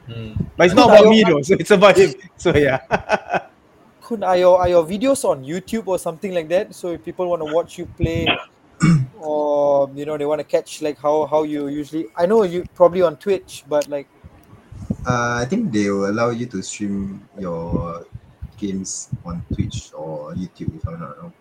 Hmm. 0.07 0.33
But 0.57 0.65
it's 0.67 0.75
not 0.75 0.89
about 0.89 1.09
me 1.09 1.23
though. 1.23 1.41
So 1.41 1.55
it's 1.59 1.71
about 1.71 1.97
him. 1.97 2.13
So 2.37 2.55
yeah. 2.55 2.79
Kun, 4.01 4.23
are 4.23 4.37
your 4.37 4.59
are 4.59 4.69
your 4.69 4.85
videos 4.85 5.25
on 5.25 5.43
YouTube 5.43 5.87
or 5.87 5.97
something 5.97 6.33
like 6.33 6.47
that? 6.49 6.75
So 6.75 6.91
if 6.93 7.03
people 7.03 7.27
want 7.27 7.41
to 7.41 7.49
watch 7.53 7.77
you 7.77 7.87
play, 7.97 8.27
or 9.19 9.89
or 9.89 9.89
you 9.95 10.05
know 10.05 10.17
they 10.17 10.25
want 10.25 10.39
to 10.39 10.45
catch 10.47 10.81
like 10.81 10.99
how 10.99 11.25
how 11.25 11.43
you 11.43 11.67
usually 11.67 12.07
I 12.15 12.25
know 12.25 12.43
you 12.43 12.65
probably 12.75 13.01
on 13.01 13.17
Twitch 13.17 13.63
but 13.67 13.87
like 13.89 14.07
Uh, 15.05 15.41
I 15.41 15.45
think 15.45 15.71
they 15.71 15.89
will 15.89 16.09
allow 16.09 16.29
you 16.29 16.45
to 16.49 16.61
stream 16.61 17.21
your 17.37 18.05
games 18.57 19.09
on 19.25 19.45
Twitch 19.53 19.93
or 19.93 20.33
YouTube 20.33 20.77
if 20.77 20.87
I'm 20.87 20.99
not 20.99 21.17
wrong. 21.21 21.33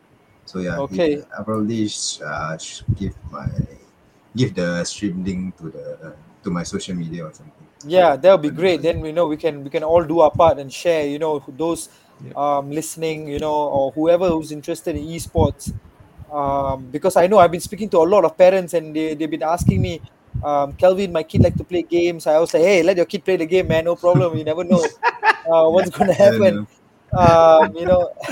So 0.44 0.60
yeah, 0.60 0.78
Okay. 0.84 1.24
I 1.32 1.42
probably 1.42 1.88
sh- 1.88 2.20
uh, 2.20 2.56
sh- 2.60 2.84
give 2.94 3.16
my 3.32 3.48
give 4.36 4.54
the 4.54 4.84
stream 4.84 5.24
link 5.24 5.56
to 5.58 5.70
the 5.72 6.16
to 6.44 6.50
my 6.50 6.62
social 6.62 6.94
media 6.94 7.24
or 7.24 7.32
something. 7.32 7.66
Yeah 7.84 8.16
that'll 8.16 8.38
be 8.38 8.50
great. 8.50 8.82
Then 8.82 9.00
we 9.00 9.12
know 9.12 9.26
we 9.26 9.36
can 9.36 9.64
we 9.64 9.70
can 9.70 9.82
all 9.84 10.04
do 10.04 10.20
our 10.20 10.30
part 10.30 10.58
and 10.58 10.72
share 10.72 11.06
you 11.06 11.18
know 11.18 11.42
those 11.48 11.88
um 12.36 12.70
listening 12.70 13.28
you 13.28 13.38
know 13.38 13.52
or 13.54 13.92
whoever 13.92 14.28
who's 14.28 14.52
interested 14.52 14.96
in 14.96 15.04
esports. 15.04 15.72
Um 16.32 16.90
because 16.90 17.16
i 17.16 17.26
know 17.26 17.38
i've 17.38 17.50
been 17.52 17.60
speaking 17.60 17.90
to 17.90 17.98
a 17.98 18.08
lot 18.14 18.24
of 18.24 18.36
parents 18.36 18.72
and 18.74 18.96
they, 18.96 19.14
they've 19.14 19.30
been 19.30 19.42
asking 19.42 19.82
me 19.82 20.02
um 20.42 20.72
kelvin 20.74 21.12
my 21.12 21.22
kid 21.22 21.42
like 21.42 21.56
to 21.56 21.64
play 21.64 21.82
games. 21.82 22.26
I 22.26 22.38
was 22.38 22.52
like 22.54 22.62
hey 22.62 22.82
let 22.82 22.96
your 22.96 23.06
kid 23.06 23.24
play 23.24 23.36
the 23.36 23.46
game 23.46 23.68
man. 23.68 23.84
No 23.84 23.96
problem. 23.96 24.36
You 24.36 24.44
never 24.44 24.64
know 24.64 24.92
uh, 25.44 25.68
what's 25.68 25.90
gonna 25.96 26.14
happen. 26.14 26.60
um 27.16 27.74
you 27.76 27.86
know 27.86 28.10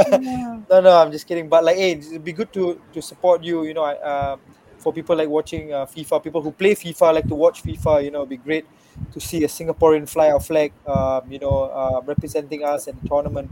no 0.70 0.80
no 0.80 0.96
i'm 0.98 1.10
just 1.12 1.26
kidding. 1.26 1.48
But 1.48 1.64
like 1.64 1.76
hey 1.76 1.92
it'd 1.92 2.24
be 2.24 2.32
good 2.32 2.52
to 2.54 2.80
to 2.92 3.02
support 3.02 3.42
you 3.42 3.64
you 3.64 3.74
know 3.74 3.82
I, 3.84 3.96
um 4.32 4.40
for 4.78 4.92
people 4.92 5.14
like 5.16 5.28
watching 5.28 5.72
uh, 5.72 5.86
FIFA, 5.86 6.24
people 6.24 6.42
who 6.42 6.50
play 6.50 6.74
FIFA 6.74 7.14
like 7.14 7.28
to 7.28 7.36
watch 7.36 7.62
FIFA. 7.62 8.02
You 8.04 8.10
know, 8.10 8.18
it'd 8.20 8.30
be 8.30 8.36
great 8.36 8.66
to 9.10 9.20
see 9.20 9.44
a 9.44 9.48
Singaporean 9.48 10.08
fly 10.08 10.30
our 10.30 10.40
flag. 10.40 10.72
Um, 10.86 11.30
you 11.30 11.38
know, 11.38 11.64
uh, 11.64 12.00
representing 12.04 12.64
us 12.64 12.86
in 12.86 12.96
the 12.96 13.02
tournament. 13.08 13.50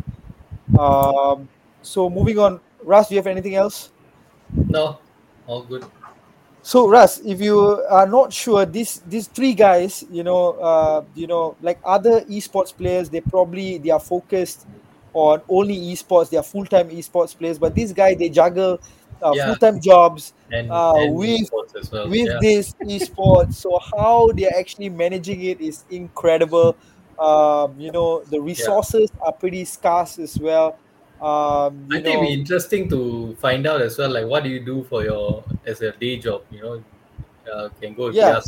Um, 0.79 1.49
so 1.83 2.09
moving 2.11 2.39
on, 2.39 2.61
Ras, 2.83 3.09
do 3.09 3.15
you 3.15 3.19
have 3.19 3.27
anything 3.27 3.55
else? 3.55 3.91
No, 4.69 4.99
all 5.47 5.63
good. 5.65 5.85
So 6.63 6.89
Ras, 6.89 7.19
if 7.25 7.41
you 7.41 7.59
are 7.89 8.07
not 8.07 8.33
sure, 8.33 8.67
these 8.67 9.01
these 9.07 9.29
three 9.29 9.55
guys, 9.55 10.05
you 10.11 10.23
know, 10.23 10.53
uh, 10.61 11.05
you 11.15 11.27
know, 11.27 11.57
like 11.61 11.81
other 11.85 12.21
esports 12.23 12.77
players, 12.77 13.09
they 13.09 13.21
probably 13.21 13.79
they 13.79 13.91
are 13.91 14.01
focused 14.01 14.67
on 15.15 15.41
only 15.49 15.77
esports. 15.77 16.31
They 16.31 16.37
are 16.37 16.43
full 16.43 16.67
time 16.67 16.91
esports 16.91 17.37
players, 17.37 17.59
but 17.59 17.75
this 17.75 17.93
guy 17.93 18.15
they 18.15 18.29
juggle 18.29 18.79
uh, 19.23 19.35
Yeah. 19.35 19.45
full 19.45 19.57
time 19.57 19.81
jobs 19.81 20.35
And, 20.53 20.71
Uh, 20.71 20.95
and 20.97 21.15
with- 21.15 21.51
well. 21.93 22.09
with 22.09 22.27
yeah. 22.27 22.39
this 22.41 22.75
esports. 22.83 23.55
So 23.55 23.79
how 23.79 24.33
they 24.33 24.47
are 24.47 24.59
actually 24.59 24.89
managing 24.89 25.43
it 25.45 25.61
is 25.61 25.85
incredible. 25.91 26.77
Um, 27.19 27.75
you 27.79 27.93
know, 27.93 28.23
the 28.25 28.41
resources 28.41 29.11
are 29.21 29.33
pretty 29.33 29.65
scarce 29.65 30.19
as 30.19 30.39
well. 30.39 30.79
Um, 31.21 31.87
I 31.93 32.01
think 32.01 32.05
know, 32.05 32.11
it'd 32.13 32.23
be 32.23 32.33
interesting 32.33 32.89
to 32.89 33.37
find 33.37 33.67
out 33.67 33.83
as 33.83 33.99
well, 33.99 34.11
like 34.11 34.27
what 34.27 34.43
do 34.43 34.49
you 34.49 34.61
do 34.61 34.85
for 34.85 35.05
your 35.05 35.45
as 35.67 35.83
a 35.83 35.93
day 35.93 36.17
job? 36.17 36.43
You 36.51 36.63
know, 36.63 36.85
uh, 37.53 37.69
can 37.81 37.93
go 37.95 38.09
Yeah. 38.09 38.41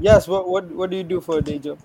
Yes. 0.00 0.28
What, 0.28 0.48
what 0.48 0.70
what 0.70 0.90
do 0.90 0.96
you 0.96 1.02
do 1.02 1.20
for 1.20 1.38
a 1.38 1.42
day 1.42 1.58
job? 1.58 1.78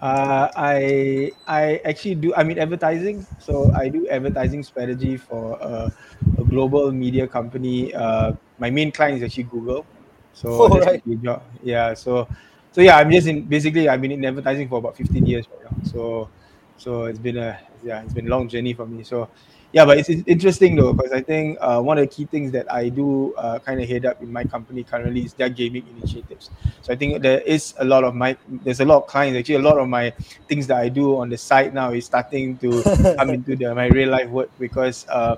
Uh, 0.00 0.48
I 0.56 1.32
I 1.46 1.80
actually 1.84 2.16
do. 2.16 2.34
I 2.34 2.42
mean 2.44 2.58
advertising, 2.58 3.26
so 3.38 3.70
I 3.74 3.88
do 3.88 4.06
advertising 4.08 4.62
strategy 4.62 5.16
for 5.16 5.56
a, 5.62 5.92
a 6.38 6.44
global 6.44 6.92
media 6.92 7.26
company. 7.26 7.94
Uh, 7.94 8.32
my 8.58 8.70
main 8.70 8.92
client 8.92 9.18
is 9.18 9.22
actually 9.22 9.44
Google, 9.44 9.86
so 10.32 10.66
Oh, 10.68 10.68
that's 10.68 10.86
right. 10.86 11.02
job. 11.22 11.42
Yeah, 11.62 11.94
so 11.94 12.28
so 12.72 12.80
yeah, 12.80 12.96
I'm 12.98 13.10
just 13.10 13.26
in 13.28 13.46
basically 13.46 13.88
I've 13.88 14.00
been 14.02 14.12
in 14.12 14.24
advertising 14.24 14.68
for 14.68 14.78
about 14.78 14.96
15 14.96 15.26
years 15.26 15.46
right 15.50 15.64
now. 15.64 15.76
So 15.82 16.28
so 16.76 17.04
it's 17.04 17.18
been 17.18 17.38
a 17.38 17.58
yeah, 17.82 18.02
it's 18.02 18.12
been 18.14 18.26
a 18.26 18.30
long 18.30 18.48
journey 18.48 18.74
for 18.74 18.86
me. 18.86 19.04
So 19.04 19.30
yeah, 19.74 19.84
but 19.84 19.98
it's, 19.98 20.08
it's 20.08 20.22
interesting 20.28 20.76
though 20.76 20.92
because 20.92 21.10
I 21.10 21.20
think 21.20 21.58
uh, 21.60 21.82
one 21.82 21.98
of 21.98 22.02
the 22.08 22.14
key 22.14 22.26
things 22.26 22.52
that 22.52 22.70
I 22.72 22.88
do 22.88 23.34
uh, 23.34 23.58
kind 23.58 23.82
of 23.82 23.88
head 23.88 24.06
up 24.06 24.22
in 24.22 24.32
my 24.32 24.44
company 24.44 24.84
currently 24.84 25.24
is 25.24 25.34
their 25.34 25.48
gaming 25.48 25.84
initiatives. 25.98 26.50
So 26.80 26.92
I 26.92 26.96
think 26.96 27.20
there 27.22 27.40
is 27.40 27.74
a 27.78 27.84
lot 27.84 28.04
of 28.04 28.14
my 28.14 28.36
there's 28.48 28.78
a 28.78 28.84
lot 28.84 28.98
of 29.02 29.06
clients 29.08 29.36
actually 29.36 29.56
a 29.56 29.66
lot 29.66 29.78
of 29.78 29.88
my 29.88 30.12
things 30.48 30.68
that 30.68 30.76
I 30.78 30.88
do 30.88 31.16
on 31.18 31.28
the 31.28 31.36
site 31.36 31.74
now 31.74 31.90
is 31.90 32.06
starting 32.06 32.56
to 32.58 32.82
come 33.18 33.30
into 33.30 33.56
the, 33.56 33.74
my 33.74 33.86
real 33.88 34.10
life 34.10 34.28
work 34.30 34.50
because 34.60 35.06
uh, 35.08 35.36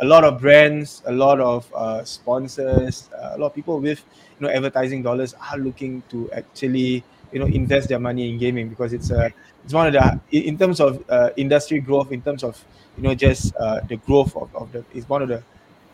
a 0.00 0.04
lot 0.04 0.24
of 0.24 0.40
brands, 0.40 1.02
a 1.06 1.12
lot 1.12 1.40
of 1.40 1.72
uh, 1.74 2.04
sponsors, 2.04 3.08
uh, 3.16 3.32
a 3.34 3.38
lot 3.38 3.48
of 3.48 3.54
people 3.54 3.80
with 3.80 4.04
you 4.38 4.46
know 4.46 4.52
advertising 4.52 5.02
dollars 5.02 5.34
are 5.50 5.58
looking 5.58 6.02
to 6.10 6.30
actually 6.32 7.02
you 7.32 7.38
know 7.38 7.46
invest 7.46 7.88
their 7.88 7.98
money 7.98 8.28
in 8.30 8.38
gaming 8.38 8.68
because 8.68 8.92
it's 8.92 9.10
a 9.10 9.32
it's 9.64 9.74
one 9.74 9.86
of 9.88 9.92
the 9.92 10.20
in 10.30 10.56
terms 10.58 10.80
of 10.80 11.04
uh, 11.08 11.30
industry 11.36 11.80
growth 11.80 12.12
in 12.12 12.22
terms 12.22 12.42
of 12.42 12.62
you 12.96 13.02
know 13.02 13.14
just 13.14 13.54
uh, 13.56 13.80
the 13.88 13.96
growth 13.96 14.34
of, 14.36 14.54
of 14.54 14.72
the 14.72 14.84
it's 14.92 15.08
one 15.08 15.22
of 15.22 15.28
the 15.28 15.42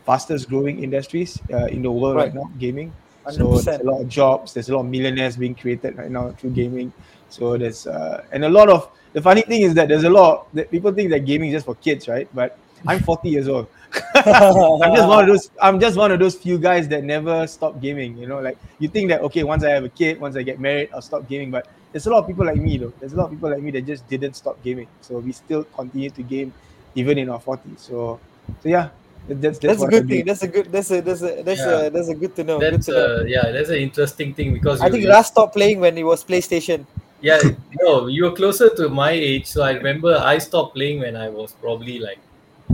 fastest 0.05 0.49
growing 0.49 0.83
industries 0.83 1.41
uh, 1.53 1.65
in 1.65 1.81
the 1.81 1.91
world 1.91 2.15
right, 2.15 2.25
Right. 2.27 2.33
now 2.33 2.49
gaming. 2.57 2.93
So 3.29 3.61
there's 3.61 3.79
a 3.81 3.83
lot 3.83 4.01
of 4.01 4.07
jobs 4.07 4.53
there's 4.53 4.69
a 4.69 4.73
lot 4.73 4.81
of 4.81 4.85
millionaires 4.87 5.35
being 5.35 5.53
created 5.55 5.97
right 5.97 6.09
now 6.09 6.31
through 6.31 6.51
gaming. 6.51 6.93
So 7.29 7.57
there's 7.57 7.85
uh, 7.87 8.23
and 8.31 8.45
a 8.45 8.49
lot 8.49 8.69
of 8.69 8.89
the 9.13 9.21
funny 9.21 9.41
thing 9.41 9.61
is 9.63 9.73
that 9.75 9.89
there's 9.89 10.03
a 10.05 10.09
lot 10.09 10.47
that 10.53 10.71
people 10.71 10.93
think 10.93 11.09
that 11.11 11.19
gaming 11.25 11.49
is 11.49 11.55
just 11.57 11.65
for 11.65 11.75
kids 11.75 12.07
right? 12.07 12.27
But 12.33 12.57
i'm 12.85 12.99
40 13.01 13.29
years 13.29 13.47
old. 13.47 13.67
I'm 14.15 14.95
just 14.95 15.07
one 15.07 15.21
of 15.23 15.27
those 15.27 15.49
i'm 15.61 15.79
just 15.79 15.97
one 15.97 16.11
of 16.11 16.19
those 16.19 16.35
few 16.35 16.57
guys 16.57 16.87
that 16.89 17.03
never 17.03 17.47
stop 17.47 17.81
gaming 17.81 18.17
you 18.17 18.27
know? 18.27 18.39
Like 18.39 18.57
you 18.79 18.87
think 18.87 19.09
that 19.09 19.21
okay 19.21 19.43
once 19.43 19.63
i 19.63 19.69
have 19.69 19.83
a 19.83 19.89
kid 19.89 20.19
once 20.19 20.35
i 20.35 20.43
get 20.43 20.59
married 20.59 20.89
i'll 20.93 21.01
stop 21.01 21.27
gaming. 21.27 21.51
But 21.51 21.67
there's 21.91 22.05
a 22.07 22.09
lot 22.09 22.19
of 22.19 22.27
people 22.27 22.45
like 22.45 22.57
me 22.57 22.77
though 22.77 22.93
there's 22.99 23.13
a 23.13 23.15
lot 23.15 23.25
of 23.25 23.31
people 23.31 23.49
like 23.49 23.61
me 23.61 23.71
that 23.71 23.85
just 23.85 24.07
didn't 24.07 24.33
stop 24.35 24.61
gaming 24.63 24.87
so 25.01 25.19
we 25.19 25.31
still 25.31 25.63
continue 25.75 26.09
to 26.09 26.23
game 26.23 26.53
even 26.95 27.17
in 27.17 27.29
our 27.29 27.39
40s 27.39 27.79
so 27.79 28.19
so 28.61 28.69
yeah 28.69 28.89
that's 29.27 29.59
that's, 29.59 29.59
That's 29.59 29.83
a 29.83 29.87
good 29.87 30.07
thing. 30.07 30.23
That's 30.25 30.41
a 30.43 30.47
good. 30.47 30.71
That's 30.71 30.89
a 30.89 31.01
that's 31.01 31.21
a 31.21 31.43
that's 31.43 31.59
Yeah. 31.59 31.87
a 31.87 31.89
that's 31.89 32.07
a 32.07 32.15
good 32.15 32.33
to 32.37 32.45
know. 32.45 32.59
Good 32.63 32.75
That's 32.75 32.85
to 32.85 32.91
know. 32.93 33.15
uh, 33.19 33.23
yeah, 33.27 33.51
that's 33.51 33.67
an 33.67 33.75
interesting 33.75 34.33
thing 34.33 34.53
because 34.53 34.79
I 34.79 34.89
think 34.89 35.03
you- 35.03 35.09
Ras 35.09 35.27
stopped 35.27 35.51
playing 35.51 35.81
when 35.81 35.97
it 35.97 36.03
was 36.07 36.23
PlayStation. 36.23 36.85
yeah, 37.19 37.41
no, 37.83 38.07
you 38.07 38.23
were 38.23 38.31
closer 38.31 38.69
to 38.79 38.87
my 38.87 39.11
age, 39.11 39.45
so 39.45 39.63
I 39.63 39.71
remember 39.75 40.15
I 40.15 40.37
stopped 40.37 40.75
playing 40.79 41.01
when 41.03 41.17
I 41.17 41.27
was 41.27 41.51
probably 41.59 41.99
like 41.99 42.19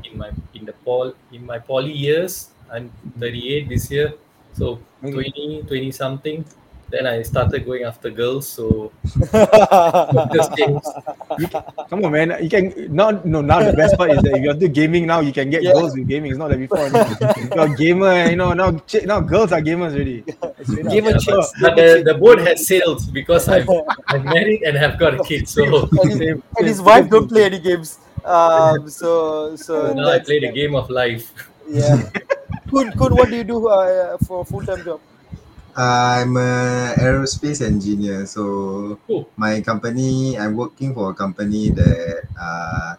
in 0.06 0.14
my 0.16 0.30
in 0.54 0.66
the 0.70 0.74
pol 0.86 1.16
in 1.34 1.42
my 1.44 1.58
poly 1.58 1.92
years. 1.92 2.54
I'm 2.70 2.94
38 3.18 3.66
this 3.74 3.90
year, 3.90 4.14
so 4.54 4.78
20 5.02 5.66
20 5.66 5.90
something. 5.92 6.46
Then 6.94 7.08
I 7.08 7.24
started 7.24 7.66
going 7.66 7.84
after 7.90 8.12
girls, 8.12 8.46
so. 8.48 8.92
Come 11.90 12.06
on, 12.06 12.12
man. 12.12 12.38
You 12.40 12.50
can 12.54 12.70
now. 12.94 13.10
No, 13.26 13.42
now 13.42 13.64
the 13.66 13.74
best 13.74 13.98
part 13.98 14.12
is 14.12 14.22
that 14.22 14.34
if 14.38 14.44
you're 14.44 14.54
into 14.54 14.68
gaming 14.68 15.08
now, 15.08 15.20
you 15.20 15.34
can 15.34 15.50
get 15.50 15.64
Yeah. 15.64 15.74
girls 15.74 15.98
with 15.98 16.08
gaming. 16.08 16.30
It's 16.30 16.38
not 16.38 16.52
like 16.52 16.60
before. 16.60 16.86
you're 17.56 17.66
a 17.66 17.76
gamer, 17.76 18.30
you 18.30 18.36
know. 18.36 18.54
Now, 18.54 18.72
chi- 18.86 19.06
now 19.10 19.22
girls 19.22 19.52
are 19.52 19.62
gamers 19.62 19.94
already. 19.98 20.22
Straight 20.22 20.86
up. 20.86 20.92
Gamer 20.94 21.10
Yeah, 21.12 21.18
chicks. 21.18 21.50
but, 21.60 21.62
but 21.62 21.76
the, 21.78 22.04
the 22.06 22.14
boat 22.14 22.40
has 22.46 22.68
sailed 22.68 23.02
because 23.12 23.48
I'm, 23.50 23.66
I'm 24.10 24.24
married 24.26 24.62
and 24.62 24.78
have 24.78 25.00
got 25.00 25.20
a 25.20 25.24
kid. 25.24 25.50
So 25.50 25.90
and 26.04 26.12
his, 26.12 26.20
and 26.22 26.68
his 26.68 26.80
wife 26.80 27.10
don't 27.10 27.28
play 27.28 27.46
any 27.46 27.58
games. 27.60 27.98
Um, 28.24 28.88
so 28.88 29.56
so 29.56 29.94
now 29.94 30.10
I 30.10 30.20
play 30.20 30.40
the 30.46 30.52
game 30.52 30.76
of 30.76 30.92
life. 30.92 31.34
Yeah. 31.68 32.06
Kun, 32.70 32.92
Kun, 32.94 33.16
what 33.16 33.30
do 33.30 33.36
you 33.36 33.44
do 33.44 33.68
uh, 33.68 34.18
for 34.28 34.42
a 34.42 34.46
full 34.46 34.62
time 34.62 34.84
job? 34.86 35.02
I'm 35.76 36.38
a 36.38 36.94
aerospace 36.98 37.62
engineer. 37.66 38.26
So 38.26 39.00
Oh. 39.10 39.26
my 39.38 39.62
company, 39.62 40.38
I'm 40.38 40.56
working 40.56 40.94
for 40.94 41.12
a 41.12 41.14
company 41.14 41.70
that 41.70 42.24
uh, 42.40 42.96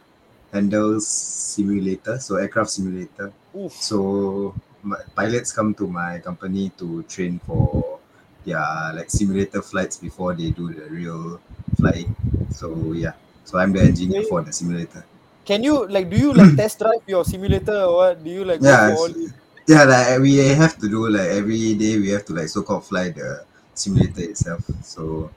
handles 0.52 1.06
simulator, 1.06 2.18
so 2.18 2.36
aircraft 2.36 2.70
simulator. 2.70 3.32
Oof. 3.56 3.72
So 3.72 4.54
my, 4.82 4.98
pilots 5.14 5.52
come 5.52 5.74
to 5.74 5.86
my 5.86 6.18
company 6.18 6.70
to 6.78 7.02
train 7.04 7.38
for 7.46 7.98
their 8.44 8.60
like 8.94 9.10
simulator 9.10 9.62
flights 9.62 9.96
before 9.96 10.34
they 10.34 10.50
do 10.50 10.72
the 10.72 10.86
real 10.90 11.40
flying. 11.76 12.14
So 12.50 12.92
yeah, 12.92 13.14
so 13.44 13.58
I'm 13.58 13.72
the 13.72 13.82
engineer 13.82 14.22
for 14.24 14.42
the 14.42 14.52
simulator. 14.52 15.04
Can 15.44 15.62
you 15.62 15.86
like 15.86 16.08
do 16.10 16.16
you 16.16 16.32
like 16.32 16.56
test 16.56 16.78
drive 16.78 17.02
your 17.06 17.24
simulator 17.24 17.76
or 17.86 17.96
what? 17.96 18.24
Do 18.24 18.30
you 18.30 18.44
like 18.44 18.60
go 18.60 18.66
Yeah, 18.66 18.96
all 18.96 19.08
the 19.08 19.32
Yeah, 19.66 19.84
like 19.84 20.20
we 20.20 20.36
have 20.52 20.76
to 20.78 20.88
do 20.88 21.08
like 21.08 21.30
every 21.40 21.74
day 21.74 21.96
we 21.98 22.10
have 22.10 22.24
to 22.28 22.34
like 22.36 22.48
so-called 22.48 22.84
fly 22.84 23.08
the 23.10 23.44
simulator 23.72 24.20
itself. 24.22 24.60
So 24.84 25.30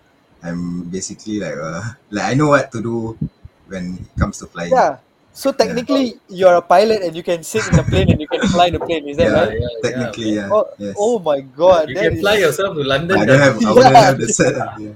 I'm 0.44 0.84
basically 0.92 1.40
like 1.40 1.56
uh 1.56 1.82
like 2.12 2.26
I 2.26 2.34
know 2.36 2.50
what 2.52 2.72
to 2.74 2.82
do 2.82 3.18
when 3.68 3.96
it 4.04 4.20
comes 4.20 4.38
to 4.40 4.48
flying. 4.48 4.72
Yeah. 4.72 4.98
So 5.32 5.52
technically 5.54 6.18
you're 6.28 6.56
a 6.56 6.62
pilot 6.66 7.04
and 7.04 7.16
you 7.16 7.22
can 7.24 7.44
sit 7.44 7.62
in 7.70 7.78
the 7.78 7.84
plane 7.84 8.10
and 8.12 8.20
you 8.20 8.28
can 8.28 8.42
fly 8.50 8.70
the 8.72 8.80
plane, 8.82 9.08
is 9.08 9.16
that 9.18 9.30
Yeah, 9.32 9.46
right? 9.48 9.62
Technically, 9.84 10.32
yeah. 10.34 10.50
Oh, 10.52 10.66
yes. 10.78 10.96
oh 10.98 11.20
my 11.20 11.40
god. 11.42 11.90
You 11.90 11.96
that 11.96 12.04
can 12.04 12.14
is- 12.14 12.20
fly 12.22 12.36
yourself 12.42 12.76
to 12.76 12.84
London. 12.84 13.20
I 13.22 13.26
don't 13.26 13.40
have 13.40 13.56
I 13.64 13.72
wouldn't 13.72 13.94
Yeah. 13.96 14.02
have 14.12 14.18
the 14.20 14.28
setup. 14.28 14.72
Yeah. 14.82 14.94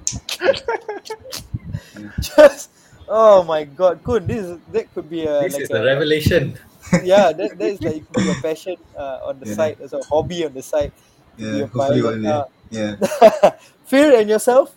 just 2.20 2.70
oh 3.08 3.44
my 3.44 3.64
god, 3.64 4.04
Kun, 4.04 4.26
this 4.28 4.44
is 4.46 4.58
that 4.72 4.92
could 4.94 5.10
be 5.10 5.24
a 5.24 5.42
This 5.46 5.54
like 5.54 5.62
is 5.64 5.70
the 5.70 5.82
a, 5.82 5.86
revelation. 5.86 6.58
yeah, 7.04 7.32
that, 7.34 7.58
that 7.58 7.68
is 7.70 7.82
like 7.82 8.08
could 8.08 8.24
be 8.24 8.30
a 8.30 8.36
passion 8.36 8.76
uh, 8.98 9.20
on 9.26 9.40
the 9.40 9.46
Yeah. 9.46 9.56
side 9.56 9.78
as 9.84 9.94
a 9.94 10.00
hobby 10.10 10.46
on 10.46 10.54
the 10.54 10.62
side. 10.62 10.92
to 11.38 11.46
be 11.46 11.60
Yeah, 11.60 11.64
a 11.64 11.68
hopefully 11.68 12.02
one 12.02 12.22
day. 12.22 12.30
Uh, 12.30 12.46
Yeah. 12.70 13.52
Phil 13.86 14.16
and 14.16 14.30
yourself? 14.30 14.76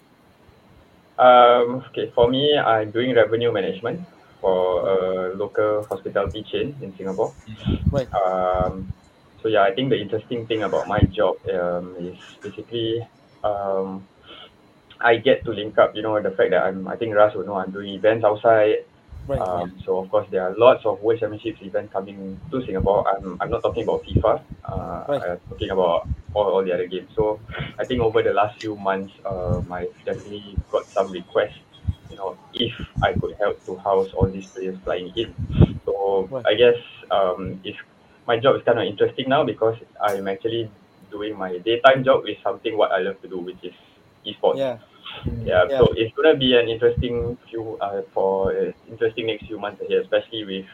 Um, 1.18 1.84
okay, 1.90 2.10
for 2.14 2.28
me, 2.28 2.58
I'm 2.58 2.90
doing 2.90 3.14
revenue 3.14 3.52
management 3.52 4.00
for 4.40 4.88
a 4.88 5.34
local 5.36 5.84
hospitality 5.88 6.42
chain 6.42 6.74
in 6.82 6.94
Singapore. 6.96 7.32
Right. 7.90 8.08
Um, 8.12 8.92
so 9.42 9.48
yeah, 9.48 9.62
I 9.62 9.74
think 9.74 9.90
the 9.90 10.00
interesting 10.00 10.46
thing 10.46 10.62
about 10.64 10.88
my 10.88 11.00
job 11.02 11.36
um, 11.52 11.94
is 12.00 12.18
basically 12.42 13.06
um, 13.44 14.06
I 15.00 15.16
get 15.16 15.44
to 15.44 15.52
link 15.52 15.78
up. 15.78 15.94
You 15.94 16.02
know, 16.02 16.20
the 16.20 16.30
fact 16.32 16.50
that 16.50 16.62
I'm. 16.64 16.88
I 16.88 16.96
think 16.96 17.14
Ras 17.14 17.34
will 17.34 17.46
know 17.46 17.54
I'm 17.54 17.70
doing 17.70 17.94
events 17.94 18.24
outside. 18.24 18.84
Right. 19.26 19.40
Um, 19.40 19.80
so 19.84 19.98
of 19.98 20.10
course 20.10 20.26
there 20.30 20.42
are 20.42 20.54
lots 20.56 20.84
of 20.84 21.00
World 21.00 21.20
Championships 21.20 21.60
events 21.62 21.92
coming 21.92 22.40
to 22.50 22.64
Singapore. 22.66 23.08
I'm, 23.08 23.38
I'm 23.40 23.50
not 23.50 23.62
talking 23.62 23.84
about 23.84 24.04
FIFA. 24.04 24.42
Uh, 24.64 25.04
Right. 25.08 25.22
I'm 25.22 25.40
talking 25.48 25.70
about 25.70 26.08
all, 26.34 26.44
all 26.52 26.64
the 26.64 26.72
other 26.72 26.86
games. 26.86 27.08
So 27.16 27.40
I 27.78 27.84
think 27.84 28.00
over 28.00 28.22
the 28.22 28.32
last 28.32 28.58
few 28.60 28.76
months, 28.76 29.12
um, 29.24 29.70
I've 29.72 29.88
definitely 30.04 30.58
got 30.70 30.84
some 30.94 31.10
requests. 31.10 31.58
You 32.10 32.16
know, 32.16 32.38
if 32.52 32.72
I 33.02 33.12
could 33.14 33.34
help 33.40 33.64
to 33.66 33.76
house 33.76 34.08
all 34.16 34.30
these 34.30 34.44
players 34.54 34.76
flying 34.84 35.12
in. 35.16 35.34
So 35.86 36.28
Right. 36.30 36.44
I 36.46 36.54
guess 36.54 36.76
um, 37.10 37.60
if 37.64 37.76
my 38.26 38.38
job 38.38 38.56
is 38.56 38.62
kind 38.64 38.78
of 38.78 38.84
interesting 38.86 39.28
now 39.28 39.44
because 39.44 39.76
I'm 40.00 40.28
actually 40.28 40.70
doing 41.10 41.36
my 41.36 41.58
daytime 41.58 42.04
job 42.04 42.24
with 42.24 42.38
something 42.42 42.76
what 42.76 42.92
I 42.92 42.98
love 42.98 43.20
to 43.22 43.28
do, 43.28 43.38
which 43.38 43.62
is 43.62 43.74
esports. 44.26 44.58
yeah. 44.58 44.78
Yeah, 45.44 45.64
Yeah. 45.68 45.78
so 45.78 45.92
it's 45.96 46.14
gonna 46.16 46.36
be 46.36 46.56
an 46.56 46.68
interesting 46.68 47.36
few 47.48 47.76
uh, 47.80 48.02
for 48.12 48.52
uh, 48.52 48.72
interesting 48.88 49.26
next 49.26 49.46
few 49.46 49.58
months 49.58 49.80
ahead, 49.82 50.02
especially 50.02 50.44
with 50.44 50.66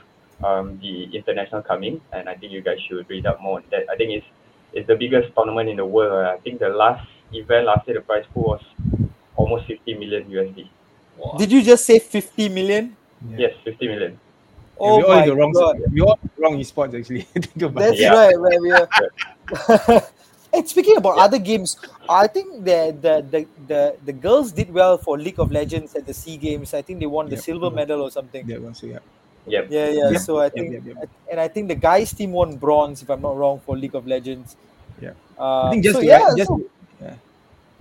um, 0.44 0.78
the 0.82 1.04
international 1.16 1.62
coming, 1.62 2.00
and 2.12 2.28
I 2.28 2.34
think 2.34 2.52
you 2.52 2.62
guys 2.62 2.78
should 2.88 3.08
read 3.08 3.26
up 3.26 3.40
more 3.40 3.58
on 3.58 3.64
that. 3.70 3.84
I 3.90 3.96
think 3.96 4.10
it's 4.10 4.26
it's 4.72 4.86
the 4.86 4.96
biggest 4.96 5.34
tournament 5.34 5.68
in 5.68 5.76
the 5.76 5.86
world. 5.86 6.26
I 6.26 6.38
think 6.38 6.60
the 6.60 6.68
last 6.70 7.06
event 7.32 7.66
last 7.66 7.86
year 7.86 7.96
the 7.98 8.02
prize 8.02 8.24
pool 8.32 8.44
was 8.58 8.62
almost 9.36 9.66
50 9.66 9.94
million 9.94 10.24
USD. 10.30 10.68
Wow. 11.18 11.36
Did 11.38 11.52
you 11.52 11.62
just 11.62 11.84
say 11.84 11.98
50 11.98 12.48
million? 12.48 12.96
Yes, 13.36 13.52
50 13.64 13.88
million. 13.88 14.12
Yeah, 14.80 14.86
Oh 14.86 14.96
we 14.96 15.02
all 15.02 15.08
my 15.20 15.26
the 15.26 15.34
wrong 15.36 15.52
god. 15.52 15.76
we 15.92 16.00
all 16.00 16.18
wrong 16.38 16.58
esports 16.58 16.94
actually. 16.98 17.22
Think 17.34 17.62
about 17.62 17.80
That's 17.84 18.00
it. 18.00 18.02
Yeah. 18.02 18.14
right. 18.14 18.60
We 18.62 18.72
are. 18.72 20.02
and 20.52 20.68
speaking 20.68 20.96
about 20.96 21.18
other 21.18 21.38
games, 21.38 21.76
I 22.08 22.26
think 22.26 22.64
the, 22.64 22.94
the 23.00 23.14
the 23.30 23.46
the 23.68 23.96
the 24.04 24.12
girls 24.12 24.52
did 24.52 24.72
well 24.72 24.98
for 24.98 25.18
League 25.18 25.38
of 25.38 25.50
Legends 25.52 25.94
at 25.94 26.06
the 26.06 26.14
Sea 26.14 26.36
Games. 26.36 26.74
I 26.74 26.82
think 26.82 27.00
they 27.00 27.06
won 27.06 27.28
the 27.28 27.36
Yep. 27.36 27.44
silver 27.44 27.70
medal 27.70 28.02
or 28.02 28.10
something. 28.10 28.46
That 28.46 28.60
one, 28.62 28.74
so 28.74 28.86
yeah. 28.86 28.98
Yep. 29.46 29.66
Yeah, 29.70 29.88
yeah. 29.88 30.10
Yep. 30.10 30.20
So 30.20 30.38
I 30.38 30.48
think, 30.48 30.72
yep, 30.72 30.82
yep. 30.84 31.08
and 31.30 31.40
I 31.40 31.48
think 31.48 31.68
the 31.68 31.74
guys 31.74 32.12
team 32.12 32.32
won 32.32 32.56
bronze, 32.56 33.02
if 33.02 33.08
I'm 33.10 33.22
not 33.22 33.36
wrong, 33.36 33.60
for 33.64 33.76
League 33.76 33.94
of 33.94 34.06
Legends. 34.06 34.56
Yeah. 35.00 35.12
Uh, 35.38 35.62
I 35.62 35.70
think 35.70 35.84
just 35.84 35.94
so 35.96 36.00
to 36.02 36.06
yeah, 36.06 36.26
add, 36.28 36.36
just 36.36 36.48
so- 36.48 36.58
to, 36.58 36.70
yeah. 37.00 37.14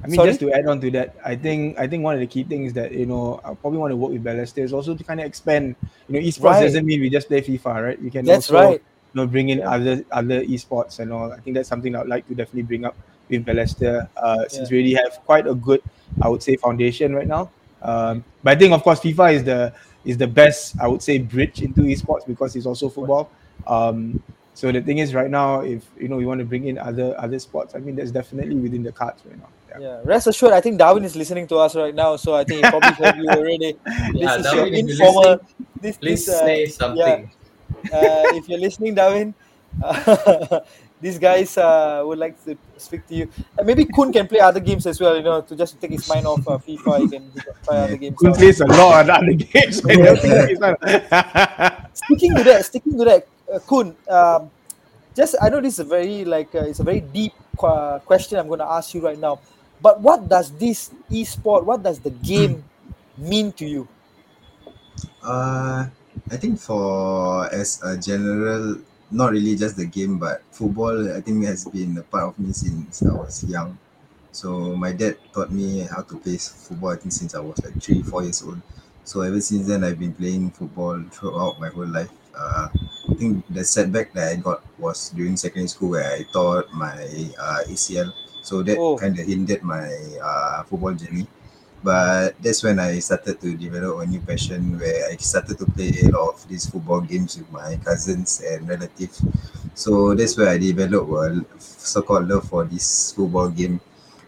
I 0.01 0.07
mean, 0.07 0.15
Sorry? 0.15 0.29
just 0.29 0.39
to 0.39 0.53
add 0.53 0.65
on 0.65 0.79
to 0.79 0.89
that, 0.91 1.17
I 1.25 1.35
think 1.35 1.77
I 1.77 1.85
think 1.85 2.05
one 2.05 2.13
of 2.13 2.21
the 2.21 2.27
key 2.27 2.45
things 2.45 2.71
that 2.73 2.93
you 2.93 3.05
know 3.05 3.41
I 3.43 3.53
probably 3.53 3.79
want 3.79 3.91
to 3.91 3.97
work 3.97 4.11
with 4.13 4.23
Balestier 4.23 4.63
is 4.63 4.71
also 4.71 4.95
to 4.95 5.03
kind 5.03 5.19
of 5.19 5.25
expand. 5.25 5.75
You 6.07 6.13
know, 6.15 6.19
esports 6.25 6.55
Right. 6.55 6.61
doesn't 6.63 6.85
mean 6.85 7.01
we 7.01 7.09
just 7.09 7.27
play 7.27 7.41
FIFA, 7.41 7.83
right? 7.83 8.01
We 8.01 8.09
can 8.09 8.23
that's 8.23 8.49
also 8.49 8.53
right. 8.79 8.81
You 9.13 9.21
know 9.21 9.27
bring 9.27 9.49
in 9.49 9.59
Yeah. 9.59 9.71
other 9.71 10.05
other 10.11 10.41
esports 10.43 10.99
and 10.99 11.11
all. 11.11 11.31
I 11.31 11.39
think 11.39 11.55
that's 11.55 11.69
something 11.69 11.95
I'd 11.95 12.07
like 12.07 12.27
to 12.27 12.35
definitely 12.35 12.63
bring 12.63 12.85
up 12.85 12.95
with 13.29 13.45
Balestier. 13.45 14.07
Uh, 14.17 14.47
since 14.47 14.69
Yeah. 14.69 14.75
we 14.75 14.77
already 14.77 14.93
have 14.95 15.25
quite 15.25 15.47
a 15.47 15.53
good, 15.55 15.81
I 16.21 16.29
would 16.29 16.43
say, 16.43 16.55
foundation 16.57 17.15
right 17.15 17.27
now. 17.27 17.49
Um, 17.81 18.23
but 18.43 18.55
I 18.55 18.59
think 18.59 18.73
of 18.73 18.83
course 18.83 18.99
FIFA 18.99 19.33
is 19.33 19.43
the 19.43 19.73
is 20.05 20.17
the 20.17 20.27
best 20.27 20.75
I 20.79 20.87
would 20.87 21.01
say 21.01 21.17
bridge 21.17 21.61
into 21.61 21.81
esports 21.81 22.25
because 22.27 22.55
it's 22.55 22.65
also 22.65 22.89
football. 22.89 23.29
Um, 23.67 24.21
so 24.53 24.71
the 24.71 24.81
thing 24.81 24.97
is, 24.97 25.13
right 25.15 25.29
now, 25.29 25.61
if 25.61 25.85
you 25.99 26.07
know 26.09 26.19
you 26.19 26.27
want 26.27 26.39
to 26.39 26.45
bring 26.45 26.67
in 26.67 26.77
other 26.77 27.15
other 27.17 27.39
sports, 27.39 27.75
I 27.75 27.79
mean 27.79 27.95
that's 27.95 28.11
definitely 28.11 28.55
within 28.55 28.83
the 28.83 28.91
cards 28.91 29.21
right 29.25 29.37
now. 29.37 29.47
Yeah. 29.69 29.79
Yeah. 29.79 29.99
Rest 30.03 30.27
assured, 30.27 30.51
I 30.53 30.61
think 30.61 30.77
Darwin 30.79 31.03
is 31.05 31.15
listening 31.15 31.47
to 31.47 31.57
us 31.57 31.75
right 31.75 31.93
now, 31.95 32.15
so 32.17 32.33
I 32.35 32.43
think 32.43 32.65
he 32.65 32.69
probably 32.69 32.91
heard 32.93 33.15
you 33.17 33.29
already. 33.29 33.77
Yeah, 34.13 34.37
this 34.37 34.45
is 34.45 34.53
your 34.53 34.65
Darwin, 34.65 34.73
if 34.73 34.85
you're 34.85 35.07
informal. 35.07 35.21
listening, 35.21 35.67
This, 35.81 35.97
Please 35.97 36.25
this, 36.25 36.35
uh, 36.35 36.45
say 36.45 36.65
something. 36.65 37.23
uh, 37.25 37.38
if 37.83 38.47
you're 38.49 38.59
listening, 38.59 38.95
Darwin, 38.95 39.33
uh, 39.83 40.59
these 41.01 41.17
guys 41.17 41.57
uh, 41.57 42.01
would 42.05 42.17
like 42.19 42.35
to 42.45 42.57
speak 42.77 43.07
to 43.07 43.15
you. 43.15 43.29
And 43.57 43.65
maybe 43.67 43.85
Kun 43.85 44.11
can 44.11 44.27
play 44.27 44.39
other 44.39 44.59
games 44.59 44.85
as 44.87 44.99
well, 44.99 45.15
you 45.15 45.23
know, 45.23 45.41
to 45.41 45.55
just 45.55 45.79
take 45.79 45.91
his 45.91 46.07
mind 46.09 46.25
off 46.27 46.45
uh, 46.47 46.57
FIFA. 46.57 46.99
He 47.01 47.07
can, 47.09 47.23
he 47.31 47.39
can 47.41 47.53
try 47.63 47.77
other 47.77 47.97
games. 47.97 48.17
Kun 48.19 48.33
plays 48.33 48.61
a 48.61 48.65
lot 48.67 49.09
of 49.09 49.09
other 49.09 49.33
games. 49.33 49.81
I 49.85 49.95
don't 49.95 50.19
think 50.19 50.49
he's 50.49 50.59
not- 50.59 51.95
Sticking 51.95 52.35
to 52.35 52.43
that, 52.43 52.65
sticking 52.65 52.97
to 52.97 53.05
that, 53.05 53.27
uh, 53.53 53.59
Kun. 53.59 53.95
Um, 54.09 54.51
just 55.15 55.35
I 55.41 55.49
know 55.49 55.59
this 55.59 55.73
is 55.73 55.79
a 55.79 55.83
very 55.89 56.23
like 56.23 56.53
uh, 56.55 56.63
it's 56.69 56.79
a 56.79 56.83
very 56.83 57.01
deep 57.01 57.33
uh, 57.61 57.99
question 57.99 58.39
I'm 58.39 58.47
going 58.47 58.59
to 58.59 58.69
ask 58.69 58.93
you 58.93 59.01
right 59.01 59.17
now. 59.19 59.39
But 59.81 60.01
what 60.01 60.27
does 60.27 60.51
this 60.51 60.91
e-sport? 61.09 61.65
What 61.65 61.83
does 61.83 61.99
the 61.99 62.11
game 62.11 62.63
mean 63.17 63.51
to 63.53 63.65
you? 63.65 63.87
Uh, 65.23 65.87
I 66.31 66.37
think 66.37 66.59
for 66.59 67.45
as 67.53 67.81
a 67.83 67.97
general, 67.97 68.77
not 69.11 69.31
really 69.31 69.55
just 69.55 69.77
the 69.77 69.85
game, 69.85 70.19
but 70.19 70.43
football. 70.51 71.11
I 71.15 71.21
think 71.21 71.45
has 71.45 71.65
been 71.65 71.97
a 71.97 72.03
part 72.03 72.25
of 72.29 72.39
me 72.39 72.53
since 72.53 73.01
I 73.03 73.13
was 73.13 73.43
young. 73.43 73.77
So 74.31 74.75
my 74.77 74.91
dad 74.93 75.17
taught 75.33 75.51
me 75.51 75.81
how 75.89 76.01
to 76.03 76.15
play 76.19 76.37
football. 76.37 76.91
I 76.91 76.97
think 76.97 77.13
since 77.13 77.33
I 77.35 77.39
was 77.41 77.57
like 77.63 77.81
three, 77.81 78.03
four 78.03 78.23
years 78.23 78.43
old. 78.43 78.61
So 79.03 79.21
ever 79.21 79.41
since 79.41 79.67
then, 79.67 79.83
I've 79.83 79.99
been 79.99 80.13
playing 80.13 80.51
football 80.51 81.01
throughout 81.11 81.59
my 81.59 81.69
whole 81.69 81.87
life. 81.87 82.11
Uh, 82.35 82.69
I 83.09 83.13
think 83.15 83.45
the 83.49 83.63
setback 83.65 84.13
that 84.13 84.31
I 84.33 84.35
got 84.37 84.63
was 84.79 85.09
during 85.11 85.37
secondary 85.37 85.67
school 85.69 85.91
where 85.97 86.11
I 86.13 86.23
tore 86.31 86.65
my 86.73 86.95
uh, 87.39 87.61
ACL. 87.67 88.13
So 88.41 88.63
that 88.63 88.81
Oh. 88.81 88.97
kind 88.97 89.17
of 89.19 89.25
hindered 89.27 89.63
my 89.63 89.89
uh, 90.21 90.63
football 90.63 90.93
journey. 90.93 91.27
But 91.83 92.35
that's 92.43 92.61
when 92.63 92.77
I 92.79 92.99
started 92.99 93.39
to 93.39 93.55
develop 93.55 94.03
a 94.03 94.05
new 94.05 94.19
passion 94.19 94.77
where 94.79 95.07
I 95.09 95.15
started 95.17 95.57
to 95.59 95.65
play 95.65 95.91
a 96.03 96.11
lot 96.11 96.35
of 96.35 96.47
these 96.47 96.67
football 96.69 96.99
games 97.01 97.37
with 97.37 97.49
my 97.51 97.77
cousins 97.77 98.43
and 98.43 98.67
relatives. 98.67 99.23
So 99.75 100.13
that's 100.13 100.35
where 100.37 100.49
I 100.49 100.57
developed 100.57 101.07
a 101.07 101.45
so-called 101.59 102.27
love 102.27 102.49
for 102.49 102.65
this 102.65 103.13
football 103.13 103.47
game, 103.49 103.79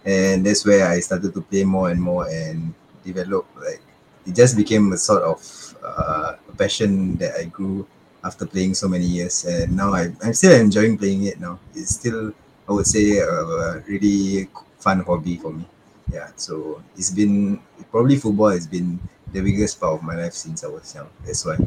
and 0.05 0.45
that's 0.45 0.65
where 0.65 0.87
I 0.87 0.99
started 1.01 1.33
to 1.33 1.41
play 1.41 1.63
more 1.65 1.89
and 1.91 2.01
more 2.01 2.27
and 2.29 2.73
develop 3.03 3.45
like 3.59 3.81
it 4.25 4.35
just 4.35 4.55
became 4.55 4.93
a 4.93 4.97
sort 4.97 5.23
of 5.23 5.41
uh, 5.83 6.35
a 6.47 6.53
passion 6.55 7.17
that 7.17 7.35
I 7.35 7.45
grew 7.45 7.85
after 8.23 8.45
playing 8.45 8.75
so 8.75 8.87
many 8.87 9.05
years, 9.05 9.43
and 9.43 9.75
now 9.75 9.91
I, 9.93 10.13
I'm 10.23 10.33
still 10.33 10.53
enjoying 10.55 10.97
playing 10.97 11.25
it. 11.25 11.39
Now 11.39 11.59
it's 11.75 11.95
still 11.99 12.31
I 12.69 12.71
would 12.71 12.87
say 12.87 13.17
a 13.19 13.83
really 13.87 14.47
fun 14.79 15.01
hobby 15.03 15.35
for 15.37 15.51
me 15.51 15.65
yeah 16.11 16.29
so 16.35 16.81
it's 16.97 17.11
been 17.11 17.59
probably 17.91 18.17
football 18.17 18.49
has 18.49 18.67
been 18.67 18.99
the 19.31 19.41
biggest 19.41 19.79
part 19.79 19.93
of 19.93 20.03
my 20.03 20.15
life 20.15 20.33
since 20.33 20.63
i 20.63 20.67
was 20.67 20.93
young 20.95 21.09
that's 21.25 21.45
why 21.45 21.57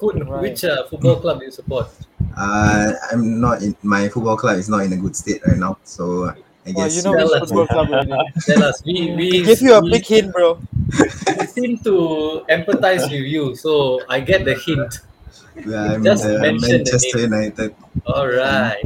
Kun, 0.00 0.26
Right. 0.26 0.42
which 0.42 0.64
uh, 0.64 0.86
football 0.88 1.16
club 1.20 1.40
do 1.40 1.44
you 1.46 1.50
support? 1.52 1.88
uh 2.36 2.92
i'm 3.12 3.40
not 3.40 3.60
in 3.62 3.74
my 3.82 4.08
football 4.08 4.36
club 4.36 4.56
is 4.56 4.68
not 4.68 4.84
in 4.84 4.92
a 4.92 4.96
good 4.96 5.16
state 5.16 5.42
right 5.46 5.58
now 5.58 5.76
so 5.84 6.28
i 6.28 6.34
Oh, 6.70 6.84
guess 6.84 6.96
you 6.96 7.02
know 7.02 7.16
Tell 7.16 7.26
which 7.26 7.42
us. 7.42 7.48
football 7.50 7.66
club. 7.66 7.88
Tell 8.46 8.62
us. 8.62 8.82
We 8.84 9.12
we 9.16 9.30
He 9.30 9.42
gave 9.44 9.60
you 9.62 9.74
a 9.74 9.82
we- 9.82 9.90
big 9.90 10.06
hint, 10.06 10.32
bro. 10.32 10.60
we 11.36 11.46
seem 11.46 11.78
to 11.88 12.44
empathize 12.48 13.10
with 13.10 13.26
you, 13.26 13.56
so 13.56 14.04
I 14.08 14.20
get 14.20 14.44
the 14.44 14.54
hint. 14.54 15.00
yeah, 15.66 15.94
i'm 15.96 16.04
Just 16.04 16.24
uh, 16.24 16.38
mention 16.38 16.78
manchester 16.84 17.18
name. 17.18 17.32
united 17.32 17.74
All 18.06 18.28
right, 18.28 18.84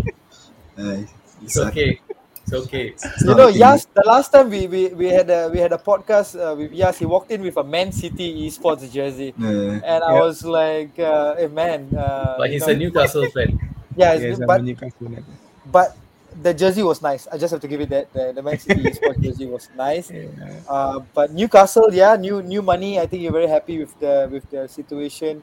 uh, 0.79 0.97
it's 1.43 1.59
okay. 1.59 2.01
It's 2.45 2.53
okay. 2.53 2.89
it's 2.89 3.25
You 3.25 3.35
know, 3.35 3.49
looking 3.49 3.61
Yas. 3.61 3.87
The 3.95 4.03
last 4.07 4.31
time 4.31 4.51
we, 4.51 4.67
we, 4.67 4.89
we 4.95 5.07
had 5.09 5.31
a 5.31 5.49
we 5.51 5.59
had 5.59 5.73
a 5.73 5.79
podcast 5.79 6.37
uh, 6.39 6.55
with 6.57 6.73
Yas, 6.73 6.99
he 6.99 7.07
walked 7.07 7.31
in 7.31 7.43
with 7.43 7.57
a 7.57 7.65
Man 7.65 7.93
City 7.93 8.47
esports 8.49 8.91
jersey, 8.93 9.35
good. 9.39 9.79
Uh, 9.79 9.81
and 9.83 10.03
I 10.05 10.13
Yeah. 10.13 10.21
was 10.21 10.45
like, 10.45 10.99
uh, 10.99 11.37
"Hey 11.37 11.49
man!" 11.49 11.95
Uh, 11.95 12.37
But 12.39 12.51
he's 12.51 12.61
know, 12.61 12.67
a 12.67 12.77
Newcastle 12.77 13.27
fan. 13.29 13.59
Yeah, 13.97 14.15
Yes, 14.15 14.23
it's, 14.33 14.41
I'm 14.41 14.47
but 14.47 14.61
a 14.61 14.63
Newcastle 14.63 15.07
United. 15.09 15.39
but 15.65 15.97
the 16.43 16.55
jersey 16.55 16.83
was 16.83 17.03
nice. 17.03 17.27
I 17.33 17.39
just 17.39 17.53
have 17.53 17.61
to 17.61 17.69
give 17.69 17.81
it 17.81 17.89
that. 17.91 18.13
The, 18.13 18.33
the 18.35 18.43
Man 18.43 18.59
City 18.59 18.89
esports 18.91 19.23
jersey 19.23 19.47
was 19.47 19.69
nice. 19.75 20.13
Yeah. 20.13 20.61
Uh, 20.69 21.01
but 21.15 21.33
Newcastle, 21.33 21.89
yeah, 21.93 22.17
new 22.17 22.43
new 22.43 22.63
money. 22.63 22.99
I 23.01 23.07
think 23.07 23.23
you're 23.23 23.33
very 23.33 23.49
happy 23.49 23.79
with 23.79 23.99
the 23.99 24.29
with 24.31 24.49
the 24.51 24.69
situation 24.69 25.43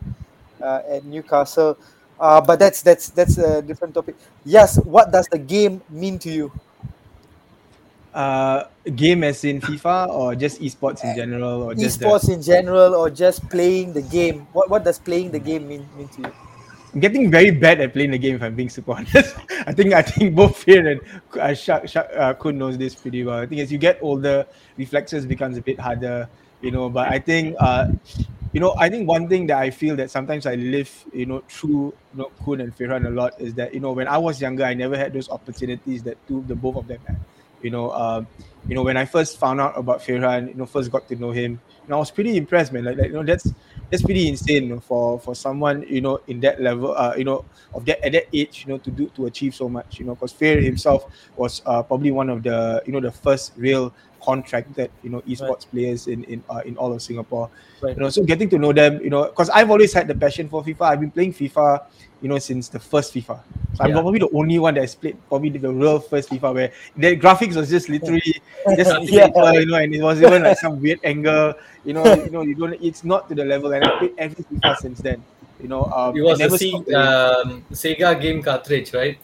uh, 0.61 0.81
at 0.89 1.05
Newcastle. 1.05 1.77
Uh, 2.19 2.41
but 2.41 2.59
that's 2.59 2.81
that's 2.81 3.09
that's 3.09 3.37
a 3.37 3.61
different 3.61 3.93
topic. 3.93 4.15
Yes, 4.43 4.77
what 4.83 5.11
does 5.11 5.27
the 5.31 5.39
game 5.39 5.81
mean 5.89 6.19
to 6.19 6.29
you? 6.31 6.51
Uh, 8.13 8.65
game 8.95 9.23
as 9.23 9.45
in 9.45 9.61
FIFA 9.61 10.09
or 10.09 10.35
just 10.35 10.59
esports 10.59 11.01
in 11.05 11.15
general 11.15 11.63
or 11.63 11.73
just 11.73 11.99
the- 11.99 12.05
Esports 12.05 12.27
in 12.27 12.41
general, 12.41 12.93
or 12.93 13.09
just 13.09 13.47
playing 13.49 13.93
the 13.93 14.01
game? 14.01 14.47
What 14.51 14.69
what 14.69 14.83
does 14.83 14.99
playing 14.99 15.31
the 15.31 15.39
game 15.39 15.67
mean 15.67 15.87
mean 15.95 16.09
to 16.19 16.21
you? 16.23 16.33
I'm 16.93 16.99
getting 16.99 17.31
very 17.31 17.51
bad 17.51 17.79
at 17.79 17.93
playing 17.93 18.11
the 18.11 18.17
game 18.17 18.35
if 18.35 18.43
I'm 18.43 18.53
being 18.55 18.69
super 18.69 18.91
honest. 18.99 19.35
I 19.65 19.71
think 19.71 19.93
I 19.93 20.01
think 20.01 20.35
both 20.35 20.57
Fear 20.57 20.87
and 20.91 21.01
uh, 21.39 21.53
Shak, 21.53 21.87
Shak, 21.87 22.09
uh, 22.17 22.33
Kun 22.33 22.57
knows 22.57 22.77
this 22.77 22.95
pretty 22.95 23.23
well. 23.23 23.39
I 23.39 23.45
think 23.45 23.61
as 23.61 23.71
you 23.71 23.77
get 23.77 23.97
older, 24.01 24.45
reflexes 24.77 25.25
becomes 25.25 25.57
a 25.57 25.61
bit 25.61 25.79
harder, 25.79 26.27
you 26.59 26.71
know. 26.71 26.89
But 26.89 27.07
I 27.07 27.19
think 27.19 27.55
uh, 27.59 27.87
you 28.51 28.59
know, 28.59 28.75
I 28.77 28.89
think 28.89 29.07
one 29.07 29.29
thing 29.29 29.47
that 29.47 29.57
I 29.59 29.71
feel 29.71 29.95
that 29.95 30.11
sometimes 30.11 30.45
I 30.45 30.55
live, 30.55 30.91
you 31.13 31.25
know, 31.25 31.43
through 31.47 31.93
you 32.13 32.17
know, 32.19 32.31
Kun 32.43 32.59
and 32.59 32.75
Firhan 32.75 33.07
a 33.07 33.09
lot 33.09 33.39
is 33.39 33.53
that 33.53 33.73
you 33.73 33.79
know 33.79 33.93
when 33.93 34.09
I 34.09 34.17
was 34.17 34.41
younger, 34.41 34.65
I 34.65 34.73
never 34.73 34.97
had 34.97 35.13
those 35.13 35.29
opportunities 35.29 36.03
that 36.03 36.17
two 36.27 36.43
the 36.47 36.55
both 36.55 36.75
of 36.75 36.87
them 36.87 36.99
had. 37.07 37.17
You 37.63 37.71
know, 37.71 37.91
um, 37.91 38.27
you 38.67 38.75
know 38.75 38.83
when 38.83 38.97
I 38.97 39.05
first 39.05 39.39
found 39.39 39.59
out 39.61 39.77
about 39.77 39.99
Firhan, 40.01 40.49
you 40.49 40.55
know, 40.55 40.65
first 40.65 40.91
got 40.91 41.07
to 41.09 41.15
know 41.15 41.31
him, 41.31 41.61
and 41.85 41.93
I 41.93 41.97
was 41.97 42.11
pretty 42.11 42.37
impressed, 42.37 42.71
man. 42.73 42.85
Like, 42.85 42.97
like 42.97 43.07
you 43.07 43.13
know, 43.13 43.23
that's 43.23 43.53
that's 43.89 44.03
pretty 44.03 44.27
insane 44.27 44.79
for 44.79 45.19
for 45.19 45.35
someone 45.35 45.83
you 45.87 46.01
know 46.01 46.19
in 46.27 46.39
that 46.41 46.61
level, 46.61 46.93
uh, 46.95 47.13
you 47.17 47.23
know, 47.23 47.45
of 47.73 47.85
that 47.85 48.03
at 48.05 48.13
that 48.13 48.25
age, 48.33 48.63
you 48.65 48.71
know, 48.73 48.77
to 48.79 48.91
do 48.91 49.09
to 49.15 49.25
achieve 49.25 49.55
so 49.55 49.67
much, 49.69 49.99
you 49.99 50.05
know, 50.05 50.15
because 50.15 50.31
Fair 50.31 50.61
himself 50.61 51.05
was 51.35 51.61
uh, 51.65 51.83
probably 51.83 52.11
one 52.11 52.29
of 52.29 52.43
the 52.43 52.81
you 52.85 52.93
know 52.93 52.99
the 53.01 53.11
first 53.11 53.53
real 53.57 53.93
contracted 54.23 54.91
you 55.03 55.09
know 55.09 55.21
esports 55.21 55.49
right. 55.49 55.71
players 55.71 56.07
in 56.07 56.23
in 56.25 56.43
uh, 56.49 56.61
in 56.65 56.77
all 56.77 56.93
of 56.93 57.01
Singapore. 57.01 57.49
Right. 57.81 57.95
You 57.95 58.03
know, 58.03 58.09
so 58.09 58.23
getting 58.23 58.49
to 58.49 58.57
know 58.57 58.73
them, 58.73 59.01
you 59.01 59.09
know, 59.09 59.25
because 59.25 59.49
I've 59.49 59.69
always 59.71 59.91
had 59.93 60.07
the 60.07 60.15
passion 60.15 60.47
for 60.49 60.63
FIFA. 60.63 60.81
I've 60.81 60.99
been 60.99 61.11
playing 61.11 61.33
FIFA, 61.33 61.83
you 62.21 62.29
know, 62.29 62.37
since 62.37 62.69
the 62.69 62.79
first 62.79 63.13
FIFA. 63.13 63.39
So 63.73 63.83
I'm 63.83 63.91
probably 63.91 64.19
the 64.19 64.29
only 64.33 64.59
one 64.59 64.75
that 64.75 64.81
has 64.81 64.95
played 64.95 65.17
probably 65.27 65.49
the 65.49 65.71
real 65.71 65.99
first 65.99 66.29
FIFA 66.29 66.53
where 66.53 66.71
the 66.95 67.17
graphics 67.17 67.55
was 67.55 67.69
just 67.69 67.89
literally 67.89 68.41
just 68.75 68.91
yeah. 69.09 69.27
you 69.53 69.65
know, 69.65 69.75
and 69.75 69.95
it 69.95 70.01
was 70.01 70.21
even 70.21 70.43
like 70.43 70.57
some 70.57 70.79
weird 70.81 70.99
angle. 71.03 71.53
You 71.83 71.93
know, 71.93 72.05
you 72.13 72.29
know, 72.29 72.41
you 72.43 72.55
don't. 72.55 72.73
It's 72.81 73.03
not 73.03 73.27
to 73.29 73.35
the 73.35 73.45
level, 73.45 73.73
and 73.73 73.83
I 73.83 73.97
played 73.97 74.13
every 74.17 74.43
FIFA 74.43 74.77
since 74.77 74.99
then. 74.99 75.23
You 75.61 75.67
know, 75.67 75.85
um, 75.85 76.17
it 76.17 76.21
was 76.21 76.39
a 76.41 76.49
C, 76.57 76.73
um, 76.73 77.65
Sega 77.71 78.19
game 78.19 78.41
cartridge, 78.41 78.93
right? 78.93 79.17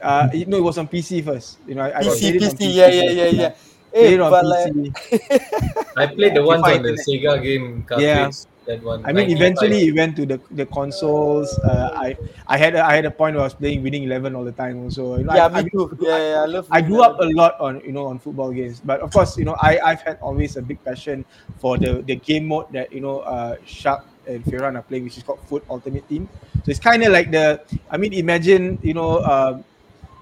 Uh, 0.00 0.28
no, 0.46 0.56
it 0.56 0.62
was 0.62 0.78
on 0.78 0.88
PC 0.88 1.24
first. 1.24 1.58
You 1.66 1.74
know, 1.74 1.82
I, 1.82 2.02
PC, 2.02 2.30
I 2.30 2.38
PC, 2.38 2.58
PC, 2.58 2.74
yeah, 2.74 2.88
yeah, 2.88 3.10
yeah, 3.10 3.24
yeah. 3.26 3.54
Hey, 3.92 4.16
but 4.16 4.44
like... 4.44 4.72
I 5.96 6.06
played 6.06 6.34
the 6.34 6.44
ones 6.44 6.62
on 6.62 6.82
the 6.82 6.92
Sega 6.92 7.42
game 7.42 7.82
cartridge. 7.84 8.06
Yeah. 8.06 8.30
That 8.66 8.82
one. 8.84 9.04
I 9.06 9.12
mean, 9.12 9.30
eventually 9.30 9.88
it 9.88 9.96
went 9.96 10.14
to 10.16 10.26
the, 10.26 10.38
the 10.50 10.66
consoles. 10.66 11.48
Uh, 11.58 11.90
I 11.96 12.16
I 12.46 12.58
had 12.58 12.76
a, 12.76 12.84
I 12.84 12.94
had 12.94 13.06
a 13.06 13.10
point 13.10 13.34
where 13.34 13.42
I 13.42 13.48
was 13.48 13.54
playing 13.54 13.82
winning 13.82 14.04
eleven 14.04 14.36
all 14.36 14.44
the 14.44 14.52
time. 14.52 14.84
Also, 14.84 15.16
you 15.16 15.24
know, 15.24 15.34
yeah, 15.34 15.46
I, 15.46 15.48
me 15.48 15.58
I, 15.58 15.68
too. 15.72 15.96
Yeah, 15.98 16.18
yeah, 16.18 16.42
I 16.42 16.46
love. 16.46 16.68
I 16.70 16.80
grew 16.82 17.02
up 17.02 17.18
a 17.20 17.28
lot 17.34 17.58
on 17.58 17.80
you 17.80 17.90
know 17.90 18.06
on 18.06 18.20
football 18.20 18.52
games, 18.52 18.78
but 18.84 19.00
of 19.00 19.10
course, 19.10 19.38
you 19.38 19.44
know, 19.48 19.56
I 19.58 19.80
I've 19.80 20.02
had 20.02 20.18
always 20.20 20.56
a 20.56 20.62
big 20.62 20.84
passion 20.84 21.24
for 21.58 21.78
the 21.78 22.04
the 22.04 22.16
game 22.16 22.46
mode 22.46 22.70
that 22.76 22.92
you 22.92 23.00
know 23.00 23.20
uh 23.24 23.56
Shark 23.64 24.04
and 24.28 24.44
Firhan 24.44 24.76
are 24.76 24.84
playing, 24.84 25.04
which 25.04 25.16
is 25.16 25.24
called 25.24 25.40
Foot 25.48 25.64
Ultimate 25.70 26.06
Team. 26.06 26.28
So 26.62 26.70
it's 26.70 26.78
kind 26.80 27.02
of 27.02 27.12
like 27.12 27.32
the. 27.32 27.64
I 27.90 27.96
mean, 27.96 28.12
imagine 28.12 28.78
you 28.82 28.94
know. 28.94 29.24
Um, 29.24 29.64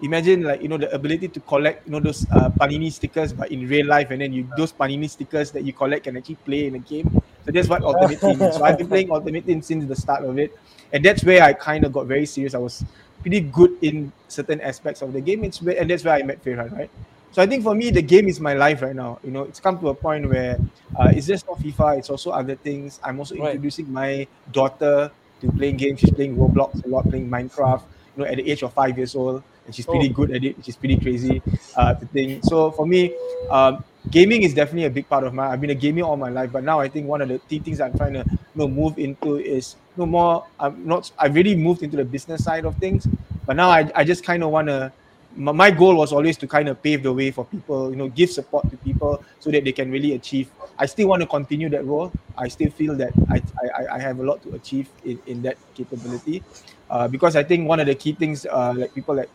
imagine 0.02 0.42
like 0.42 0.62
you 0.62 0.68
know 0.68 0.76
the 0.78 0.92
ability 0.94 1.28
to 1.28 1.40
collect 1.40 1.86
you 1.86 1.92
know 1.92 2.00
those 2.00 2.26
uh, 2.30 2.50
panini 2.50 2.92
stickers 2.92 3.32
but 3.32 3.50
in 3.50 3.66
real 3.68 3.86
life 3.86 4.10
and 4.10 4.20
then 4.20 4.32
you 4.32 4.48
those 4.56 4.72
panini 4.72 5.08
stickers 5.10 5.50
that 5.50 5.64
you 5.64 5.72
collect 5.72 6.04
can 6.04 6.16
actually 6.16 6.36
play 6.36 6.66
in 6.66 6.74
a 6.76 6.78
game. 6.78 7.08
So 7.44 7.52
that's 7.52 7.68
what 7.68 7.82
ultimate 7.82 8.20
team 8.20 8.40
is. 8.42 8.56
So 8.56 8.64
i've 8.64 8.78
been 8.78 8.88
playing 8.88 9.10
ultimate 9.10 9.46
team 9.46 9.62
since 9.62 9.86
the 9.86 9.96
start 9.96 10.24
of 10.24 10.38
it 10.38 10.56
and 10.92 11.04
that's 11.04 11.24
where 11.24 11.42
i 11.42 11.52
kind 11.52 11.84
of 11.84 11.92
got 11.92 12.06
very 12.06 12.26
serious. 12.26 12.54
I 12.54 12.58
was 12.58 12.84
pretty 13.20 13.40
good 13.40 13.76
in 13.82 14.12
certain 14.28 14.60
aspects 14.60 15.02
of 15.02 15.12
the 15.12 15.20
game. 15.20 15.42
It's 15.42 15.60
where, 15.60 15.78
and 15.78 15.90
that's 15.90 16.04
where 16.04 16.14
i 16.14 16.22
met 16.22 16.44
Firhan, 16.44 16.70
right? 16.72 16.90
So 17.32 17.42
i 17.42 17.46
think 17.46 17.62
for 17.62 17.74
me 17.74 17.90
the 17.90 18.02
game 18.02 18.28
is 18.28 18.40
my 18.40 18.54
life 18.54 18.82
right 18.82 18.94
now. 18.96 19.18
You 19.24 19.30
know 19.30 19.42
it's 19.42 19.60
come 19.60 19.78
to 19.80 19.88
a 19.88 19.94
point 19.94 20.28
where 20.28 20.58
uh, 20.98 21.10
it's 21.14 21.26
just 21.26 21.46
not 21.46 21.58
fifa 21.58 21.98
it's 21.98 22.10
also 22.10 22.30
other 22.30 22.54
things. 22.54 23.00
I'm 23.02 23.18
also 23.18 23.34
right. 23.36 23.56
introducing 23.56 23.92
my 23.92 24.26
daughter 24.52 25.10
to 25.40 25.52
playing 25.52 25.76
games. 25.76 26.00
She's 26.00 26.10
playing 26.10 26.36
roblox 26.36 26.84
a 26.84 26.88
lot 26.88 27.08
playing 27.08 27.28
minecraft 27.28 27.82
you 28.18 28.24
know 28.24 28.30
at 28.30 28.36
the 28.36 28.50
age 28.50 28.62
of 28.62 28.72
five 28.72 28.96
years 28.96 29.14
old 29.14 29.42
and 29.68 29.74
she's 29.74 29.84
pretty 29.84 30.08
oh. 30.08 30.12
good 30.14 30.30
at 30.30 30.42
it. 30.42 30.56
She's 30.64 30.76
pretty 30.76 30.96
crazy. 30.96 31.42
Uh, 31.76 31.92
the 31.92 32.06
thing. 32.06 32.42
So 32.42 32.70
for 32.70 32.86
me, 32.86 33.14
um, 33.50 33.84
gaming 34.10 34.42
is 34.42 34.54
definitely 34.54 34.86
a 34.86 34.90
big 34.90 35.06
part 35.08 35.24
of 35.24 35.34
my. 35.34 35.48
I've 35.48 35.60
been 35.60 35.70
a 35.70 35.74
gamer 35.74 36.02
all 36.02 36.16
my 36.16 36.30
life, 36.30 36.50
but 36.50 36.64
now 36.64 36.80
I 36.80 36.88
think 36.88 37.06
one 37.06 37.20
of 37.20 37.28
the 37.28 37.38
key 37.50 37.58
things 37.58 37.78
I'm 37.78 37.96
trying 37.96 38.14
to 38.14 38.24
you 38.30 38.38
know 38.56 38.66
move 38.66 38.98
into 38.98 39.36
is 39.36 39.76
you 39.96 40.04
no 40.04 40.06
more. 40.06 40.46
I'm 40.58 40.86
not. 40.86 41.12
I've 41.18 41.34
really 41.34 41.54
moved 41.54 41.82
into 41.82 41.98
the 41.98 42.04
business 42.04 42.44
side 42.44 42.64
of 42.64 42.76
things, 42.78 43.06
but 43.44 43.56
now 43.56 43.68
I, 43.68 43.90
I 43.94 44.04
just 44.04 44.24
kind 44.24 44.42
of 44.42 44.50
want 44.50 44.68
to. 44.68 44.90
My 45.36 45.70
goal 45.70 45.96
was 45.96 46.12
always 46.12 46.38
to 46.38 46.48
kind 46.48 46.68
of 46.68 46.82
pave 46.82 47.02
the 47.02 47.12
way 47.12 47.30
for 47.30 47.44
people, 47.44 47.90
you 47.90 47.96
know, 47.96 48.08
give 48.08 48.30
support 48.30 48.68
to 48.70 48.76
people 48.78 49.22
so 49.38 49.50
that 49.50 49.62
they 49.62 49.72
can 49.72 49.90
really 49.92 50.14
achieve. 50.14 50.50
I 50.78 50.86
still 50.86 51.08
want 51.08 51.20
to 51.20 51.28
continue 51.28 51.68
that 51.68 51.84
role. 51.84 52.10
I 52.36 52.48
still 52.48 52.70
feel 52.70 52.96
that 52.96 53.12
I, 53.28 53.42
I, 53.76 53.96
I 53.96 53.98
have 54.00 54.18
a 54.18 54.22
lot 54.22 54.42
to 54.44 54.54
achieve 54.54 54.88
in, 55.04 55.20
in 55.26 55.42
that 55.42 55.56
capability. 55.74 56.42
Uh, 56.90 57.06
because 57.06 57.36
I 57.36 57.44
think 57.44 57.68
one 57.68 57.78
of 57.78 57.86
the 57.86 57.94
key 57.94 58.14
things, 58.14 58.46
uh, 58.46 58.74
like 58.76 58.94
people 58.94 59.14
like 59.14 59.28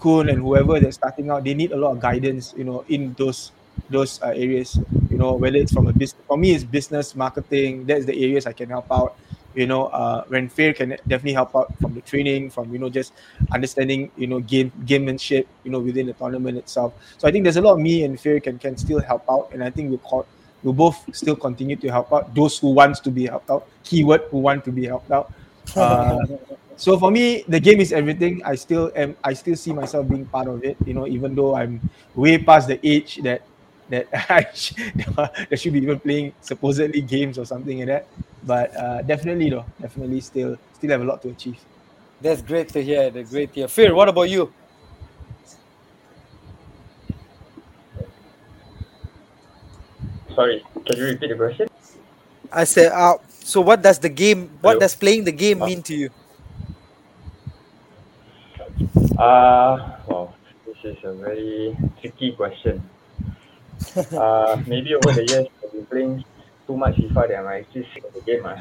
Kun 0.00 0.28
and 0.28 0.40
whoever 0.40 0.80
that's 0.80 0.96
starting 0.96 1.30
out, 1.30 1.44
they 1.44 1.54
need 1.54 1.72
a 1.72 1.76
lot 1.76 1.92
of 1.92 2.00
guidance, 2.00 2.54
you 2.56 2.64
know, 2.64 2.84
in 2.88 3.14
those 3.18 3.52
those 3.88 4.20
uh, 4.22 4.28
areas. 4.28 4.78
You 5.10 5.18
know, 5.18 5.34
whether 5.34 5.56
it's 5.56 5.72
from 5.72 5.86
a 5.86 5.92
business, 5.92 6.22
for 6.26 6.36
me, 6.36 6.52
it's 6.52 6.64
business 6.64 7.14
marketing. 7.14 7.86
That's 7.86 8.04
the 8.04 8.16
areas 8.16 8.46
I 8.46 8.52
can 8.52 8.68
help 8.68 8.86
out. 8.90 9.16
You 9.54 9.66
know, 9.66 9.86
uh, 9.86 10.24
when 10.28 10.48
Fair 10.48 10.72
can 10.72 10.90
definitely 11.08 11.32
help 11.32 11.56
out 11.56 11.74
from 11.80 11.94
the 11.94 12.00
training, 12.02 12.50
from 12.50 12.72
you 12.72 12.78
know 12.78 12.88
just 12.88 13.12
understanding, 13.52 14.10
you 14.16 14.26
know, 14.26 14.40
game 14.40 14.70
gamemanship, 14.86 15.46
you 15.64 15.70
know, 15.70 15.80
within 15.80 16.06
the 16.06 16.12
tournament 16.14 16.56
itself. 16.56 16.94
So 17.18 17.26
I 17.26 17.32
think 17.32 17.44
there's 17.44 17.56
a 17.56 17.60
lot 17.60 17.74
of 17.74 17.80
me 17.80 18.04
and 18.04 18.18
Fair 18.18 18.38
can 18.38 18.58
can 18.58 18.76
still 18.76 19.00
help 19.00 19.24
out, 19.28 19.50
and 19.52 19.62
I 19.64 19.70
think 19.70 19.90
we'll 19.90 19.98
call, 19.98 20.26
we'll 20.62 20.74
both 20.74 21.02
still 21.14 21.34
continue 21.34 21.76
to 21.76 21.88
help 21.90 22.12
out 22.12 22.32
those 22.34 22.58
who 22.58 22.70
wants 22.70 23.00
to 23.00 23.10
be 23.10 23.26
helped 23.26 23.50
out. 23.50 23.66
Keyword 23.82 24.22
who 24.30 24.38
want 24.38 24.64
to 24.66 24.72
be 24.72 24.86
helped 24.86 25.10
out. 25.10 25.32
Uh, 25.76 26.18
so 26.80 26.96
for 26.98 27.10
me 27.10 27.44
the 27.48 27.60
game 27.60 27.80
is 27.80 27.92
everything. 27.92 28.40
I 28.44 28.54
still 28.56 28.90
am 28.96 29.16
i 29.24 29.32
still 29.34 29.56
see 29.56 29.72
myself 29.72 30.08
being 30.08 30.26
part 30.26 30.48
of 30.48 30.64
it 30.64 30.78
you 30.84 30.94
know 30.94 31.06
even 31.06 31.34
though 31.36 31.54
i'm 31.54 31.82
way 32.14 32.38
past 32.40 32.68
the 32.68 32.80
age 32.86 33.20
that 33.22 33.42
that 33.88 34.08
I 34.30 34.46
that 35.50 35.58
should 35.60 35.72
be 35.74 35.80
even 35.82 36.00
playing 36.00 36.32
supposedly 36.40 37.02
games 37.02 37.38
or 37.38 37.44
something 37.44 37.78
like 37.78 37.88
that. 37.88 38.08
But 38.42 38.70
uh, 38.76 39.02
definitely 39.02 39.50
though 39.50 39.66
definitely 39.80 40.20
still 40.20 40.56
still 40.72 40.90
have 40.90 41.02
a 41.02 41.04
lot 41.04 41.20
to 41.22 41.28
achieve. 41.30 41.58
That's 42.20 42.42
great 42.42 42.68
to 42.72 42.82
hear 42.82 43.10
that's 43.10 43.30
great 43.30 43.52
to 43.54 43.60
hear. 43.60 43.68
Fear 43.68 43.94
what 43.94 44.08
about 44.08 44.30
you? 44.30 44.54
Sorry 50.34 50.62
can 50.86 50.96
you 50.96 51.04
repeat 51.04 51.28
the 51.28 51.36
question? 51.36 51.66
I 52.52 52.64
said 52.64 52.92
uh, 52.92 53.16
so 53.28 53.60
what 53.60 53.82
does 53.82 53.98
the 53.98 54.08
game 54.08 54.58
what 54.60 54.74
Hello? 54.74 54.80
does 54.80 54.94
playing 54.96 55.24
the 55.24 55.32
game 55.32 55.62
uh, 55.62 55.66
mean 55.66 55.82
to 55.84 55.94
you 55.94 56.10
uh, 59.18 59.98
well, 60.06 60.34
this 60.66 60.76
is 60.84 60.96
a 61.04 61.12
very 61.12 61.76
tricky 62.00 62.32
question. 62.32 62.82
Uh, 64.12 64.62
maybe 64.66 64.94
over 64.94 65.10
the 65.10 65.26
years 65.26 65.46
I've 65.64 65.72
been 65.72 65.86
playing 65.86 66.24
too 66.66 66.76
much 66.76 66.96
FIFA 66.96 67.28
that 67.28 67.36
I'm 67.38 67.46
actually 67.46 67.88
sick 67.94 68.04
of 68.04 68.12
the 68.12 68.20
game. 68.20 68.44
Uh. 68.44 68.60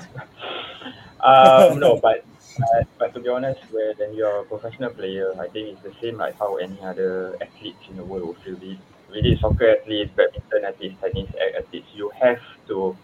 um, 1.72 1.78
no, 1.78 2.00
but 2.00 2.24
uh, 2.58 2.84
but 2.98 3.14
to 3.14 3.20
be 3.20 3.28
honest, 3.28 3.60
when 3.70 4.14
you're 4.16 4.40
a 4.40 4.44
professional 4.46 4.90
player, 4.92 5.34
I 5.40 5.48
think 5.50 5.76
it's 5.76 5.84
the 5.84 5.94
same 6.02 6.18
like 6.18 6.40
how 6.40 6.56
any 6.56 6.80
other 6.82 7.36
athletes 7.42 7.84
in 7.90 7.98
the 7.98 8.04
world 8.04 8.28
will 8.28 8.34
feel. 8.36 8.56
Be 8.56 8.80
really 9.12 9.38
soccer 9.40 9.76
athletes, 9.76 10.12
badminton 10.16 10.66
athletes, 10.66 10.96
tennis 11.02 11.30
athletes. 11.58 11.88
You 11.94 12.10
have 12.20 12.40
to 12.68 12.96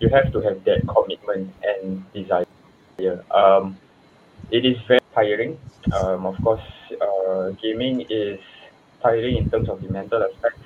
you 0.00 0.08
have 0.08 0.32
to 0.32 0.40
have 0.40 0.64
that 0.64 0.88
commitment 0.88 1.52
and 1.62 2.10
desire. 2.12 2.46
Um, 3.30 3.76
it 4.50 4.64
is 4.64 4.76
very 4.88 5.01
tiring. 5.14 5.58
Um, 5.92 6.26
of 6.26 6.36
course, 6.42 6.62
uh, 7.00 7.50
gaming 7.62 8.06
is 8.08 8.38
tiring 9.02 9.36
in 9.36 9.50
terms 9.50 9.68
of 9.68 9.82
the 9.82 9.88
mental 9.88 10.22
aspect. 10.22 10.58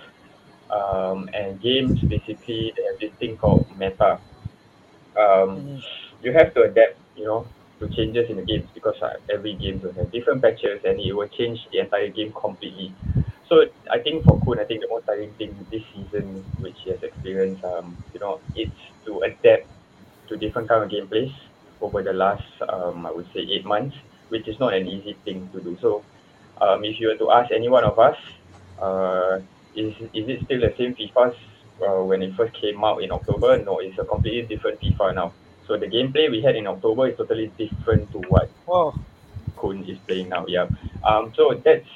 Um, 0.70 1.28
and 1.32 1.60
games 1.60 2.00
basically 2.00 2.72
they 2.76 2.82
have 2.90 3.00
this 3.00 3.12
thing 3.18 3.36
called 3.36 3.66
meta. 3.78 4.18
Um, 5.16 5.50
mm. 5.62 5.82
You 6.22 6.32
have 6.32 6.54
to 6.54 6.62
adapt, 6.62 6.96
you 7.16 7.24
know, 7.24 7.46
to 7.80 7.88
changes 7.88 8.28
in 8.30 8.36
the 8.36 8.42
games 8.42 8.68
because 8.74 8.96
uh, 9.02 9.14
every 9.32 9.54
game 9.54 9.80
will 9.82 9.92
have 9.92 10.10
different 10.10 10.42
patches 10.42 10.80
and 10.84 10.98
it 11.00 11.12
will 11.12 11.28
change 11.28 11.60
the 11.72 11.78
entire 11.78 12.08
game 12.08 12.32
completely. 12.32 12.94
So 13.48 13.64
I 13.90 13.98
think 14.00 14.24
for 14.24 14.40
Kun, 14.44 14.58
I 14.58 14.64
think 14.64 14.80
the 14.80 14.88
most 14.88 15.06
tiring 15.06 15.32
thing 15.34 15.54
this 15.70 15.82
season, 15.94 16.44
which 16.58 16.74
he 16.84 16.90
has 16.90 17.02
experienced, 17.02 17.62
um, 17.64 17.96
you 18.12 18.20
know, 18.20 18.40
it's 18.54 18.72
to 19.04 19.20
adapt 19.20 19.68
to 20.28 20.36
different 20.36 20.68
kind 20.68 20.82
of 20.82 20.90
gameplays 20.90 21.32
over 21.80 22.02
the 22.02 22.12
last, 22.12 22.42
um, 22.68 23.06
I 23.06 23.12
would 23.12 23.26
say, 23.32 23.40
eight 23.40 23.64
months, 23.64 23.94
which 24.28 24.48
is 24.48 24.58
not 24.58 24.74
an 24.74 24.86
easy 24.86 25.16
thing 25.24 25.48
to 25.52 25.60
do. 25.60 25.76
So, 25.80 26.02
um, 26.60 26.84
if 26.84 27.00
you 27.00 27.08
were 27.08 27.16
to 27.16 27.30
ask 27.30 27.52
any 27.52 27.68
one 27.68 27.84
of 27.84 27.98
us, 27.98 28.16
uh, 28.80 29.40
is 29.74 29.94
is 30.14 30.28
it 30.28 30.44
still 30.44 30.60
the 30.60 30.74
same 30.78 30.94
FIFA 30.94 31.34
uh, 31.82 32.04
when 32.04 32.22
it 32.22 32.34
first 32.34 32.54
came 32.60 32.84
out 32.84 33.02
in 33.02 33.12
October? 33.12 33.62
No, 33.62 33.78
it's 33.78 33.98
a 33.98 34.04
completely 34.04 34.42
different 34.42 34.80
FIFA 34.80 35.14
now. 35.14 35.32
So 35.66 35.76
the 35.76 35.86
gameplay 35.86 36.30
we 36.30 36.40
had 36.42 36.56
in 36.56 36.66
October 36.66 37.08
is 37.08 37.16
totally 37.16 37.50
different 37.58 38.10
to 38.12 38.18
what. 38.28 38.50
Kun 39.56 39.84
is 39.88 39.98
playing 40.06 40.28
now. 40.28 40.44
Yeah. 40.46 40.68
Um. 41.04 41.32
So 41.34 41.60
that's 41.64 41.88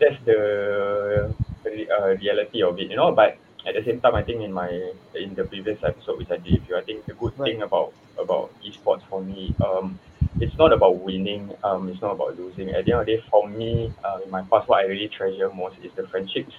that's 0.00 0.16
the 0.24 1.34
uh, 1.66 2.08
reality 2.20 2.62
of 2.62 2.78
it, 2.78 2.90
you 2.90 2.96
know. 2.96 3.12
But 3.12 3.36
at 3.66 3.74
the 3.74 3.84
same 3.84 4.00
time, 4.00 4.14
I 4.14 4.22
think 4.22 4.42
in 4.42 4.52
my 4.52 4.68
in 5.14 5.34
the 5.34 5.44
previous 5.44 5.82
episode 5.82 6.18
which 6.18 6.30
I 6.30 6.36
did 6.36 6.60
with 6.60 6.68
you, 6.68 6.76
I 6.76 6.82
think 6.82 7.06
the 7.06 7.14
good 7.14 7.38
right. 7.38 7.52
thing 7.52 7.62
about 7.62 7.92
about 8.18 8.50
esports 8.64 9.02
for 9.08 9.22
me, 9.22 9.54
um, 9.64 9.98
it's 10.40 10.56
not 10.58 10.72
about 10.72 10.98
winning, 10.98 11.52
um, 11.62 11.88
it's 11.88 12.00
not 12.00 12.12
about 12.12 12.38
losing. 12.38 12.70
At 12.70 12.84
the 12.84 12.92
end 12.92 13.00
of 13.00 13.06
the 13.06 13.16
day, 13.16 13.24
for 13.30 13.48
me, 13.48 13.92
uh, 14.04 14.20
in 14.24 14.30
my 14.30 14.42
past, 14.42 14.68
what 14.68 14.84
I 14.84 14.86
really 14.86 15.08
treasure 15.08 15.50
most 15.52 15.76
is 15.82 15.92
the 15.94 16.06
friendships 16.08 16.54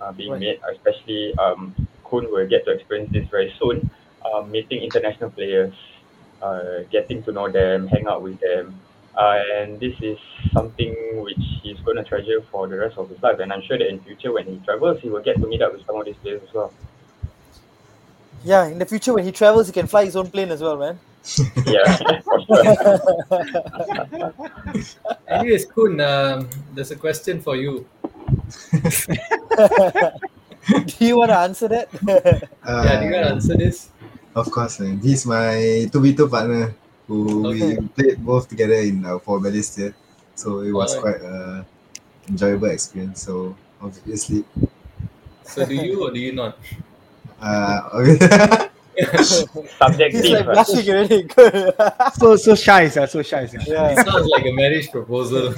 uh, 0.00 0.12
being 0.12 0.32
right. 0.32 0.40
made. 0.40 0.60
Especially, 0.70 1.34
um, 1.38 1.74
Kun 2.08 2.30
will 2.30 2.46
get 2.46 2.64
to 2.66 2.72
experience 2.72 3.10
this 3.12 3.28
very 3.28 3.52
soon. 3.58 3.90
Uh, 4.24 4.42
meeting 4.42 4.82
international 4.82 5.30
players, 5.30 5.74
uh, 6.40 6.80
getting 6.90 7.22
to 7.24 7.32
know 7.32 7.50
them, 7.50 7.88
hang 7.88 8.06
out 8.06 8.22
with 8.22 8.40
them, 8.40 8.80
uh, 9.16 9.40
and 9.56 9.78
this 9.78 9.94
is 10.00 10.18
something 10.52 10.94
which 11.22 11.38
he's 11.62 11.78
going 11.80 11.96
to 11.96 12.04
treasure 12.04 12.42
for 12.50 12.66
the 12.66 12.76
rest 12.76 12.98
of 12.98 13.08
his 13.08 13.22
life. 13.22 13.38
And 13.38 13.52
I'm 13.52 13.62
sure 13.62 13.78
that 13.78 13.88
in 13.88 14.00
future, 14.00 14.32
when 14.32 14.46
he 14.46 14.58
travels, 14.64 15.00
he 15.00 15.08
will 15.08 15.22
get 15.22 15.40
to 15.40 15.46
meet 15.46 15.62
up 15.62 15.72
with 15.72 15.86
some 15.86 15.96
of 15.96 16.04
these 16.04 16.16
players 16.16 16.42
as 16.46 16.52
well. 16.54 16.72
Yeah, 18.44 18.66
in 18.66 18.78
the 18.78 18.86
future, 18.86 19.14
when 19.14 19.24
he 19.24 19.32
travels, 19.32 19.68
he 19.68 19.72
can 19.72 19.86
fly 19.86 20.04
his 20.04 20.16
own 20.16 20.30
plane 20.30 20.50
as 20.50 20.60
well, 20.60 20.76
man. 20.76 20.98
Yeah, 21.66 22.20
for 22.20 22.38
sure. 22.44 22.62
Anyways, 25.28 25.64
Kun, 25.64 25.98
um, 26.00 26.50
there's 26.74 26.90
a 26.90 26.96
question 26.96 27.40
for 27.40 27.56
you. 27.56 27.86
Do 30.68 31.04
you 31.04 31.16
want 31.16 31.30
to 31.30 31.38
answer 31.38 31.68
that? 31.68 31.88
Uh, 32.04 32.82
yeah, 32.84 33.00
do 33.00 33.06
you 33.06 33.12
want 33.12 33.26
to 33.26 33.32
answer 33.32 33.56
this? 33.56 33.90
Of 34.34 34.50
course, 34.50 34.80
man. 34.80 34.98
He's 35.00 35.26
my 35.26 35.88
2v2 35.92 36.30
partner 36.30 36.74
who 37.06 37.46
Okay. 37.48 37.78
we 37.78 37.88
played 37.88 38.24
both 38.24 38.48
together 38.48 38.74
in 38.74 39.04
our 39.04 39.18
four 39.20 39.40
bellies 39.40 39.76
year. 39.78 39.94
So 40.34 40.60
it 40.60 40.72
was 40.72 40.96
Alright. 40.96 41.20
quite 41.20 41.30
a 41.30 41.66
enjoyable 42.28 42.68
experience. 42.70 43.22
So 43.22 43.54
obviously, 43.80 44.44
So 45.44 45.66
do 45.66 45.74
you 45.74 46.02
or 46.06 46.10
do 46.10 46.18
you 46.20 46.32
not? 46.32 46.58
uh, 47.40 48.04
He's 48.94 49.42
Subjective. 49.78 50.24
like 50.30 50.46
ah. 50.46 50.52
blushing 50.54 50.88
already. 50.88 51.22
Good. 51.34 51.74
So 52.14 52.36
so 52.36 52.54
shy, 52.54 52.88
sir. 52.88 53.06
So 53.06 53.22
shy, 53.22 53.46
sir. 53.46 53.58
yeah. 53.66 53.90
It 53.90 54.06
sounds 54.06 54.26
like 54.30 54.46
a 54.46 54.52
marriage 54.52 54.90
proposal. 54.90 55.52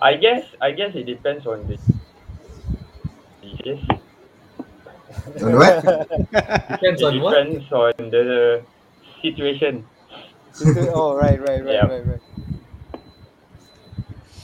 I 0.00 0.14
guess 0.20 0.44
I 0.60 0.70
guess 0.70 0.94
it 0.94 1.04
depends 1.06 1.46
on 1.46 1.66
the 1.66 1.76
yes. 3.64 3.80
on 5.42 5.52
what? 5.56 5.82
Depends 6.68 7.00
It 7.00 7.04
on 7.08 7.20
what? 7.20 7.34
depends 7.34 7.72
on 7.72 7.92
the 8.10 8.62
situation. 9.32 9.86
oh, 10.76 11.14
right, 11.14 11.40
right, 11.40 11.64
right, 11.64 11.74
Yeah. 11.74 11.86
right, 11.86 12.06
right. 12.06 12.20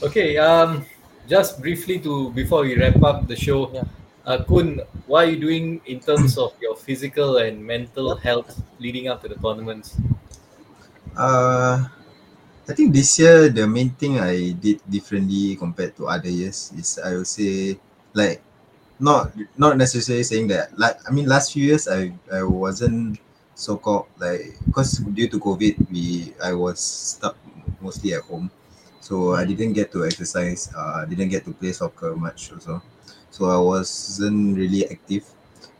Okay, 0.01 0.37
um, 0.37 0.85
just 1.27 1.61
briefly 1.61 1.99
to 1.99 2.31
before 2.33 2.61
we 2.63 2.75
wrap 2.77 3.01
up 3.03 3.27
the 3.27 3.35
show, 3.35 3.71
Yeah. 3.71 3.85
uh, 4.25 4.43
Kun, 4.43 4.81
what 5.07 5.25
are 5.25 5.29
you 5.31 5.39
doing 5.39 5.81
in 5.85 5.99
terms 5.99 6.37
of 6.37 6.53
your 6.61 6.75
physical 6.75 7.37
and 7.37 7.63
mental 7.63 8.15
health 8.15 8.51
leading 8.79 9.07
up 9.07 9.21
to 9.23 9.29
the 9.29 9.35
tournaments? 9.35 9.95
Uh, 11.15 11.87
I 12.69 12.73
think 12.73 12.93
this 12.93 13.19
year 13.19 13.49
the 13.49 13.67
main 13.67 13.91
thing 13.91 14.19
I 14.19 14.51
did 14.53 14.81
differently 14.89 15.55
compared 15.55 15.95
to 15.97 16.07
other 16.07 16.29
years 16.29 16.71
is 16.77 16.99
I 16.99 17.15
would 17.15 17.27
say 17.27 17.77
like 18.13 18.41
not 18.99 19.33
not 19.57 19.77
necessarily 19.77 20.23
saying 20.23 20.47
that 20.49 20.77
like 20.79 20.97
I 21.07 21.11
mean 21.11 21.27
last 21.27 21.53
few 21.53 21.65
years 21.65 21.87
I 21.87 22.13
I 22.31 22.43
wasn't 22.43 23.19
so 23.55 23.77
called 23.77 24.07
like 24.19 24.57
because 24.65 24.97
due 25.13 25.27
to 25.29 25.39
COVID 25.39 25.89
we 25.91 26.33
I 26.43 26.53
was 26.53 26.79
stuck 26.79 27.37
mostly 27.81 28.13
at 28.13 28.23
home. 28.23 28.49
So 28.99 29.33
I 29.35 29.45
didn't 29.45 29.73
get 29.73 29.91
to 29.93 30.05
exercise 30.05 30.71
uh 30.75 31.05
didn't 31.05 31.29
get 31.29 31.45
to 31.45 31.53
play 31.53 31.71
soccer 31.73 32.15
much 32.15 32.51
also. 32.51 32.81
So 33.31 33.49
I 33.49 33.57
wasn't 33.59 34.57
really 34.57 34.87
active. 34.87 35.25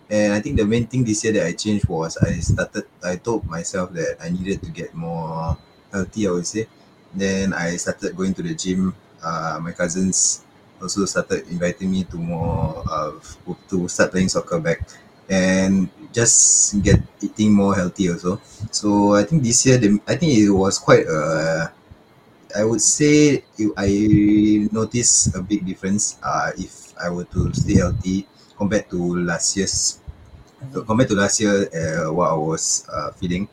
And 0.09 0.33
I 0.33 0.41
think 0.41 0.57
the 0.57 0.65
main 0.65 0.85
thing 0.87 1.03
this 1.03 1.23
year 1.23 1.33
that 1.33 1.47
I 1.47 1.53
changed 1.53 1.87
was 1.87 2.17
I 2.17 2.37
started 2.39 2.85
I 3.03 3.15
told 3.17 3.45
myself 3.47 3.93
that 3.93 4.17
I 4.21 4.29
needed 4.29 4.61
to 4.63 4.69
get 4.69 4.93
more 4.93 5.57
healthy 5.91 6.27
I 6.27 6.31
would 6.31 6.47
say. 6.47 6.67
Then 7.13 7.53
I 7.53 7.75
started 7.77 8.15
going 8.15 8.33
to 8.35 8.43
the 8.43 8.53
gym. 8.55 8.93
Uh, 9.23 9.59
my 9.61 9.71
cousins 9.71 10.43
also 10.81 11.05
started 11.05 11.47
inviting 11.47 11.89
me 11.91 12.03
to 12.05 12.17
more 12.17 12.83
uh, 12.89 13.13
to 13.69 13.87
start 13.87 14.11
playing 14.11 14.29
soccer 14.29 14.59
back. 14.59 14.81
And 15.29 15.89
just 16.13 16.81
get 16.83 17.01
eating 17.21 17.53
more 17.53 17.75
healthy 17.75 18.09
also. 18.11 18.39
So 18.71 19.15
I 19.15 19.23
think 19.23 19.43
this 19.43 19.65
year 19.65 19.77
the, 19.77 19.99
I 20.07 20.15
think 20.15 20.37
it 20.37 20.49
was 20.51 20.79
quite 20.79 21.05
a 21.07 21.71
I 22.55 22.63
would 22.65 22.81
say 22.81 23.43
it- 23.57 23.73
I 23.77 23.89
noticed 24.71 25.33
a 25.35 25.41
big 25.41 25.65
difference 25.65 26.17
uh, 26.23 26.51
if 26.57 26.93
I 27.01 27.09
were 27.09 27.25
to 27.35 27.53
stay 27.53 27.77
healthy 27.81 28.27
compared 28.57 28.89
to 28.91 28.99
last 29.25 29.57
year's 29.57 29.99
compared 30.87 31.09
to 31.09 31.15
last 31.15 31.39
year 31.41 31.67
uh, 31.73 32.11
what 32.13 32.29
I 32.31 32.35
was 32.35 32.85
uh, 32.91 33.11
feeling. 33.11 33.47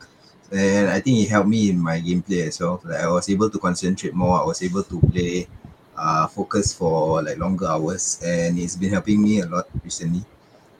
And 0.51 0.89
I 0.89 0.99
think 0.99 1.19
it 1.23 1.29
helped 1.29 1.47
me 1.49 1.69
in 1.71 1.79
my 1.79 1.99
gameplay 2.01 2.47
as 2.47 2.59
well. 2.59 2.81
Like 2.83 3.01
I 3.01 3.07
was 3.09 3.29
able 3.29 3.49
to 3.49 3.59
concentrate 3.59 4.13
more. 4.13 4.41
I 4.41 4.45
was 4.45 4.61
able 4.63 4.83
to 4.83 4.99
play 5.11 5.47
uh, 5.95 6.27
focus 6.27 6.73
for 6.73 7.23
like 7.23 7.37
longer 7.37 7.67
hours. 7.67 8.19
And 8.23 8.59
it's 8.59 8.75
been 8.75 8.91
helping 8.91 9.21
me 9.21 9.41
a 9.41 9.47
lot 9.47 9.67
recently. 9.83 10.25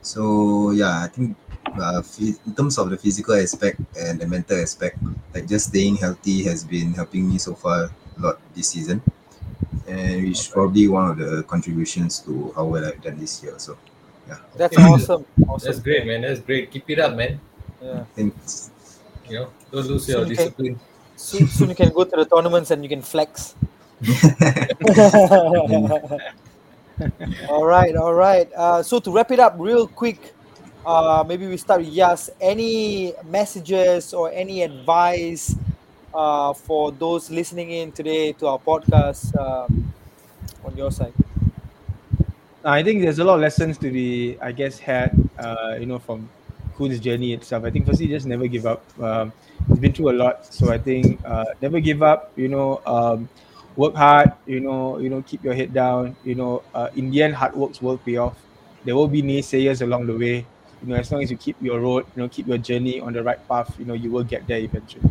So 0.02 0.72
yeah 0.72 1.04
I 1.04 1.08
think 1.08 1.38
uh, 1.80 2.02
in 2.20 2.56
terms 2.56 2.78
of 2.78 2.90
the 2.90 2.98
physical 2.98 3.36
aspect 3.36 3.80
and 4.00 4.20
the 4.20 4.28
mental 4.28 4.60
aspect 4.60 4.98
like 5.34 5.48
just 5.48 5.70
staying 5.70 5.96
healthy 5.96 6.44
has 6.44 6.64
been 6.64 6.94
helping 6.94 7.30
me 7.30 7.38
so 7.38 7.54
far 7.56 7.86
a 7.86 7.90
lot 8.20 8.40
this 8.56 8.70
season 8.70 9.02
and 9.88 10.28
it's 10.28 10.48
probably 10.48 10.88
one 10.88 11.12
of 11.12 11.18
the 11.18 11.44
contributions 11.44 12.20
to 12.20 12.52
how 12.56 12.66
well 12.66 12.86
I've 12.86 13.02
done 13.02 13.18
this 13.18 13.42
year 13.44 13.56
so 13.58 13.78
yeah, 14.28 14.38
That's 14.56 14.78
awesome. 14.78 15.26
Awesome. 15.48 15.68
That's 15.68 15.80
great, 15.80 16.06
man. 16.06 16.22
That's 16.22 16.40
great. 16.40 16.70
Keep 16.72 16.92
it 16.92 17.00
up, 17.00 17.16
man. 17.16 17.40
Yeah. 17.82 18.04
thanks 18.16 18.70
You 19.28 19.40
know, 19.40 19.50
don't 19.72 19.88
lose 19.88 20.08
your 20.08 20.20
Soon 20.20 20.30
you 20.30 20.36
can- 20.36 20.46
discipline. 20.46 20.80
Soon, 21.16 21.48
soon 21.48 21.70
you 21.70 21.76
can 21.76 21.90
go 21.90 22.04
to 22.04 22.16
the 22.16 22.26
tournaments 22.26 22.72
and 22.72 22.84
you 22.84 22.90
can 22.90 23.02
flex. 23.02 23.56
all 27.50 27.66
right, 27.66 27.96
all 27.96 28.14
right. 28.14 28.50
Uh, 28.56 28.82
so 28.82 29.00
to 29.00 29.12
wrap 29.12 29.32
it 29.32 29.40
up 29.40 29.56
real 29.58 29.88
quick, 29.88 30.34
uh, 30.86 31.24
maybe 31.28 31.48
we 31.48 31.58
start 31.58 31.82
with 31.82 31.90
Yas. 31.90 32.30
Any 32.40 33.14
messages 33.26 34.14
or 34.14 34.32
any 34.32 34.64
advice 34.64 35.56
uh, 36.14 36.54
for 36.54 36.92
those 36.92 37.30
listening 37.30 37.72
in 37.72 37.92
today 37.92 38.34
to 38.34 38.48
our 38.48 38.60
podcast 38.60 39.36
um, 39.40 39.94
on 40.66 40.76
your 40.76 40.92
side? 40.92 41.14
I 42.64 42.84
think 42.84 43.02
there's 43.02 43.20
a 43.20 43.24
lot 43.24 43.36
of 43.36 43.42
lessons 43.42 43.78
to 43.80 43.90
be, 43.92 44.38
I 44.40 44.52
guess, 44.52 44.78
had, 44.78 45.18
uh, 45.38 45.76
you 45.80 45.86
know, 45.88 45.98
from 46.00 46.30
Kun's 46.78 47.00
journey 47.00 47.34
itself. 47.34 47.64
I 47.64 47.72
think 47.72 47.86
firstly, 47.88 48.08
just 48.08 48.26
never 48.28 48.48
give 48.48 48.66
up. 48.66 48.84
Um, 49.02 49.34
he's 49.68 49.80
been 49.80 49.94
through 49.94 50.12
a 50.12 50.18
lot, 50.18 50.46
so 50.46 50.72
I 50.72 50.78
think 50.78 51.20
uh, 51.26 51.46
never 51.62 51.80
give 51.80 52.04
up. 52.04 52.32
You 52.36 52.50
know, 52.50 52.82
um, 52.86 53.30
work 53.76 53.96
hard. 53.96 54.34
You 54.46 54.60
know, 54.60 55.00
you 55.00 55.10
know, 55.10 55.24
keep 55.24 55.44
your 55.44 55.54
head 55.56 55.74
down. 55.74 56.16
You 56.24 56.36
know, 56.36 56.64
uh, 56.74 56.90
in 56.96 57.10
the 57.10 57.24
end, 57.24 57.34
hard 57.36 57.56
works 57.56 57.82
will 57.82 57.98
pay 57.98 58.18
off. 58.18 58.38
There 58.86 58.96
will 58.96 59.08
be 59.08 59.22
naysayers 59.24 59.82
along 59.82 60.06
the 60.08 60.18
way. 60.18 60.46
You 60.82 60.90
know, 60.90 60.96
as 60.96 61.12
long 61.12 61.22
as 61.24 61.30
you 61.30 61.38
keep 61.38 61.62
your 61.62 61.80
road, 61.80 62.06
you 62.16 62.24
know, 62.24 62.30
keep 62.30 62.48
your 62.48 62.58
journey 62.58 63.00
on 63.00 63.14
the 63.14 63.22
right 63.24 63.40
path, 63.48 63.74
you 63.78 63.86
know, 63.86 63.94
you 63.94 64.12
will 64.12 64.24
get 64.24 64.48
there 64.48 64.60
eventually. 64.60 65.10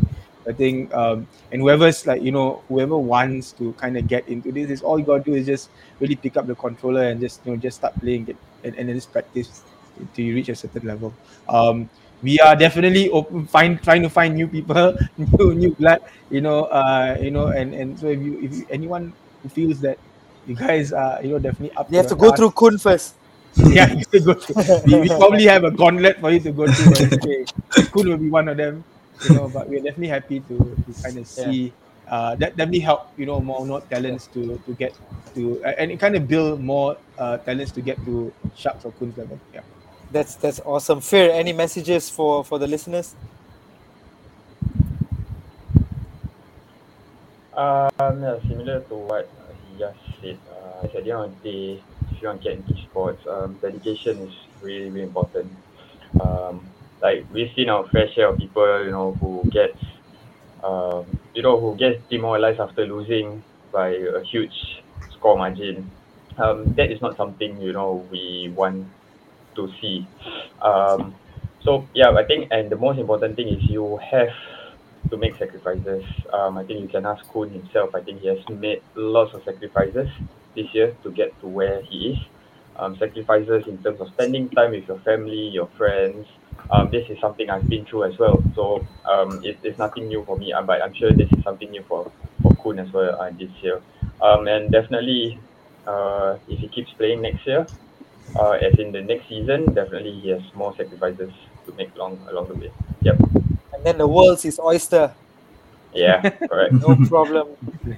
I 0.48 0.52
think, 0.52 0.92
um, 0.94 1.28
and 1.52 1.60
whoever's 1.60 2.06
like, 2.06 2.22
you 2.22 2.32
know, 2.32 2.62
whoever 2.68 2.96
wants 2.96 3.52
to 3.52 3.72
kind 3.74 3.96
of 3.96 4.08
get 4.08 4.26
into 4.28 4.50
this, 4.50 4.70
is 4.70 4.82
all 4.82 4.98
you 4.98 5.04
gotta 5.04 5.22
do 5.22 5.34
is 5.34 5.46
just 5.46 5.70
really 6.00 6.16
pick 6.16 6.36
up 6.36 6.46
the 6.46 6.54
controller 6.54 7.04
and 7.04 7.20
just 7.20 7.44
you 7.44 7.52
know 7.52 7.58
just 7.58 7.76
start 7.76 7.94
playing 8.00 8.26
it 8.28 8.36
and, 8.64 8.74
and 8.76 8.88
then 8.88 8.96
just 8.96 9.12
practice 9.12 9.62
till 10.14 10.24
you 10.24 10.34
reach 10.34 10.48
a 10.48 10.54
certain 10.56 10.86
level. 10.88 11.12
Um, 11.48 11.88
we 12.22 12.40
are 12.40 12.56
definitely 12.56 13.08
open, 13.10 13.46
find 13.46 13.82
trying 13.82 14.02
to 14.02 14.10
find 14.10 14.34
new 14.34 14.48
people, 14.48 14.96
new 15.18 15.54
new 15.54 15.74
blood, 15.74 16.00
you 16.30 16.40
know, 16.40 16.64
uh, 16.64 17.16
you 17.20 17.30
know, 17.30 17.48
and 17.48 17.74
and 17.74 17.98
so 17.98 18.08
if 18.08 18.20
you 18.20 18.40
if 18.42 18.52
you, 18.52 18.66
anyone 18.70 19.12
feels 19.50 19.80
that 19.80 19.98
you 20.46 20.54
guys 20.54 20.92
are 20.92 21.22
you 21.22 21.30
know 21.30 21.38
definitely 21.38 21.76
up, 21.76 21.90
You 21.90 21.98
have 21.98 22.08
to 22.08 22.16
go 22.16 22.30
task, 22.30 22.36
through 22.36 22.50
Kun 22.52 22.78
first. 22.78 23.14
yeah, 23.70 23.92
you 23.92 24.06
can 24.06 24.24
go 24.24 24.34
through. 24.34 24.80
We, 24.86 25.00
we 25.00 25.08
probably 25.08 25.46
have 25.46 25.64
a 25.64 25.70
gauntlet 25.70 26.20
for 26.20 26.30
you 26.30 26.40
to 26.40 26.52
go 26.52 26.66
through. 26.70 26.94
and, 27.04 27.12
Okay, 27.14 27.44
school 27.82 28.04
will 28.04 28.16
be 28.16 28.30
one 28.30 28.48
of 28.48 28.56
them, 28.56 28.84
you 29.28 29.34
know. 29.34 29.48
But 29.48 29.68
we're 29.68 29.82
definitely 29.82 30.08
happy 30.08 30.40
to, 30.40 30.56
to 30.56 30.90
kind 31.02 31.18
of 31.18 31.26
see 31.26 31.72
uh, 32.10 32.34
that 32.36 32.56
definitely 32.56 32.80
help 32.80 33.10
you 33.16 33.26
know 33.26 33.40
more 33.40 33.64
more 33.66 33.80
talents 33.82 34.26
to 34.34 34.58
to 34.66 34.74
get 34.74 34.94
to 35.34 35.62
uh, 35.64 35.74
and 35.78 35.90
it 35.90 35.98
kind 35.98 36.14
of 36.14 36.26
build 36.26 36.60
more 36.60 36.96
uh, 37.18 37.38
talents 37.38 37.72
to 37.72 37.80
get 37.80 37.98
to 38.04 38.32
sharks 38.54 38.84
or 38.84 38.92
Kun's 38.92 39.16
level. 39.16 39.38
Yeah. 39.54 39.62
That's 40.10 40.34
that's 40.34 40.60
awesome. 40.66 41.00
Fair. 41.00 41.30
Any 41.30 41.52
messages 41.52 42.10
for 42.10 42.44
for 42.44 42.58
the 42.58 42.66
listeners? 42.66 43.14
Um, 47.54 48.22
yeah, 48.22 48.38
similar 48.48 48.80
to 48.80 48.94
what 48.94 49.28
uh, 49.38 49.52
he 49.70 49.78
just 49.78 49.98
said. 50.20 50.38
Uh, 50.50 50.86
at 50.86 51.04
the 51.04 51.10
end 51.12 51.12
of 51.12 51.42
the 51.42 51.50
day, 51.50 51.82
if 52.20 52.24
you 52.24 52.28
want 52.28 52.42
to 52.42 52.48
get 52.50 52.58
into 52.58 52.74
sports, 52.90 53.22
um, 53.30 53.58
dedication 53.62 54.28
is 54.28 54.34
really, 54.60 54.90
really 54.90 55.04
important. 55.04 55.50
Um, 56.20 56.68
like 57.00 57.24
we've 57.32 57.48
seen 57.56 57.70
our 57.70 57.88
fair 57.88 58.08
share 58.14 58.28
of 58.28 58.38
people, 58.38 58.84
you 58.84 58.90
know, 58.90 59.16
who 59.20 59.48
get, 59.50 59.70
um, 60.62 61.18
you 61.34 61.42
know, 61.42 61.58
who 61.58 61.76
get 61.78 62.06
demoralized 62.10 62.60
after 62.60 62.84
losing 62.84 63.42
by 63.72 63.88
a 63.88 64.22
huge 64.30 64.52
score 65.16 65.38
margin. 65.38 65.90
Um, 66.36 66.74
that 66.76 66.92
is 66.92 67.00
not 67.00 67.16
something 67.16 67.60
you 67.60 67.72
know 67.72 68.06
we 68.10 68.52
want 68.54 68.86
to 69.56 69.68
see. 69.80 70.06
Um, 70.62 71.14
so 71.64 71.86
yeah, 71.94 72.10
I 72.10 72.24
think, 72.24 72.48
and 72.50 72.70
the 72.70 72.76
most 72.76 72.98
important 72.98 73.36
thing 73.36 73.48
is 73.48 73.62
you 73.62 73.98
have 74.10 74.28
to 75.10 75.16
make 75.16 75.38
sacrifices. 75.38 76.04
Um, 76.34 76.58
I 76.58 76.64
think 76.64 76.80
you 76.80 76.88
can 76.88 77.06
ask 77.06 77.24
Kun 77.32 77.50
himself. 77.50 77.94
I 77.94 78.02
think 78.02 78.20
he 78.20 78.28
has 78.28 78.38
made 78.50 78.82
lots 78.94 79.32
of 79.34 79.42
sacrifices 79.44 80.08
this 80.54 80.66
year 80.74 80.96
to 81.02 81.10
get 81.10 81.38
to 81.40 81.46
where 81.46 81.82
he 81.82 82.12
is. 82.12 82.18
Um, 82.76 82.96
sacrifices 82.96 83.66
in 83.66 83.82
terms 83.82 84.00
of 84.00 84.08
spending 84.08 84.48
time 84.50 84.70
with 84.70 84.88
your 84.88 84.98
family, 85.00 85.48
your 85.48 85.68
friends. 85.76 86.26
Um, 86.70 86.88
this 86.90 87.08
is 87.10 87.18
something 87.20 87.50
I've 87.50 87.68
been 87.68 87.84
through 87.84 88.04
as 88.04 88.18
well. 88.18 88.42
So 88.54 88.86
um, 89.04 89.44
it, 89.44 89.58
it's 89.62 89.78
nothing 89.78 90.08
new 90.08 90.24
for 90.24 90.36
me, 90.36 90.52
uh, 90.52 90.62
but 90.62 90.80
I'm 90.82 90.94
sure 90.94 91.10
this 91.12 91.28
is 91.32 91.42
something 91.44 91.70
new 91.70 91.82
for, 91.88 92.10
for 92.42 92.54
Kun 92.56 92.78
as 92.78 92.92
well 92.92 93.20
uh, 93.20 93.30
this 93.30 93.50
year. 93.60 93.82
Um, 94.22 94.46
and 94.48 94.70
definitely, 94.70 95.38
uh, 95.86 96.38
if 96.48 96.58
he 96.58 96.68
keeps 96.68 96.92
playing 96.92 97.22
next 97.22 97.46
year, 97.46 97.66
uh, 98.36 98.52
as 98.52 98.78
in 98.78 98.92
the 98.92 99.02
next 99.02 99.28
season, 99.28 99.66
definitely 99.74 100.20
he 100.20 100.28
has 100.28 100.42
more 100.54 100.74
sacrifices 100.76 101.32
to 101.66 101.72
make 101.72 101.94
along 101.96 102.18
along 102.30 102.48
the 102.48 102.54
way. 102.54 102.72
Yep. 103.02 103.20
And 103.74 103.84
then 103.84 103.98
the 103.98 104.06
world's 104.06 104.44
is 104.44 104.60
oyster. 104.60 105.12
Yeah, 105.92 106.20
correct. 106.48 106.74
No 106.74 106.94
problem. 107.08 107.48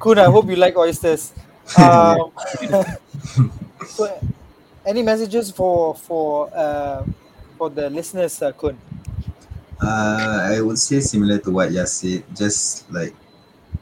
Kun, 0.01 0.19
I 0.19 0.25
hope 0.25 0.49
you 0.49 0.57
like 0.57 0.77
oysters. 0.77 1.33
Um, 1.79 2.33
so, 3.87 4.11
any 4.85 5.03
messages 5.03 5.51
for 5.51 5.95
for 5.95 6.51
uh, 6.55 7.05
for 7.57 7.71
the 7.71 7.89
listeners, 7.91 8.41
uh, 8.43 8.53
Kun? 8.53 8.77
Uh, 9.83 10.55
I 10.55 10.61
would 10.61 10.79
say 10.79 11.01
similar 11.01 11.39
to 11.39 11.51
what 11.51 11.73
Yas 11.73 11.93
said. 11.93 12.23
Just 12.35 12.91
like 12.93 13.15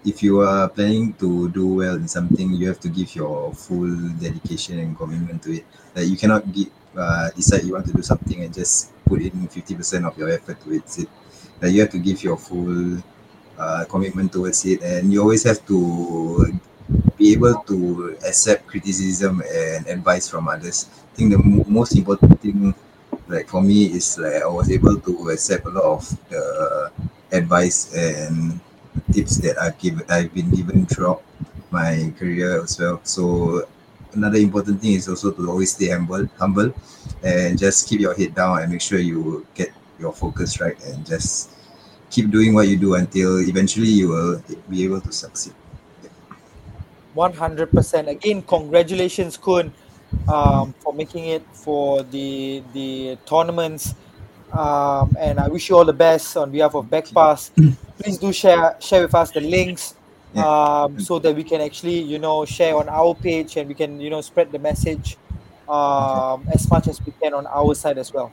if 0.05 0.23
you 0.23 0.41
are 0.41 0.69
planning 0.69 1.13
to 1.21 1.49
do 1.51 1.67
well 1.85 1.97
in 1.97 2.09
something, 2.09 2.55
you 2.55 2.69
have 2.69 2.81
to 2.81 2.89
give 2.89 3.15
your 3.15 3.53
full 3.53 3.91
dedication 4.21 4.79
and 4.79 4.97
commitment 4.97 5.43
to 5.45 5.61
it. 5.61 5.65
Like 5.95 6.09
you 6.09 6.17
cannot 6.17 6.49
get, 6.53 6.69
uh, 6.97 7.31
decide 7.37 7.65
you 7.65 7.75
want 7.75 7.87
to 7.87 7.93
do 7.93 8.03
something 8.03 8.43
and 8.45 8.53
just 8.53 8.93
put 9.05 9.21
in 9.21 9.49
fifty 9.49 9.75
percent 9.75 10.05
of 10.07 10.17
your 10.17 10.31
effort 10.31 10.61
towards 10.61 10.99
it. 10.99 11.09
Like 11.61 11.73
you 11.73 11.81
have 11.81 11.91
to 11.91 11.99
give 11.99 12.23
your 12.25 12.37
full 12.37 13.03
uh, 13.59 13.85
commitment 13.89 14.33
towards 14.33 14.65
it, 14.65 14.81
and 14.83 15.13
you 15.13 15.21
always 15.21 15.45
have 15.45 15.65
to 15.67 16.49
be 17.17 17.33
able 17.33 17.63
to 17.69 18.17
accept 18.27 18.67
criticism 18.67 19.43
and 19.53 19.87
advice 19.87 20.29
from 20.29 20.49
others. 20.49 20.89
I 21.13 21.17
think 21.17 21.33
the 21.33 21.39
mo- 21.39 21.65
most 21.69 21.97
important 21.97 22.41
thing, 22.41 22.75
like 23.29 23.49
for 23.49 23.63
me, 23.63 23.87
is 23.87 24.19
like 24.19 24.43
I 24.43 24.47
was 24.49 24.71
able 24.71 24.97
to 25.01 25.31
accept 25.31 25.67
a 25.67 25.71
lot 25.71 25.85
of 25.85 26.03
the 26.31 26.91
advice 27.33 27.95
and 27.95 28.61
tips 29.13 29.37
that 29.39 29.59
I've 29.61 29.79
given, 29.79 30.05
I've 30.09 30.33
been 30.35 30.51
given 30.51 30.87
throughout 30.87 31.23
my 31.71 32.13
career 32.19 32.63
as 32.63 32.79
well. 32.79 33.01
So 33.05 33.67
another 34.13 34.39
important 34.39 34.81
thing 34.81 34.95
is 34.95 35.09
also 35.09 35.31
to 35.33 35.51
always 35.51 35.73
stay 35.73 35.91
humble, 35.91 36.27
humble, 36.39 36.73
and 37.23 37.59
just 37.59 37.89
keep 37.89 38.01
your 38.01 38.15
head 38.15 38.35
down 38.35 38.63
and 38.63 38.73
make 38.73 38.81
sure 38.81 38.99
you 38.99 39.47
get 39.55 39.71
your 39.99 40.13
focus 40.13 40.61
right 40.61 40.79
and 40.87 41.07
just 41.07 41.51
keep 42.11 42.31
doing 42.31 42.55
what 42.55 42.69
you 42.69 42.77
do 42.77 42.95
until 42.95 43.41
eventually 43.41 43.89
you 43.89 44.09
will 44.09 44.43
be 44.69 44.85
able 44.85 45.01
to 45.01 45.13
succeed. 45.13 45.55
100%. 47.17 48.09
Again, 48.09 48.43
congratulations, 48.43 49.37
Kun, 49.37 49.73
um, 50.29 50.75
for 50.81 50.93
making 50.93 51.27
it 51.27 51.43
for 51.53 52.03
the 52.03 52.63
the 52.73 53.19
tournaments. 53.27 53.95
Um, 54.53 55.17
and 55.19 55.39
I 55.39 55.49
wish 55.49 55.69
you 55.69 55.77
all 55.77 55.85
the 55.85 55.93
best 55.93 56.37
on 56.37 56.51
behalf 56.51 56.75
of 56.75 56.87
Backpass. 56.87 57.51
Please 57.99 58.19
do 58.19 58.33
share 58.33 58.77
share 58.81 59.03
with 59.03 59.15
us 59.15 59.31
the 59.31 59.41
links 59.41 59.95
um, 60.37 60.99
so 61.01 61.19
that 61.19 61.35
we 61.35 61.45
can 61.45 61.61
actually, 61.61 62.01
you 62.01 62.19
know, 62.19 62.45
share 62.45 62.77
on 62.77 62.89
our 62.89 63.15
page 63.15 63.57
and 63.57 63.69
we 63.69 63.75
can, 63.75 64.01
you 64.01 64.11
know, 64.11 64.21
spread 64.21 64.51
the 64.53 64.59
message 64.59 65.17
um, 65.69 66.47
as 66.53 66.69
much 66.71 66.89
as 66.89 67.01
we 67.05 67.13
can 67.21 67.35
on 67.35 67.47
our 67.47 67.75
side 67.75 67.99
as 67.99 68.13
well. 68.13 68.33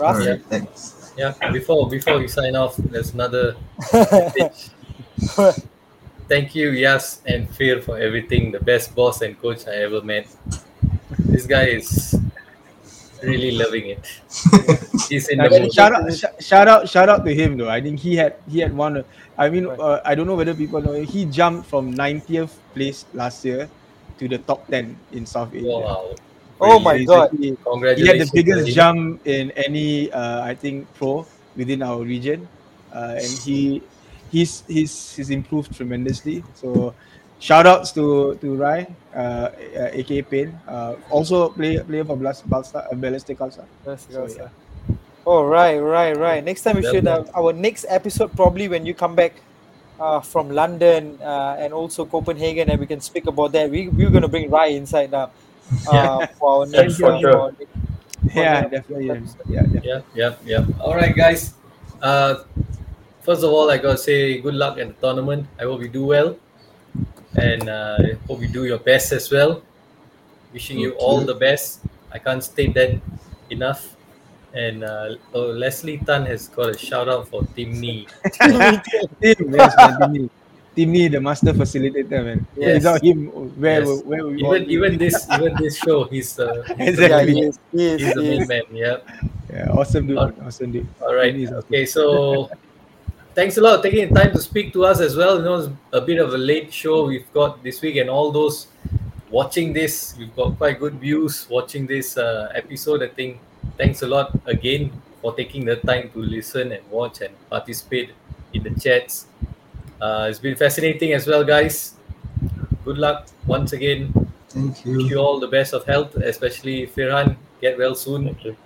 All 0.00 0.06
Ras? 0.06 0.26
right, 0.26 0.44
thanks. 0.46 1.12
Yeah, 1.16 1.34
before 1.52 1.88
before 1.88 2.18
we 2.18 2.28
sign 2.28 2.54
off, 2.54 2.76
there's 2.76 3.12
another 3.12 3.56
Thank 6.28 6.54
you, 6.54 6.70
Yas 6.70 7.22
and 7.26 7.48
Fear, 7.48 7.80
for 7.80 7.96
everything. 7.98 8.52
The 8.52 8.60
best 8.60 8.94
boss 8.94 9.22
and 9.22 9.32
coach 9.40 9.66
I 9.66 9.88
ever 9.88 10.02
met. 10.02 10.28
This 11.24 11.46
guy 11.46 11.72
is 11.80 12.14
really 13.22 13.52
loving 13.56 13.96
it. 13.96 14.04
He's 15.08 15.28
in 15.32 15.38
the 15.48 15.72
shout 15.72 15.92
out, 15.96 16.04
sh- 16.12 16.44
shout 16.44 16.68
out, 16.68 16.88
shout 16.88 17.08
out 17.08 17.24
to 17.24 17.32
him 17.34 17.56
though. 17.56 17.70
I 17.72 17.80
think 17.80 17.98
he 17.98 18.14
had 18.16 18.36
he 18.48 18.60
had 18.60 18.76
one. 18.76 19.04
I 19.38 19.48
mean, 19.48 19.64
uh, 19.66 20.00
I 20.04 20.14
don't 20.14 20.26
know 20.26 20.36
whether 20.36 20.52
people 20.54 20.82
know. 20.82 21.00
He 21.00 21.24
jumped 21.24 21.64
from 21.66 21.94
90th 21.94 22.52
place 22.74 23.06
last 23.14 23.44
year 23.44 23.68
to 24.18 24.28
the 24.28 24.38
top 24.38 24.66
10 24.68 24.96
in 25.12 25.24
South 25.24 25.54
Asia. 25.54 25.64
Wow. 25.80 26.12
Oh 26.60 26.78
my 26.82 26.98
God. 27.08 27.30
actually- 27.32 27.56
He 27.96 28.06
had 28.06 28.18
the 28.20 28.30
biggest 28.34 28.66
jump 28.74 29.26
in 29.26 29.50
any, 29.56 30.10
uh, 30.12 30.42
I 30.44 30.54
think, 30.54 30.84
pro 30.94 31.24
within 31.56 31.82
our 31.82 32.02
region, 32.02 32.48
uh, 32.92 33.14
and 33.16 33.30
he 33.46 33.80
he's 34.30 34.62
he's 34.66 35.14
he's 35.16 35.30
improved 35.30 35.74
tremendously. 35.76 36.44
So, 36.54 36.94
shout 37.38 37.66
outs 37.66 37.92
to 37.92 38.34
to 38.40 38.54
Rai, 38.56 38.86
uh, 39.14 39.18
uh, 39.18 39.90
aka 40.00 40.22
Pain, 40.22 40.58
uh, 40.68 40.94
also 41.10 41.48
play 41.50 41.78
player 41.80 42.04
for 42.04 42.16
Blast 42.16 42.48
Balstar, 42.48 42.86
uh, 42.90 42.94
Balestier 42.96 43.36
Khalsa. 43.36 43.64
Yes, 43.86 44.06
So, 44.10 44.26
yeah. 44.26 44.48
Oh 45.26 45.44
right, 45.44 45.78
right, 45.78 46.16
right. 46.16 46.42
Next 46.44 46.62
time 46.62 46.76
we 46.76 46.82
should 46.82 47.04
done. 47.04 47.26
have 47.26 47.34
our 47.36 47.52
next 47.52 47.84
episode 47.88 48.32
probably 48.34 48.68
when 48.68 48.86
you 48.86 48.94
come 48.94 49.14
back 49.14 49.34
uh, 50.00 50.20
from 50.20 50.48
London 50.50 51.18
uh, 51.20 51.56
and 51.60 51.72
also 51.72 52.06
Copenhagen, 52.06 52.70
and 52.70 52.80
we 52.80 52.86
can 52.86 53.00
speak 53.00 53.26
about 53.26 53.52
that. 53.52 53.70
We 53.70 53.88
we're 53.88 54.10
gonna 54.10 54.28
bring 54.28 54.48
Rai 54.50 54.76
inside 54.76 55.10
now 55.18 55.30
uh, 55.90 56.26
for 56.38 56.60
our 56.60 56.66
next 56.70 56.96
for 56.98 57.12
uh, 57.12 57.20
sure. 57.20 57.52
for- 57.52 57.52
Yeah, 58.34 58.66
definitely. 58.68 59.06
Yeah, 59.06 59.12
episode. 59.14 59.46
yeah, 59.48 59.62
definitely. 59.62 60.02
Yeah, 60.14 60.34
yeah, 60.44 60.64
yeah. 60.66 60.80
All 60.80 60.94
right, 60.96 61.14
guys. 61.14 61.54
First 63.28 63.44
of 63.44 63.52
all, 63.52 63.68
I 63.68 63.76
gotta 63.76 64.00
say 64.00 64.40
good 64.40 64.54
luck 64.56 64.78
at 64.80 64.88
the 64.88 64.96
tournament. 65.04 65.44
I 65.60 65.68
hope 65.68 65.84
you 65.84 65.92
do 65.92 66.06
well, 66.08 66.32
and 67.36 67.68
uh, 67.68 68.00
I 68.00 68.16
hope 68.24 68.40
you 68.40 68.48
do 68.48 68.64
your 68.64 68.80
best 68.80 69.12
as 69.12 69.28
well. 69.30 69.60
Wishing 70.56 70.80
you 70.80 70.96
all 70.96 71.20
the 71.20 71.34
best. 71.36 71.84
I 72.08 72.16
can't 72.16 72.40
state 72.42 72.72
that 72.72 72.96
enough. 73.52 73.96
And 74.56 74.80
uh, 74.82 75.20
oh, 75.36 75.52
Leslie 75.52 76.00
Tan 76.00 76.24
has 76.24 76.48
got 76.48 76.72
a 76.72 76.78
shout 76.78 77.04
out 77.06 77.28
for 77.28 77.44
Team 77.52 77.76
Knee. 77.76 78.08
Team, 79.20 79.52
yes, 79.52 79.76
man, 79.76 80.00
Team 80.00 80.12
Lee. 80.16 80.30
Team 80.74 80.92
Lee, 80.96 81.08
the 81.12 81.20
master 81.20 81.52
facilitator, 81.52 82.24
man. 82.24 82.46
Yes. 82.56 82.80
Without 82.80 83.04
him, 83.04 83.28
where 83.60 83.84
Yes. 83.84 84.02
where 84.08 84.24
we 84.24 84.40
Even 84.40 84.62
even 84.72 84.90
this 84.96 85.28
even 85.36 85.52
this 85.60 85.76
show, 85.76 86.04
he's 86.08 86.32
uh, 86.40 86.64
he's, 86.80 86.96
the, 86.96 87.12
Yeah, 87.12 87.20
Exactly. 87.20 87.34
he 87.36 87.40
is, 87.44 87.58
he 87.76 87.98
he's 88.00 88.14
the 88.16 88.22
main 88.24 88.40
is. 88.40 88.48
man. 88.48 88.62
Yeah. 88.72 88.96
yeah, 89.52 89.68
awesome 89.76 90.06
dude, 90.08 90.16
All- 90.16 90.32
awesome 90.48 90.72
dude. 90.72 90.88
All 91.04 91.12
right. 91.12 91.28
Team 91.28 91.36
Lee 91.36 91.44
is 91.44 91.52
awesome. 91.52 91.68
Okay, 91.68 91.84
so 91.84 92.48
thanks 93.34 93.56
a 93.56 93.60
lot 93.60 93.76
for 93.78 93.90
taking 93.90 94.12
the 94.12 94.20
time 94.20 94.32
to 94.32 94.40
speak 94.40 94.72
to 94.72 94.84
us 94.84 95.00
as 95.00 95.16
well. 95.16 95.38
You 95.38 95.44
know, 95.44 95.54
it's 95.56 95.72
a 95.92 96.00
bit 96.00 96.18
of 96.18 96.34
a 96.34 96.38
late 96.38 96.72
show 96.72 97.06
we've 97.06 97.32
got 97.32 97.62
this 97.62 97.80
week, 97.82 97.96
and 97.96 98.10
all 98.10 98.30
those 98.32 98.68
watching 99.30 99.72
this, 99.72 100.14
we've 100.18 100.34
got 100.34 100.56
quite 100.56 100.80
good 100.80 100.94
views 100.94 101.46
watching 101.50 101.86
this 101.86 102.16
uh, 102.16 102.50
episode. 102.54 103.02
I 103.02 103.08
think 103.08 103.40
thanks 103.76 104.02
a 104.02 104.06
lot 104.06 104.38
again 104.46 104.90
for 105.22 105.34
taking 105.34 105.64
the 105.64 105.76
time 105.76 106.10
to 106.10 106.18
listen 106.18 106.72
and 106.72 106.82
watch 106.90 107.20
and 107.20 107.34
participate 107.50 108.10
in 108.52 108.62
the 108.62 108.80
chats. 108.80 109.26
Uh, 110.00 110.26
it's 110.30 110.38
been 110.38 110.56
fascinating 110.56 111.12
as 111.12 111.26
well, 111.26 111.44
guys. 111.44 111.94
Good 112.84 112.98
luck 112.98 113.26
once 113.46 113.72
again. 113.72 114.14
Thank 114.48 114.84
you. 114.84 114.96
Wish 114.96 115.02
you. 115.04 115.10
you 115.10 115.18
all 115.18 115.40
the 115.40 115.48
best 115.48 115.74
of 115.74 115.84
health, 115.84 116.14
especially 116.16 116.86
Firhan. 116.86 117.36
Get 117.60 117.76
well 117.76 117.94
soon, 117.94 118.24
Thank 118.24 118.44
you. 118.44 118.56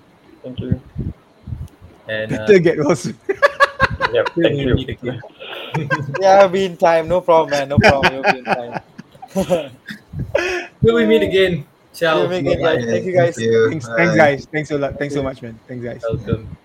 Thank 0.43 0.61
you. 0.61 0.81
and 2.09 2.33
uh, 2.33 2.47
Better 2.47 2.59
get 2.59 2.79
well 2.79 2.95
soon. 2.95 3.19
Yep, 4.13 4.35
till 4.35 4.43
thank 4.43 4.57
we 4.57 4.65
you. 4.65 4.75
meet 4.75 4.89
again. 4.89 5.21
Yeah, 6.21 6.47
be 6.49 6.65
in 6.67 6.77
time. 6.77 7.09
No 7.09 7.21
problem, 7.21 7.51
man. 7.51 7.69
No 7.69 7.79
problem. 7.79 8.13
You'll 8.13 8.23
be 8.25 8.39
in 8.39 8.45
time. 8.45 8.81
Till 10.85 10.95
we 10.95 11.07
meet 11.07 11.23
again. 11.23 11.65
Ciao. 11.95 12.23
Yeah, 12.23 12.29
make 12.29 12.47
it, 12.47 12.61
Bye-bye. 12.61 12.77
guys. 12.77 12.85
Thank 12.85 13.05
you, 13.07 13.13
guys. 13.13 13.37
Thanks, 13.37 13.87
thanks 13.97 14.13
Bye. 14.13 14.17
guys. 14.17 14.47
Thanks 14.53 14.71
a 14.71 14.79
lot. 14.79 14.99
Thanks 14.99 15.15
so 15.15 15.23
much, 15.23 15.43
man. 15.43 15.59
Thanks 15.67 15.85
guys. 15.85 16.03
Welcome. 16.03 16.57